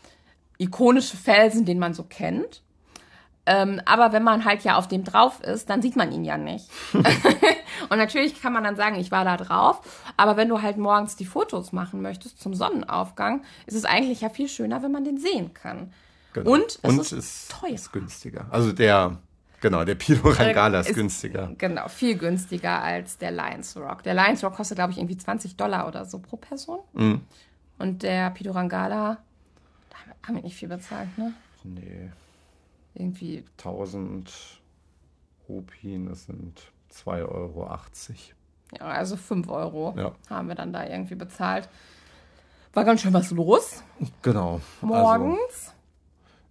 [0.57, 2.63] ikonische Felsen, den man so kennt.
[3.49, 6.37] Ähm, aber wenn man halt ja auf dem drauf ist, dann sieht man ihn ja
[6.37, 6.69] nicht.
[7.89, 9.79] Und natürlich kann man dann sagen, ich war da drauf.
[10.17, 14.29] Aber wenn du halt morgens die Fotos machen möchtest zum Sonnenaufgang, ist es eigentlich ja
[14.29, 15.93] viel schöner, wenn man den sehen kann.
[16.33, 16.51] Genau.
[16.51, 17.69] Und es Und ist ist, teuer.
[17.71, 18.45] ist günstiger.
[18.49, 19.17] Also der,
[19.61, 21.51] genau, der Pilorangala ist, Ist- günstiger.
[21.57, 24.03] Genau, viel günstiger als der Lions Rock.
[24.03, 26.79] Der Lions Rock kostet, glaube ich, irgendwie 20 Dollar oder so pro Person.
[26.93, 27.21] Mhm.
[27.79, 29.17] Und der Pidorangala,
[29.89, 31.31] da haben wir nicht viel bezahlt, ne?
[31.63, 32.09] Nee,
[32.97, 34.31] Irgendwie 1000
[35.47, 36.61] Rupien, das sind
[36.91, 37.69] 2,80 Euro.
[38.79, 40.11] Ja, also 5 Euro Ja.
[40.29, 41.69] haben wir dann da irgendwie bezahlt.
[42.73, 43.83] War ganz schön was los
[44.23, 44.61] Genau.
[44.81, 45.73] Also, morgens.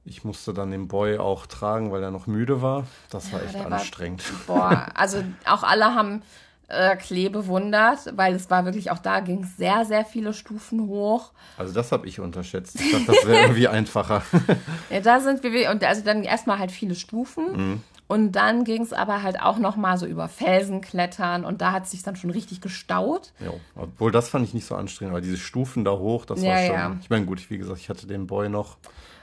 [0.05, 2.87] ich musste dann den Boy auch tragen, weil er noch müde war.
[3.11, 4.23] Das war Ja, echt der war- anstrengend.
[4.47, 6.23] Boah, also auch alle haben
[6.69, 10.89] äh, Klee bewundert, weil es war wirklich, auch da ging es sehr, sehr viele Stufen
[10.89, 11.33] hoch.
[11.57, 12.81] Also das habe ich unterschätzt.
[12.81, 14.23] Ich dachte, das wäre irgendwie einfacher.
[14.91, 17.45] Ja, da sind wir, und also dann erstmal halt viele Stufen.
[17.57, 17.83] Mhm.
[18.09, 21.73] Und dann ging es aber halt auch noch mal so über Felsen klettern und da
[21.73, 23.33] hat es sich dann schon richtig gestaut.
[23.41, 26.51] ja, obwohl das fand ich nicht so anstrengend, aber diese Stufen da hoch, das Ja,
[26.51, 26.75] war schon.
[26.77, 26.97] ja.
[27.01, 28.77] Ich meine, gut, wie gesagt, ich hatte den Boy noch,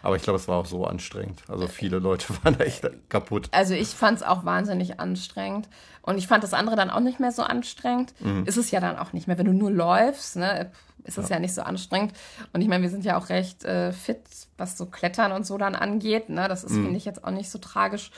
[0.04, 1.42] aber ich glaube, es war auch so anstrengend.
[1.48, 3.48] Also viele Leute waren da echt kaputt.
[3.52, 5.68] Also ich fand es auch wahnsinnig anstrengend.
[6.04, 8.14] Und ich fand das andere dann auch nicht mehr so anstrengend.
[8.20, 8.46] Mhm.
[8.46, 9.38] Ist es ja dann auch nicht mehr.
[9.38, 10.70] Wenn du nur läufst, ne,
[11.06, 11.40] ist es ja.
[11.40, 12.14] nicht so anstrengend.
[12.52, 14.20] Und ich meine, wir sind ja auch recht äh, fit,
[14.58, 16.28] was so Klettern und so dann angeht.
[16.30, 16.48] Ne?
[16.50, 16.84] Das ist, Mhm.
[16.84, 18.12] finde ich, jetzt auch nicht so tragisch.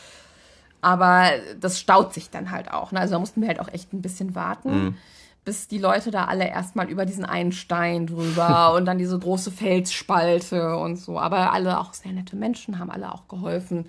[0.82, 1.30] Aber
[1.60, 2.92] das staut sich dann halt auch.
[2.92, 3.00] Ne?
[3.00, 4.84] Also da mussten wir halt auch echt ein bisschen warten.
[4.86, 4.98] Mhm.
[5.46, 9.52] Bis die Leute da alle erstmal über diesen einen Stein drüber und dann diese große
[9.52, 11.20] Felsspalte und so.
[11.20, 13.86] Aber alle auch sehr nette Menschen, haben alle auch geholfen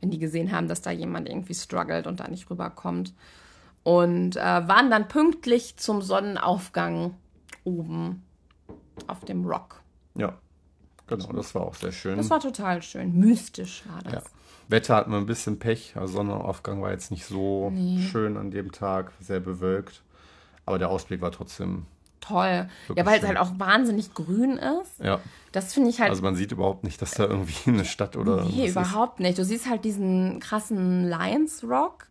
[0.00, 3.12] wenn die gesehen haben, dass da jemand irgendwie struggelt und da nicht rüberkommt.
[3.82, 7.14] Und äh, waren dann pünktlich zum Sonnenaufgang
[7.64, 8.22] oben
[9.06, 9.80] auf dem Rock.
[10.14, 10.34] Ja,
[11.06, 12.16] genau, das war auch sehr schön.
[12.16, 13.14] Das war total schön.
[13.14, 14.24] Mystisch war das.
[14.24, 14.30] Ja.
[14.68, 15.94] Wetter hatten wir ein bisschen Pech.
[15.96, 17.72] Also Sonnenaufgang war jetzt nicht so
[18.10, 20.02] schön an dem Tag, sehr bewölkt.
[20.68, 21.86] Aber der Ausblick war trotzdem,
[22.20, 22.68] Toll.
[22.94, 25.00] Ja, weil es halt auch wahnsinnig grün ist.
[25.02, 25.18] ja.
[25.50, 26.10] Das finde ich halt.
[26.10, 28.70] Also man sieht überhaupt nicht, dass da irgendwie eine Stadt oder nee, was ist.
[28.72, 29.38] überhaupt nicht.
[29.38, 32.08] Du siehst halt diesen krassen Lions Rock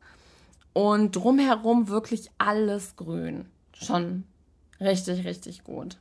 [0.73, 3.45] und drumherum wirklich alles grün.
[3.73, 4.23] Schon
[4.81, 5.97] richtig, richtig gut.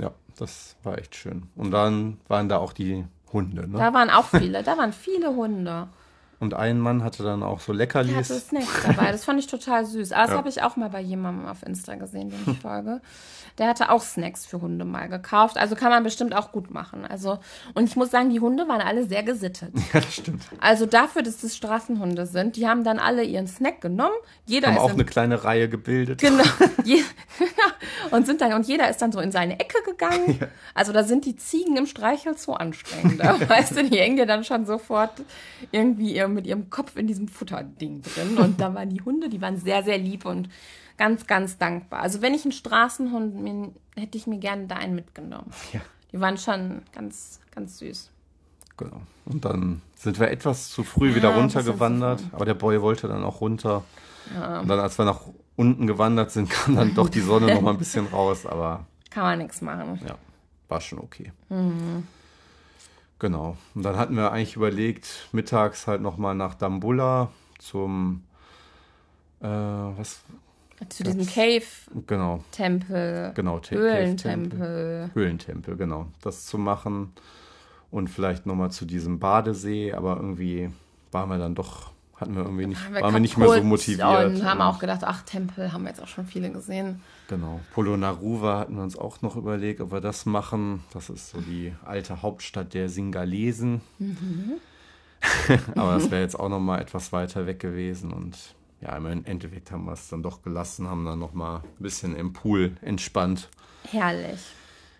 [0.00, 1.50] Ja, das war echt schön.
[1.54, 3.76] Und dann waren da auch die Hunde, ne?
[3.76, 5.88] Da waren auch viele, da waren viele Hunde.
[6.40, 8.48] Und ein Mann hatte dann auch so Der hatte Leckerlis.
[8.48, 9.12] Snacks dabei.
[9.12, 10.12] Das fand ich total süß.
[10.12, 10.36] Aber das Ja.
[10.38, 13.02] habe ich auch mal bei jemandem auf Insta gesehen, dem ich folge.
[13.58, 15.58] Der hatte auch Snacks für Hunde mal gekauft.
[15.58, 17.04] Also kann man bestimmt auch gut machen.
[17.04, 17.38] Also,
[17.74, 19.74] und ich muss sagen, die Hunde waren alle sehr gesittet.
[19.92, 20.42] Ja, das stimmt.
[20.60, 24.14] Also dafür, dass das Straßenhunde sind, die haben dann alle ihren Snack genommen.
[24.46, 26.20] Jeder Haben ist auch in eine kleine Reihe gebildet.
[26.20, 26.44] Genau.
[28.10, 30.38] Und sind dann, und jeder ist dann so in seine Ecke gegangen.
[30.74, 33.38] Also da sind die Ziegen im Streichelzoo anstrengender.
[33.48, 35.12] weißt du, die hängen dir dann schon sofort
[35.70, 38.38] irgendwie ihr- mit ihrem Kopf in diesem Futterding drin.
[38.38, 40.48] Und da waren die Hunde, die waren sehr, sehr lieb und
[40.96, 42.00] ganz, ganz dankbar.
[42.00, 45.50] Also wenn ich einen Straßenhund, mir, hätte ich mir gerne da einen mitgenommen.
[45.72, 45.80] Ja.
[46.12, 48.10] Die waren schon ganz, ganz süß.
[48.76, 49.00] Genau.
[49.26, 52.22] Und dann sind wir etwas zu früh wieder Ja, bisschen runtergewandert.
[52.32, 53.84] Aber der Boy wollte dann auch runter.
[54.34, 55.20] Und dann, als wir nach
[55.56, 58.46] unten gewandert sind, kam dann doch die Sonne noch mal ein bisschen raus.
[58.46, 60.00] Aber Kann man nichts machen.
[60.06, 60.16] ja,
[60.68, 61.32] war schon okay.
[61.48, 62.06] Mhm.
[63.20, 63.56] Genau.
[63.74, 68.22] Und dann hatten wir eigentlich überlegt, mittags halt noch mal nach Dambulla zum,
[69.40, 70.22] äh, was,
[70.88, 72.42] Zu diesem Cave-Tempel, genau,
[73.34, 74.58] genau, Ta- Cave-Tempel.
[74.58, 75.10] Höhlentempel.
[75.14, 76.06] Höhlentempel, genau.
[76.22, 77.12] Das zu machen
[77.90, 80.70] und vielleicht noch mal zu diesem Badesee, aber irgendwie
[81.12, 81.90] waren wir dann doch,
[82.20, 84.26] hatten wir irgendwie nicht, waren wir nicht mehr so motiviert.
[84.26, 87.00] Und haben auch gedacht, ach, Tempel haben wir jetzt auch schon viele gesehen.
[87.28, 87.60] Genau.
[87.72, 90.84] Polonaruva hatten wir uns auch noch überlegt, ob wir das machen.
[90.92, 93.80] Das ist so die alte Hauptstadt der Singalesen.
[95.76, 98.12] Aber das wäre jetzt auch noch mal etwas weiter weg gewesen.
[98.12, 98.36] Und
[98.80, 102.14] ja, im Endeffekt haben wir es dann doch gelassen, haben dann noch mal ein bisschen
[102.16, 103.48] im Pool entspannt.
[103.90, 104.40] Herrlich.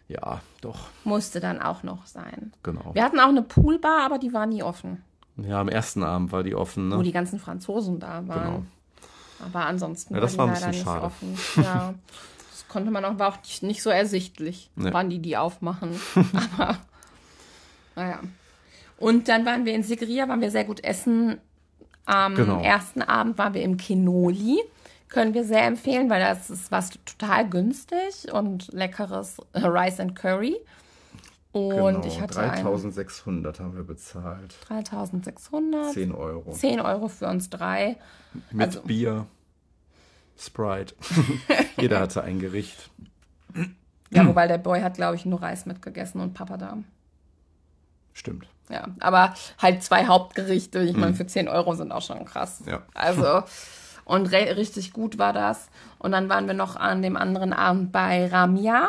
[0.08, 2.52] Ja, doch, Musste dann auch noch sein.
[2.64, 2.94] genau.
[2.94, 5.04] Wir hatten auch eine Poolbar, aber die war nie offen.
[5.42, 7.02] Ja, am ersten Abend war die offen, Wo ne?
[7.02, 8.44] die ganzen Franzosen da waren.
[8.44, 8.62] Genau.
[9.44, 11.04] Aber ansonsten Ja, das war war die ein bisschen nicht schade.
[11.04, 11.38] offen.
[11.56, 11.94] Ja.
[12.50, 14.90] Das konnte man auch, war auch nicht, so ersichtlich, Nee.
[14.92, 15.90] wann die die aufmachen.
[16.56, 16.78] Aber,
[17.96, 18.20] naja.
[18.96, 21.38] Und dann waren wir in Sigria, waren wir sehr gut essen.
[22.06, 22.60] Am Genau.
[22.62, 24.60] ersten Abend waren wir im Kenoli.
[25.08, 30.14] Können wir sehr empfehlen, weil das ist was total günstig und leckeres äh, Rice and
[30.14, 30.56] Curry.
[31.52, 32.06] Und genau.
[32.06, 34.54] ich hatte ein 3600 haben wir bezahlt.
[34.68, 36.52] 3600, 10 Euro.
[36.52, 37.96] 10 Euro für uns drei.
[38.52, 39.26] Mit also- Bier,
[40.38, 40.94] Sprite.
[41.80, 42.90] Jeder hatte ein Gericht.
[44.10, 46.84] Ja, wobei der Boy hat, glaube ich, nur Reis mitgegessen und Papadam.
[48.12, 48.46] Stimmt.
[48.68, 52.62] Ja, aber halt zwei Hauptgerichte, ich meine, für 10 Euro sind auch schon krass.
[52.66, 52.82] Ja.
[52.94, 53.42] Also,
[54.10, 55.68] Und richtig gut war das.
[56.00, 58.88] Und dann waren wir noch an dem anderen Abend bei Ramia.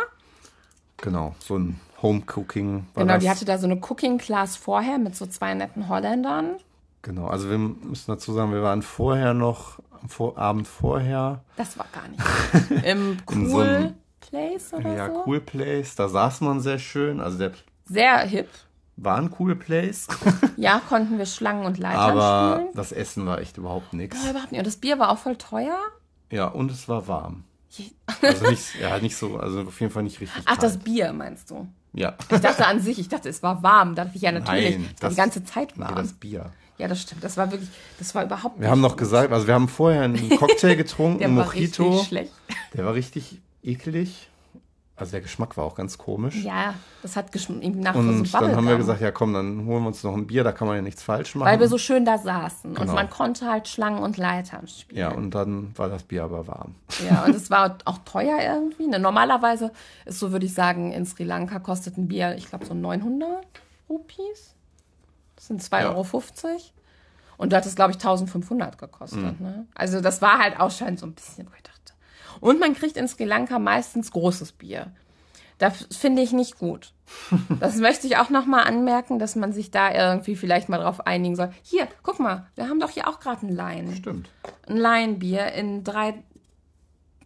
[0.97, 2.85] Genau, so ein Home-Cooking.
[2.93, 3.23] war Genau, das.
[3.23, 6.55] die hatte da so eine Cooking-Class vorher mit so zwei netten Holländern.
[7.03, 11.77] Genau, also wir müssen dazu sagen, wir waren vorher noch, am Vor Abend vorher, Das
[11.77, 12.83] war gar nicht.
[12.85, 15.23] Im so Cool einem- Place oder ja, so.
[15.25, 17.51] Cool Place, da saß man sehr schön, also der
[17.85, 18.47] Sehr hip.
[18.97, 20.07] war ein Cool Place,
[20.57, 22.69] Ja, konnten wir Schlangen und Leitern aber spielen.
[22.75, 24.23] das Essen war echt überhaupt nichts.
[24.23, 24.59] Ja, überhaupt nicht.
[24.59, 25.77] Und das Bier war auch voll teuer.
[26.31, 27.43] Ja, und es war warm.
[28.21, 30.83] Also nicht, ja, nicht so, also auf jeden Fall nicht richtig Ach, das kalt.
[30.85, 31.67] Bier meinst du?
[31.93, 33.95] Ja, Ich dachte an sich, ich dachte, es war warm.
[33.95, 34.77] Da dachte ich, ja, natürlich.
[34.77, 35.95] Nein, war die das- ganze Zeit nee, warm.
[35.95, 36.51] das Bier.
[36.77, 37.23] ja, das stimmt.
[37.23, 37.69] Das war wirklich,
[37.99, 38.99] das war überhaupt Wir haben noch gut.
[38.99, 41.84] gesagt, also wir haben vorher einen Cocktail getrunken, Der einen war Mojito.
[41.89, 42.31] richtig schlecht.
[42.73, 44.30] Der war richtig eklig.
[45.01, 46.35] Also der Geschmack war auch ganz komisch.
[46.43, 49.81] Ja, das hat irgendwie nach Und so dann haben wir gesagt, ja komm, dann holen
[49.83, 51.49] wir uns noch ein Bier, da kann man ja nichts falsch machen.
[51.49, 52.69] Weil wir so schön da saßen.
[52.69, 52.93] Und Genau.
[52.93, 54.99] man konnte halt Schlangen und Leitern spielen.
[54.99, 56.75] ja, und dann war das Bier aber warm.
[57.09, 58.85] Ja, und es war auch teuer irgendwie.
[58.85, 58.99] Ne?
[58.99, 59.71] Normalerweise
[60.05, 63.43] ist so, würde ich sagen, in Sri Lanka kostet ein Bier, ich glaube, so 900
[63.89, 64.53] Rupees.
[65.35, 65.89] Das sind 2,50 Ja.
[65.95, 66.05] Euro.
[67.37, 69.39] Und da hat es, glaube ich, 1500 gekostet.
[69.39, 69.45] Mhm.
[69.47, 69.65] Ne?
[69.73, 71.70] Also das war halt auch schon so ein bisschen, dachte.
[72.41, 74.91] Und man kriegt in Sri Lanka meistens großes Bier.
[75.57, 76.91] Das finde ich nicht gut.
[77.59, 81.35] Das möchte ich auch nochmal anmerken, dass man sich da irgendwie vielleicht mal drauf einigen
[81.35, 81.51] soll.
[81.61, 84.30] Hier, guck mal, wir haben doch hier auch gerade ein Laien Stimmt.
[84.68, 86.23] ein Laienbier in drei-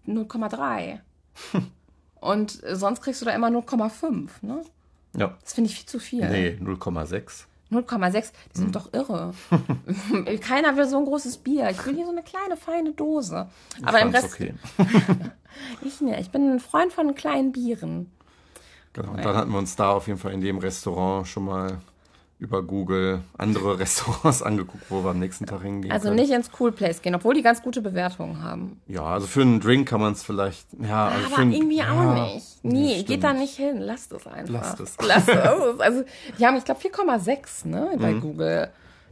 [0.07, 0.99] 0,3.
[2.19, 4.61] Und sonst kriegst du da immer 0,5, ne?
[5.15, 5.37] Ja.
[5.41, 6.27] Das finde ich viel zu viel.
[6.27, 7.45] Nee, 0,6.
[7.71, 9.33] 0,6, die sind doch irre.
[10.41, 11.69] Keiner will so ein großes Bier.
[11.71, 13.47] Ich will hier so eine kleine, feine Dose.
[13.83, 14.53] Aber im Rest, okay.
[15.81, 16.19] ich nicht.
[16.19, 18.11] Ich bin ein Freund von kleinen Bieren.
[18.93, 19.11] Genau.
[19.11, 21.79] Und dann hatten wir uns da auf jeden Fall in dem Restaurant schon mal
[22.45, 25.91] über Google andere Restaurants angeguckt, wo wir am nächsten Tag hingehen.
[25.91, 26.19] Also können.
[26.19, 28.79] nicht ins Cool Place gehen, obwohl die ganz gute Bewertungen haben.
[28.87, 30.67] Ja, also für einen Drink kann man es vielleicht.
[30.79, 32.45] Ja, also Aber für einen, irgendwie ja, auch nicht.
[32.63, 33.79] Nee, geht da nicht hin.
[33.79, 34.53] Lasst es einfach.
[34.53, 34.95] Lasst es.
[35.05, 35.79] Lasst es.
[35.79, 36.03] Also,
[36.37, 38.21] die haben, ich glaube, 4,6 ne, bei Mhm.
[38.21, 38.69] Google.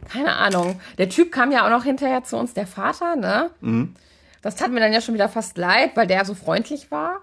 [0.08, 0.80] Keine Ahnung.
[0.98, 3.50] Der Typ kam ja auch noch hinterher zu uns, der Vater, ne?
[3.62, 3.96] Mhm.
[4.44, 7.22] Das tat mir dann ja schon wieder fast leid, weil der so freundlich war.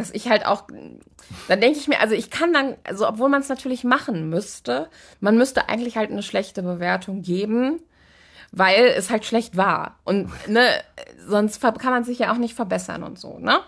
[0.00, 0.64] Dass ich halt auch,
[1.48, 4.88] dann denke ich mir, also ich kann dann, also obwohl man es natürlich machen müsste,
[5.20, 7.80] man müsste eigentlich halt eine schlechte Bewertung geben,
[8.52, 9.98] weil es halt schlecht war.
[10.04, 10.66] Und ne,
[11.26, 13.60] sonst kann man sich ja auch nicht verbessern und so, ne?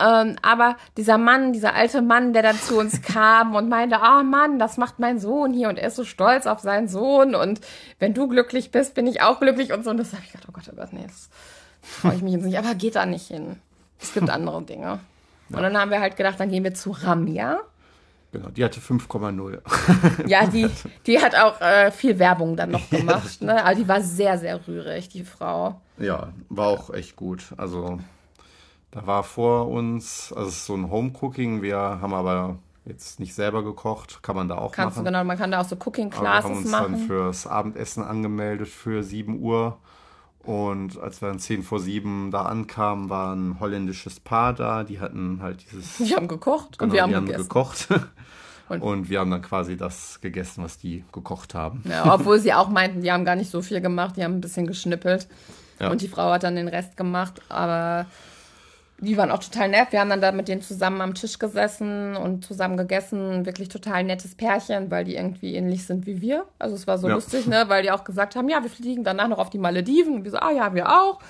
[0.00, 4.22] Ähm, aber dieser Mann, dieser alte Mann, der dann zu uns kam und meinte, ah
[4.22, 7.60] Mann, das macht mein Sohn hier und er ist so stolz auf seinen Sohn und
[7.98, 9.90] wenn du glücklich bist, bin ich auch glücklich und so.
[9.90, 11.28] Und das habe ich gedacht, oh Gott, oh Gott, nee, das
[12.00, 12.58] traue ich mich jetzt nicht.
[12.58, 13.56] Aber geht da nicht hin.
[14.00, 15.00] Es gibt andere Dinge.
[15.50, 17.60] Und dann haben wir halt gedacht, dann gehen wir zu Ramya.
[18.32, 19.60] Genau, die hatte 5,0.
[20.28, 20.68] Ja, die,
[21.06, 23.24] die hat auch äh, viel Werbung dann noch Ja, gemacht.
[23.24, 23.64] das ne?
[23.64, 25.80] Aber die war sehr, sehr rührig, die Frau.
[25.98, 27.46] ja, war auch echt gut.
[27.56, 27.98] Also
[28.90, 31.62] da war vor uns, also es ist so ein Home-Cooking.
[31.62, 34.22] Wir haben aber jetzt nicht selber gekocht.
[34.22, 35.12] Kann man da auch Kannst du machen.
[35.12, 37.06] genau, man kann da auch so Cooking Aber wir haben Classes uns dann machen.
[37.06, 39.78] fürs Abendessen angemeldet für 7 Uhr.
[40.48, 44.82] Und als wir dann 10 vor 7 da ankamen, war ein holländisches Paar da.
[44.82, 45.98] Die hatten halt dieses.
[45.98, 47.42] Die haben gekocht und Genau, wir haben die haben gegessen.
[47.48, 47.88] gekocht.
[48.70, 51.82] Und- Und, wir haben dann quasi das gegessen, was die gekocht haben.
[51.88, 54.40] Ja, obwohl sie auch meinten, die haben gar nicht so viel gemacht, die haben ein
[54.42, 55.26] bisschen geschnippelt.
[55.80, 55.90] Ja.
[55.90, 58.04] Und die Frau hat dann den Rest gemacht, aber
[59.00, 59.92] die waren auch total nett.
[59.92, 63.46] Wir haben dann da mit denen zusammen am Tisch gesessen und zusammen gegessen.
[63.46, 66.44] Wirklich total nettes Pärchen, weil die irgendwie ähnlich sind wie wir.
[66.58, 67.14] Also es war so Ja.
[67.14, 67.64] lustig, ne?
[67.68, 70.14] Weil die auch gesagt haben, ja, wir fliegen danach noch auf die Malediven.
[70.16, 71.20] Und wir so, ah ja, wir auch.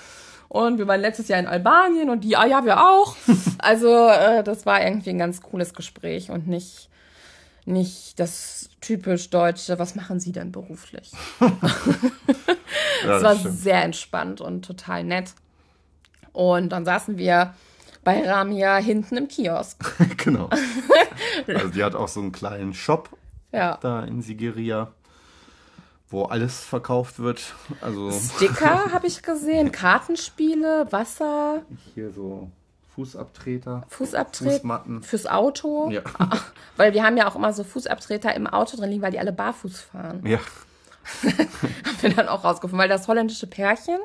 [0.47, 3.15] Und wir waren letztes Jahr in Albanien und die, ah ja, wir auch.
[3.59, 6.89] Also äh, das war irgendwie ein ganz cooles Gespräch und nicht,
[7.65, 11.11] nicht das typisch Deutsche, was machen Sie denn beruflich?
[11.39, 11.51] Ja,
[13.17, 13.59] Es war das stimmt.
[13.59, 15.31] sehr entspannt und total nett.
[16.33, 17.53] Und dann saßen wir
[18.03, 19.77] bei Ramia hinten im Kiosk.
[20.17, 20.49] genau.
[21.47, 23.09] Also die hat auch so einen kleinen Shop
[23.51, 23.77] Ja.
[23.81, 24.91] da in Sigiriya,
[26.09, 27.53] wo alles verkauft wird.
[27.81, 32.49] Also Sticker habe ich gesehen, Kartenspiele, Wasser, hier so
[32.95, 35.03] Fußabtreter, Fußabtreter Fußmatten.
[35.03, 35.89] fürs Auto.
[35.89, 36.01] Ja.
[36.77, 39.33] Weil wir haben ja auch immer so Fußabtreter im Auto drin liegen, weil die alle
[39.33, 40.25] barfuß fahren.
[40.25, 40.39] Ja,
[41.23, 43.99] Haben wir dann auch rausgefunden, weil das holländische Pärchen,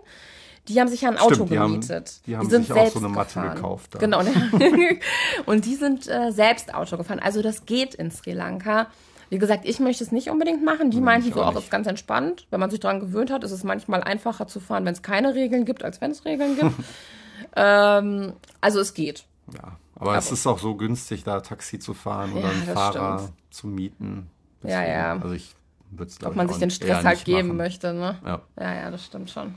[0.68, 2.20] die haben sich ja ein Auto Stimmt, die haben- gemietet.
[2.26, 3.54] die haben sind sich auch so eine Matte gefahren.
[3.56, 3.98] gekauft da.
[3.98, 4.20] Genau.
[5.46, 7.18] und die sind äh, selbst Auto gefahren.
[7.20, 8.86] Also das geht in Sri Lanka.
[9.30, 10.90] Wie gesagt, ich möchte es nicht unbedingt machen.
[10.90, 12.46] Die meinten so, auch ist ganz entspannt.
[12.50, 15.34] Wenn man sich daran gewöhnt hat, ist es manchmal einfacher zu fahren, wenn es keine
[15.34, 16.72] Regeln gibt, als wenn es Regeln gibt.
[17.56, 19.24] ähm, also es geht.
[19.54, 19.76] ja.
[19.96, 23.32] Aber, es ist auch so günstig, da Taxi zu fahren oder Ja, einen Fahrer stimmt.
[23.50, 24.30] zu mieten.
[24.64, 25.12] Ja, ja.
[25.12, 25.54] Also ich
[25.92, 28.18] würde es Ob man sich den Stress halt geben möchte, ne?
[28.26, 28.40] Ja.
[28.58, 29.54] Ja, ja, das stimmt schon.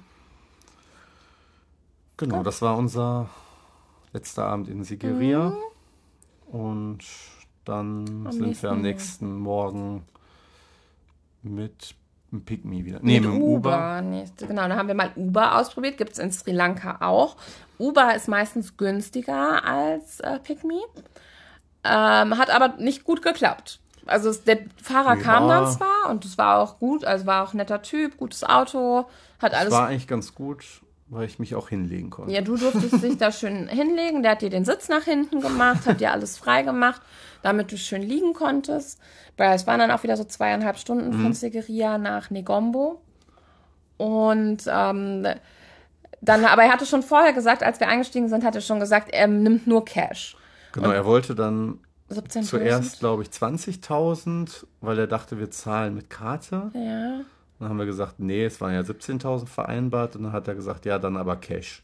[2.17, 3.29] Genau, das war unser
[4.13, 5.49] letzter Abend in Sigiriya.
[5.49, 6.57] Mhm.
[6.59, 7.03] Und
[7.65, 10.05] dann am sind wir am nächsten Morgen
[11.43, 11.95] mit
[12.31, 12.99] einem Pygmy wieder.
[13.01, 13.69] Nee, mit, mit Uber.
[13.69, 14.01] Uber.
[14.01, 15.97] Nee, genau, da haben wir mal Uber ausprobiert.
[15.97, 17.37] Gibt es in Sri Lanka auch.
[17.77, 20.81] Uber ist meistens günstiger als äh, Pygmy.
[21.83, 23.79] Ähm, hat aber nicht gut geklappt.
[24.07, 25.21] Also der Fahrer ja.
[25.21, 28.43] kam dann zwar und es war auch gut, also war auch ein netter Typ, gutes
[28.43, 29.05] Auto,
[29.39, 29.73] hat alles.
[29.73, 30.63] war eigentlich ganz gut,
[31.09, 32.33] weil ich mich auch hinlegen konnte.
[32.33, 34.23] Ja, du durftest dich da schön hinlegen.
[34.23, 37.01] Der hat dir den Sitz nach hinten gemacht, hat dir alles frei gemacht,
[37.43, 38.99] damit du schön liegen konntest.
[39.37, 41.23] Weil es waren dann auch wieder so zweieinhalb Stunden mhm.
[41.23, 43.01] von Sigiriya nach Negombo.
[43.97, 45.27] Und ähm,
[46.21, 49.09] dann, aber er hatte schon vorher gesagt, als wir eingestiegen sind, hat er schon gesagt,
[49.11, 50.35] er nimmt nur Cash.
[50.73, 51.79] Genau, und er wollte dann
[52.41, 56.71] zuerst, glaube ich, 20.000, weil er dachte, wir zahlen mit Karte.
[56.73, 57.21] Ja.
[57.59, 60.15] Dann haben wir gesagt, nee, es waren ja 17.000 vereinbart.
[60.15, 61.83] Und dann hat er gesagt, ja, dann aber Cash.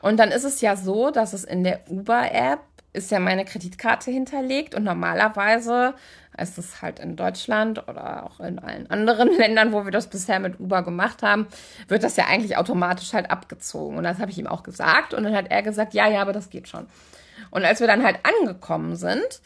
[0.00, 2.60] Und dann ist es ja so, dass es in der Uber-App
[2.92, 5.94] ist ja meine Kreditkarte hinterlegt und normalerweise
[6.38, 10.40] ist es halt in Deutschland oder auch in allen anderen Ländern, wo wir das bisher
[10.40, 11.46] mit Uber gemacht haben,
[11.88, 13.96] wird das ja eigentlich automatisch halt abgezogen.
[13.96, 16.32] Und das habe ich ihm auch gesagt und dann hat er gesagt, ja, ja, aber
[16.32, 16.86] das geht schon.
[17.50, 19.40] Und als wir dann halt angekommen sind,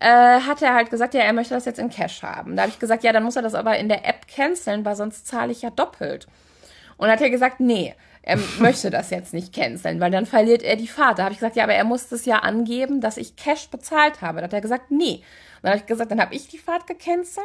[0.00, 2.56] äh, hat er halt gesagt, ja, er möchte das jetzt in Cash haben.
[2.56, 4.96] Da habe ich gesagt, ja, dann muss er das aber in der App canceln, weil
[4.96, 6.26] sonst zahle ich ja doppelt.
[6.96, 10.76] Und hat er gesagt, nee, er möchte das jetzt nicht canceln, weil dann verliert er
[10.76, 11.18] die Fahrt.
[11.18, 14.22] Da habe ich gesagt, ja, aber er muss das ja angeben, dass ich Cash bezahlt
[14.22, 14.38] habe.
[14.38, 15.22] Da hat er gesagt, nee.
[15.56, 17.44] Und dann habe ich gesagt, dann habe ich die Fahrt gecancelt.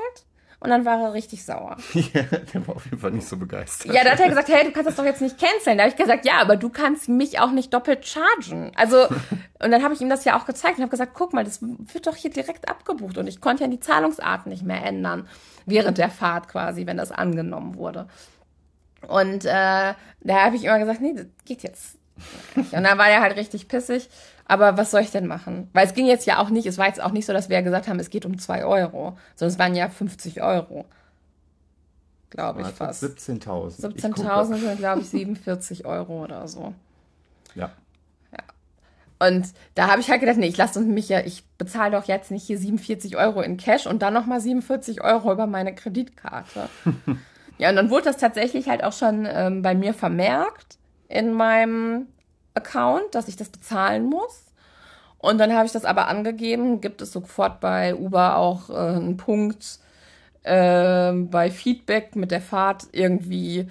[0.66, 1.78] Und dann war er richtig sauer.
[1.94, 3.94] Ja, der war auf jeden Fall nicht so begeistert.
[3.94, 5.78] Ja, da hat er gesagt, hey, du kannst das doch jetzt nicht canceln.
[5.78, 8.72] Da habe ich gesagt, ja, aber du kannst mich auch nicht doppelt chargen.
[8.76, 9.04] Also,
[9.64, 11.62] und dann habe ich ihm das ja auch gezeigt und habe gesagt, guck mal, das
[11.62, 13.18] wird doch hier direkt abgebucht.
[13.18, 15.28] Und ich konnte ja die Zahlungsart nicht mehr ändern.
[15.66, 18.08] Während der Fahrt quasi, wenn das angenommen wurde.
[19.08, 19.96] Und äh, da
[20.28, 21.98] habe ich immer gesagt, nee, das geht jetzt.
[22.56, 22.74] Nicht.
[22.74, 24.10] Und dann war er halt richtig pissig.
[24.48, 25.70] Aber was soll ich denn machen?
[25.74, 27.62] Weil es ging jetzt ja auch nicht, es war jetzt auch nicht so, dass wir
[27.64, 30.86] gesagt haben, es geht um 2 Euro, sondern es waren ja 50 Euro.
[32.30, 33.04] Glaube ich fast.
[33.04, 33.82] 17.000.
[33.82, 36.74] 17.000 sind, glaube ich, 47 Euro oder so.
[37.56, 37.72] Ja.
[38.32, 39.28] Ja.
[39.28, 42.32] Und da habe ich halt gedacht, nee, ich lasse mich ja, ich bezahle doch jetzt
[42.32, 46.70] nicht hier 47 Euro in Cash und dann nochmal 47 Euro über meine Kreditkarte.
[47.58, 50.78] ja, und dann wurde das tatsächlich halt auch schon ähm, bei mir vermerkt
[51.08, 52.08] in meinem
[52.56, 54.44] Account, dass ich das bezahlen muss.
[55.18, 59.18] Und dann habe ich das aber angegeben, gibt es sofort bei Uber auch äh, einen
[59.18, 59.80] Punkt
[60.44, 63.68] äh, bei Feedback mit der Fahrt irgendwie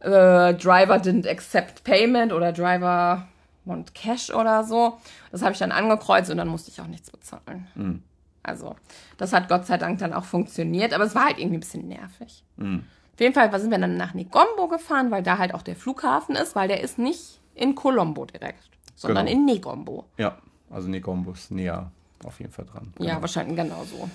[0.00, 3.26] äh, Driver didn't accept payment oder Driver
[3.64, 4.98] want cash oder so.
[5.30, 7.66] Das habe ich dann angekreuzt und dann musste ich auch nichts bezahlen.
[7.74, 8.02] Mhm.
[8.42, 8.74] Also,
[9.18, 11.88] das hat Gott sei Dank dann auch funktioniert, aber es war halt irgendwie ein bisschen
[11.88, 12.44] nervig.
[12.56, 12.84] Mhm.
[13.14, 16.34] Auf jeden Fall sind wir dann nach Negombo gefahren, weil da halt auch der Flughafen
[16.34, 19.38] ist, weil der ist nicht in Colombo direkt, sondern genau.
[19.38, 20.04] in Negombo.
[20.16, 20.38] Ja,
[20.70, 21.90] also Negombo ist näher
[22.24, 22.92] auf jeden Fall dran.
[22.96, 23.08] Genau.
[23.08, 24.08] Ja, wahrscheinlich genau so.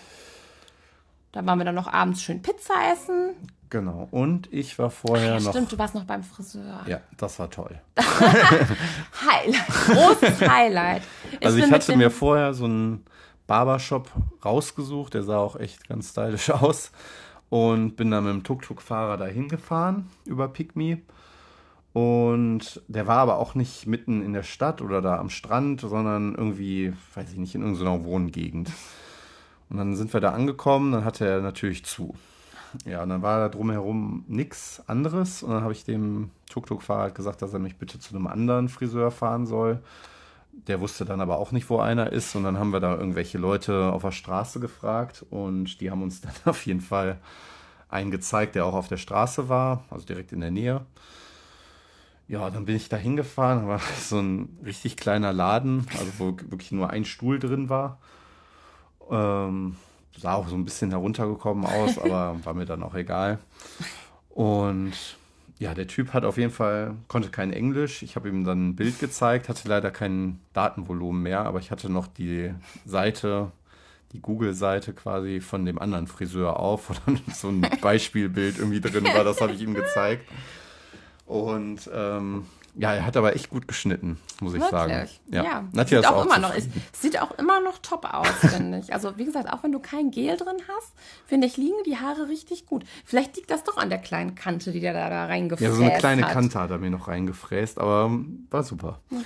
[1.32, 3.36] Da waren wir dann noch abends schön Pizza essen.
[3.70, 4.08] Genau.
[4.12, 5.52] Und ich war vorher Ach, ja, noch.
[5.52, 6.84] Stimmt, du warst noch beim Friseur.
[6.88, 7.80] Ja, das war toll.
[7.98, 9.68] Highlight.
[9.68, 11.02] Großes Highlight.
[11.40, 13.06] Ich also ich hatte mir vorher so einen
[13.46, 14.10] Barbershop
[14.44, 16.92] rausgesucht, der sah auch echt ganz stylisch aus.
[17.50, 21.02] Und bin dann mit dem Tuk-Tuk-Fahrer dahin gefahren über Pygmy.
[21.98, 26.36] Und der war aber auch nicht mitten in der Stadt oder da am Strand, sondern
[26.36, 28.70] irgendwie, weiß ich nicht, in irgendeiner Wohngegend.
[29.72, 32.14] Und dann sind wir da angekommen, dann hatte er natürlich zu.
[32.86, 35.42] Ja, und dann war da drumherum nichts anderes.
[35.42, 38.70] Und dann habe ich dem Tuk-Tuk-Fahrer halt gesagt, dass er mich bitte zu einem anderen
[38.70, 39.80] Friseur fahren soll.
[40.68, 42.36] Der wusste dann aber auch nicht, wo einer ist.
[42.36, 45.26] Und dann haben wir da irgendwelche Leute auf der Straße gefragt.
[45.32, 47.18] Und die haben uns dann auf jeden Fall
[47.90, 50.86] einen gezeigt, der auch auf der Straße war, also direkt in der Nähe.
[52.28, 56.72] Ja, dann bin ich da hingefahren, war so ein richtig kleiner Laden, also wo wirklich
[56.72, 58.00] nur ein Stuhl drin war.
[59.10, 59.78] Ähm,
[60.18, 63.40] sah auch so ein bisschen heruntergekommen aus, aber war mir dann auch egal.
[64.30, 64.94] Und
[65.60, 68.04] ja, der Typ hat auf jeden Fall, konnte kein Englisch.
[68.04, 71.90] Ich habe ihm dann ein Bild gezeigt, hatte leider kein Datenvolumen mehr, aber ich hatte
[71.90, 72.54] noch die
[72.86, 73.52] Seite,
[74.12, 79.06] die Google-Seite quasi von dem anderen Friseur auf, wo dann so ein Beispielbild irgendwie drin
[79.06, 80.28] war, das habe ich ihm gezeigt.
[81.28, 84.72] Und ähm, ja, er hat aber echt gut geschnitten, muss ich Wirklich?
[84.72, 85.10] sagen.
[85.30, 85.64] Ja, ja.
[85.74, 88.94] Nadja sieht auch, auch immer noch, es sieht auch immer noch top aus, finde ich.
[88.94, 90.94] Also wie gesagt, auch wenn du kein Gel drin hast,
[91.26, 92.86] finde ich, liegen die Haare richtig gut.
[93.04, 95.74] Vielleicht liegt das doch an der kleinen Kante, die der da, da reingefräst hat.
[95.74, 96.32] Ja, so eine kleine hat.
[96.32, 98.10] Kante hat er mir noch reingefräst, aber
[98.50, 99.02] war super.
[99.10, 99.22] Mhm.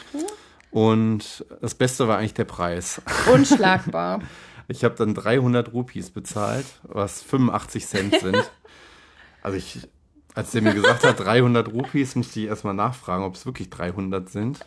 [0.72, 3.00] Und das Beste war eigentlich der Preis.
[3.32, 4.22] Unschlagbar.
[4.70, 8.52] ich habe dann 300 Rupees bezahlt, was 85 Cent sind.
[9.44, 9.88] also ich
[10.36, 14.30] Als der mir gesagt hat, 300 Rupees, musste ich erstmal nachfragen, ob es wirklich 300
[14.30, 14.60] sind.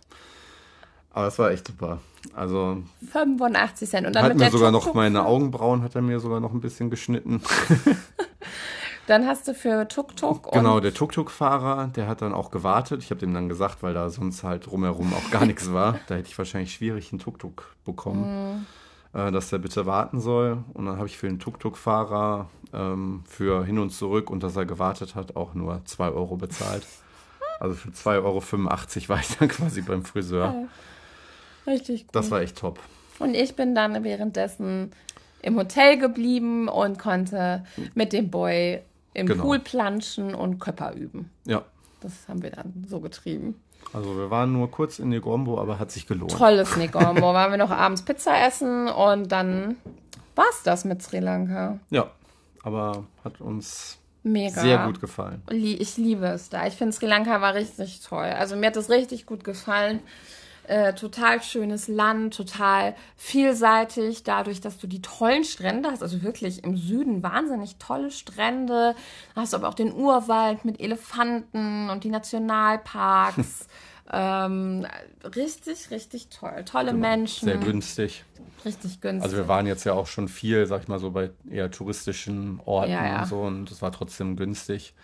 [1.13, 2.01] Aber es war echt super.
[2.35, 2.83] Also
[3.13, 4.07] 85 Cent.
[4.07, 6.61] Und dann hat mir sogar noch Tuk-Tuk- meine Augenbrauen hat er mir sogar noch ein
[6.61, 7.41] bisschen geschnitten.
[9.07, 13.03] Dann hast du für Tuk-Tuk und Genau, der Tuk-Tuk-Fahrer, der hat dann auch gewartet.
[13.03, 15.99] Ich habe dem dann gesagt, weil da sonst halt drumherum auch gar nichts war.
[16.07, 18.67] Da hätte ich wahrscheinlich schwierig einen Tuk-Tuk bekommen,
[19.15, 20.59] äh, dass der bitte warten soll.
[20.75, 24.67] Und dann habe ich für den Tuk-Tuk-Fahrer ähm, für hin und zurück und dass er
[24.67, 26.87] gewartet hat, auch nur 2 Euro bezahlt.
[27.61, 30.67] Also für 2,85 Euro war ich dann quasi beim Friseur.
[31.69, 32.15] richtig gut.
[32.15, 32.81] Das war echt top.
[33.21, 34.91] Und ich bin dann währenddessen
[35.41, 37.65] im Hotel geblieben und konnte
[37.95, 38.81] mit dem Boy
[39.15, 39.45] im Genau.
[39.45, 41.31] Pool planschen und Köpper üben.
[41.47, 41.63] Ja,
[42.01, 43.55] Das haben wir dann so getrieben.
[43.93, 46.33] Also wir waren nur kurz in Negombo, aber hat sich gelohnt.
[46.33, 47.23] Tolles Negombo.
[47.35, 49.77] Waren wir noch abends Pizza essen und dann
[50.35, 51.79] war's das mit Sri Lanka.
[51.91, 52.11] Ja,
[52.63, 54.61] aber hat uns Mega.
[54.61, 55.43] sehr gut gefallen.
[55.51, 56.67] Ich liebe es da.
[56.67, 58.25] Ich finde, Sri Lanka war richtig toll.
[58.25, 60.01] Also mir hat es richtig gut gefallen.
[60.67, 66.65] Äh, total schönes Land, total vielseitig, dadurch, dass du die tollen Strände hast, also wirklich
[66.65, 68.95] im Süden wahnsinnig tolle Strände,
[69.37, 73.69] hast aber auch den Urwald mit Elefanten und die Nationalparks.
[74.13, 74.87] ähm,
[75.37, 76.65] richtig, richtig toll.
[76.65, 77.61] Tolle Menschen, Genau.
[77.61, 78.25] Sehr günstig.
[78.65, 79.23] richtig günstig.
[79.25, 82.61] Also wir waren jetzt ja auch schon viel, sag ich mal so, bei eher touristischen
[82.65, 83.21] Orten Ja, ja.
[83.23, 84.95] und so und es war trotzdem günstig.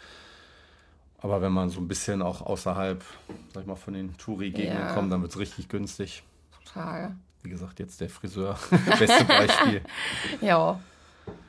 [1.23, 3.05] Aber wenn man so ein bisschen auch außerhalb,
[3.53, 4.95] sag ich mal, von den Touri-Gegenden Ja.
[4.95, 6.23] kommt, dann wird es richtig günstig.
[6.65, 7.15] total.
[7.43, 8.57] Wie gesagt, jetzt der Friseur.
[8.99, 9.83] Beste Beispiel.
[10.41, 10.79] Ja.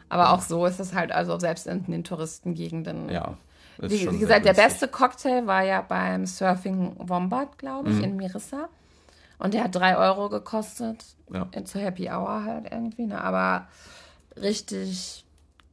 [0.09, 3.07] Aber auch so ist es halt, also selbst in den Touristengegenden.
[3.09, 3.37] Ja.
[3.77, 8.03] Wie, wie gesagt, der beste Cocktail war ja beim Surfing Wombat, glaube ich, Mhm.
[8.03, 8.67] in Mirissa.
[9.39, 11.03] Und der hat drei Euro gekostet.
[11.33, 11.47] Ja.
[11.53, 13.05] In- Zur Happy Hour halt irgendwie.
[13.07, 13.21] Ne?
[13.23, 13.67] Aber
[14.35, 15.25] richtig,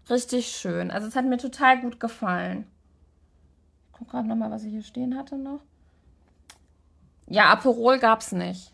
[0.08, 0.90] richtig schön.
[0.90, 2.66] Also es hat mir total gut gefallen.
[4.00, 5.60] Ich guck gerade nochmal, was ich hier stehen hatte noch.
[7.26, 8.72] Ja, Aperol gab es nicht.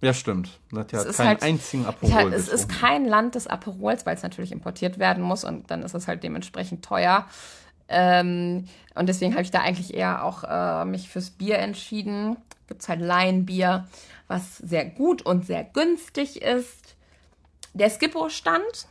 [0.00, 0.58] Ja, stimmt.
[0.74, 2.80] Hat ja Es ist keinen halt- einzigen Aperol halt, es ist getrunken.
[2.86, 6.22] kein Land des Aperols, weil es natürlich importiert werden muss und dann ist es halt
[6.24, 7.26] dementsprechend teuer.
[7.88, 12.36] Ähm, und deswegen habe ich da eigentlich eher auch äh, mich fürs Bier entschieden.
[12.66, 13.86] Gibt es halt Laienbier,
[14.26, 16.96] was sehr gut und sehr günstig ist.
[17.74, 18.86] Der Skippo-Stand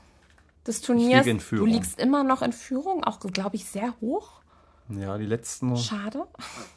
[0.67, 4.40] des Turniers, liege in du liegst immer noch in Führung, auch glaube ich sehr hoch.
[4.99, 6.25] Ja, die letzten, Schade.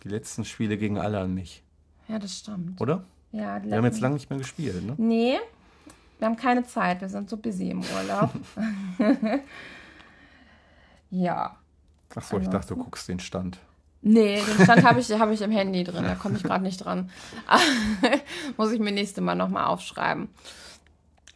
[0.04, 1.62] die letzten Spiele gegen alle an mich,
[2.08, 2.80] Ja, das stimmt.
[2.80, 3.04] oder?
[3.32, 4.94] Ja, die Wir haben jetzt lange nicht mehr gespielt, ne?
[4.98, 5.38] Nee,
[6.18, 7.00] wir haben keine Zeit.
[7.00, 8.30] Wir sind so busy im Urlaub.
[11.10, 11.56] ja.
[12.14, 13.58] Achso, ich dachte, du guckst den Stand.
[14.02, 16.04] Nee, den Stand habe ich, hab ich im Handy drin.
[16.04, 17.10] Da komme ich gerade nicht dran.
[18.56, 20.28] Muss ich mir nächste Mal nochmal aufschreiben.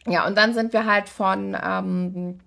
[0.05, 2.39] Ja, und dann sind wir halt von ähm,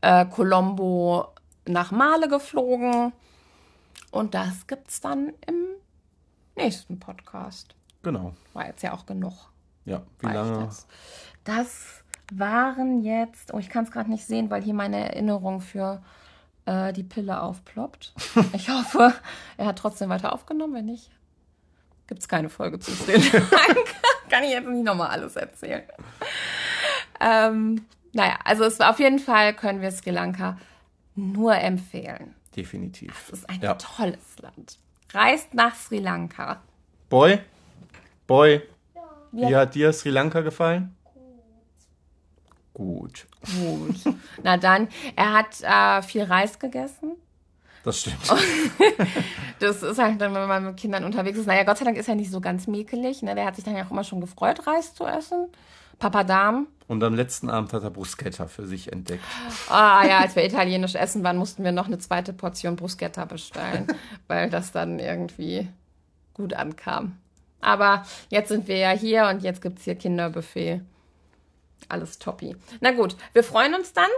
[0.00, 1.28] äh, Colombo
[1.66, 3.12] nach Male geflogen.
[4.10, 5.66] Und das gibt's dann im
[6.56, 7.74] nächsten Podcast.
[8.02, 8.34] Genau.
[8.52, 9.50] War jetzt ja auch genug.
[9.84, 10.64] Ja, wie lange?
[10.64, 10.86] jetzt.
[11.44, 16.02] Das waren jetzt, oh, ich kann es gerade nicht sehen, weil hier meine Erinnerung für
[16.66, 18.14] äh, die Pille aufploppt.
[18.52, 19.14] Ich hoffe,
[19.56, 20.74] er hat trotzdem weiter aufgenommen.
[20.74, 21.10] Wenn nicht,
[22.06, 22.92] gibt es keine Folge zu
[24.30, 25.82] kann ich jetzt nicht nochmal alles erzählen.
[27.20, 30.58] Ähm, naja, also es war auf jeden Fall, können wir Sri Lanka
[31.14, 32.34] nur empfehlen.
[32.56, 33.28] Definitiv.
[33.28, 33.74] Es ist ein Ja.
[33.74, 34.78] tolles Land.
[35.12, 36.60] Reist nach Sri Lanka.
[37.08, 37.40] Boy?
[38.26, 38.62] Boy?
[39.32, 39.48] Ja.
[39.48, 40.94] Wie hat dir Sri Lanka gefallen?
[42.74, 43.26] Gut.
[43.58, 44.14] Gut.
[44.42, 47.12] Na dann, er hat äh, viel Reis gegessen.
[47.84, 48.18] Das stimmt.
[49.58, 51.44] Das ist halt dann, wenn man mit Kindern unterwegs ist.
[51.46, 53.20] Naja, Gott sei Dank ist er nicht so ganz mäkelig.
[53.20, 53.34] Ne?
[53.34, 55.48] Der hat sich dann ja auch immer schon gefreut, Reis zu essen.
[56.00, 56.66] Papadam.
[56.88, 59.22] Und am letzten Abend hat er Bruschetta für sich entdeckt.
[59.68, 63.86] Ah ja, als wir italienisch essen waren, mussten wir noch eine zweite Portion Bruschetta bestellen,
[64.26, 65.68] weil das dann irgendwie
[66.34, 67.16] gut ankam.
[67.60, 70.80] Aber jetzt sind wir ja hier und jetzt gibt es hier Kinderbuffet.
[71.88, 72.56] Alles toppi.
[72.80, 74.10] Na gut, wir freuen uns dann,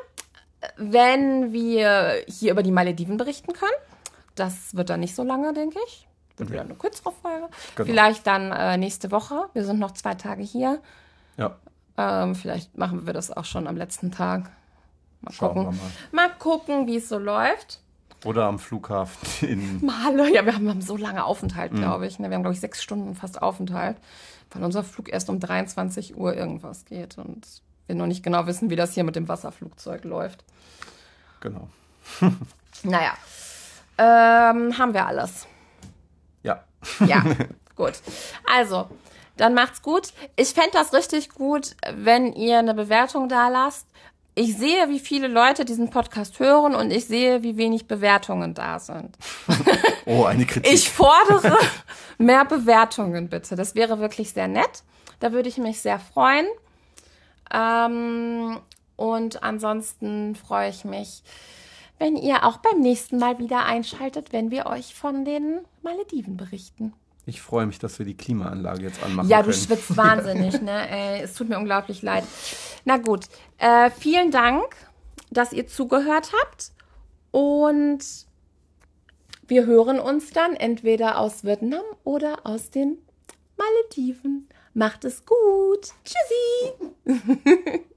[0.76, 3.70] wenn wir hier über die Malediven berichten können.
[4.34, 6.08] Das wird dann nicht so lange, denke ich.
[6.36, 7.48] Wird wieder eine kürzere Folge.
[7.74, 7.86] Genau.
[7.86, 9.48] Vielleicht dann äh, nächste Woche.
[9.52, 10.80] Wir sind noch zwei Tage hier.
[11.36, 11.56] Ja,
[12.24, 14.50] Ähm, vielleicht machen wir das auch schon am letzten Tag.
[15.20, 15.78] Mal schauen gucken.
[16.12, 16.26] mal.
[16.28, 17.80] Mal gucken, wie es so läuft.
[18.24, 19.18] Oder am Flughafen
[19.48, 19.84] in.
[19.84, 21.26] Male, ja, wir haben, so lange Mhm.
[21.26, 22.18] Aufenthalt, glaube ich.
[22.18, 22.28] ne?
[22.30, 23.96] Wir haben, glaube ich, sechs Stunden fast Aufenthalt,
[24.50, 27.46] weil unser Flug erst um 23 Uhr irgendwas geht und
[27.86, 30.44] wir noch nicht genau wissen, wie das hier mit dem Wasserflugzeug läuft.
[31.40, 31.68] Genau.
[32.84, 33.12] Naja,
[33.98, 35.46] ähm, haben wir alles.
[36.42, 36.64] Ja.
[37.06, 37.22] Ja,
[37.76, 37.92] gut.
[38.50, 38.88] Also,
[39.36, 40.12] dann macht's gut.
[40.36, 43.86] Ich fände das richtig gut, wenn ihr eine Bewertung da lasst.
[44.34, 48.78] ich sehe, wie viele Leute diesen Podcast hören und ich sehe, wie wenig Bewertungen da
[48.78, 49.16] sind.
[50.04, 50.72] Oh, eine Kritik.
[50.72, 51.56] Ich fordere
[52.18, 53.54] mehr Bewertungen bitte.
[53.54, 54.82] Das wäre wirklich sehr nett.
[55.20, 56.46] Da würde ich mich sehr freuen.
[57.54, 58.58] Ähm,
[58.96, 61.22] und ansonsten freue ich mich,
[62.00, 66.94] wenn ihr auch beim nächsten Mal wieder einschaltet, wenn wir euch von den Malediven berichten.
[67.24, 69.52] Ich freue mich, dass wir die Klimaanlage jetzt anmachen Ja, können.
[69.52, 70.88] du schwitzt wahnsinnig, ne?
[70.90, 72.24] Ey, es tut mir unglaublich leid.
[72.84, 73.26] Na gut,
[73.58, 74.74] äh, vielen Dank,
[75.30, 76.72] dass ihr zugehört habt.
[77.30, 78.00] Und
[79.46, 82.98] wir hören uns dann entweder aus Vietnam oder aus den
[83.56, 84.48] Malediven.
[84.74, 85.92] Macht es gut.
[86.04, 87.82] Tschüssi.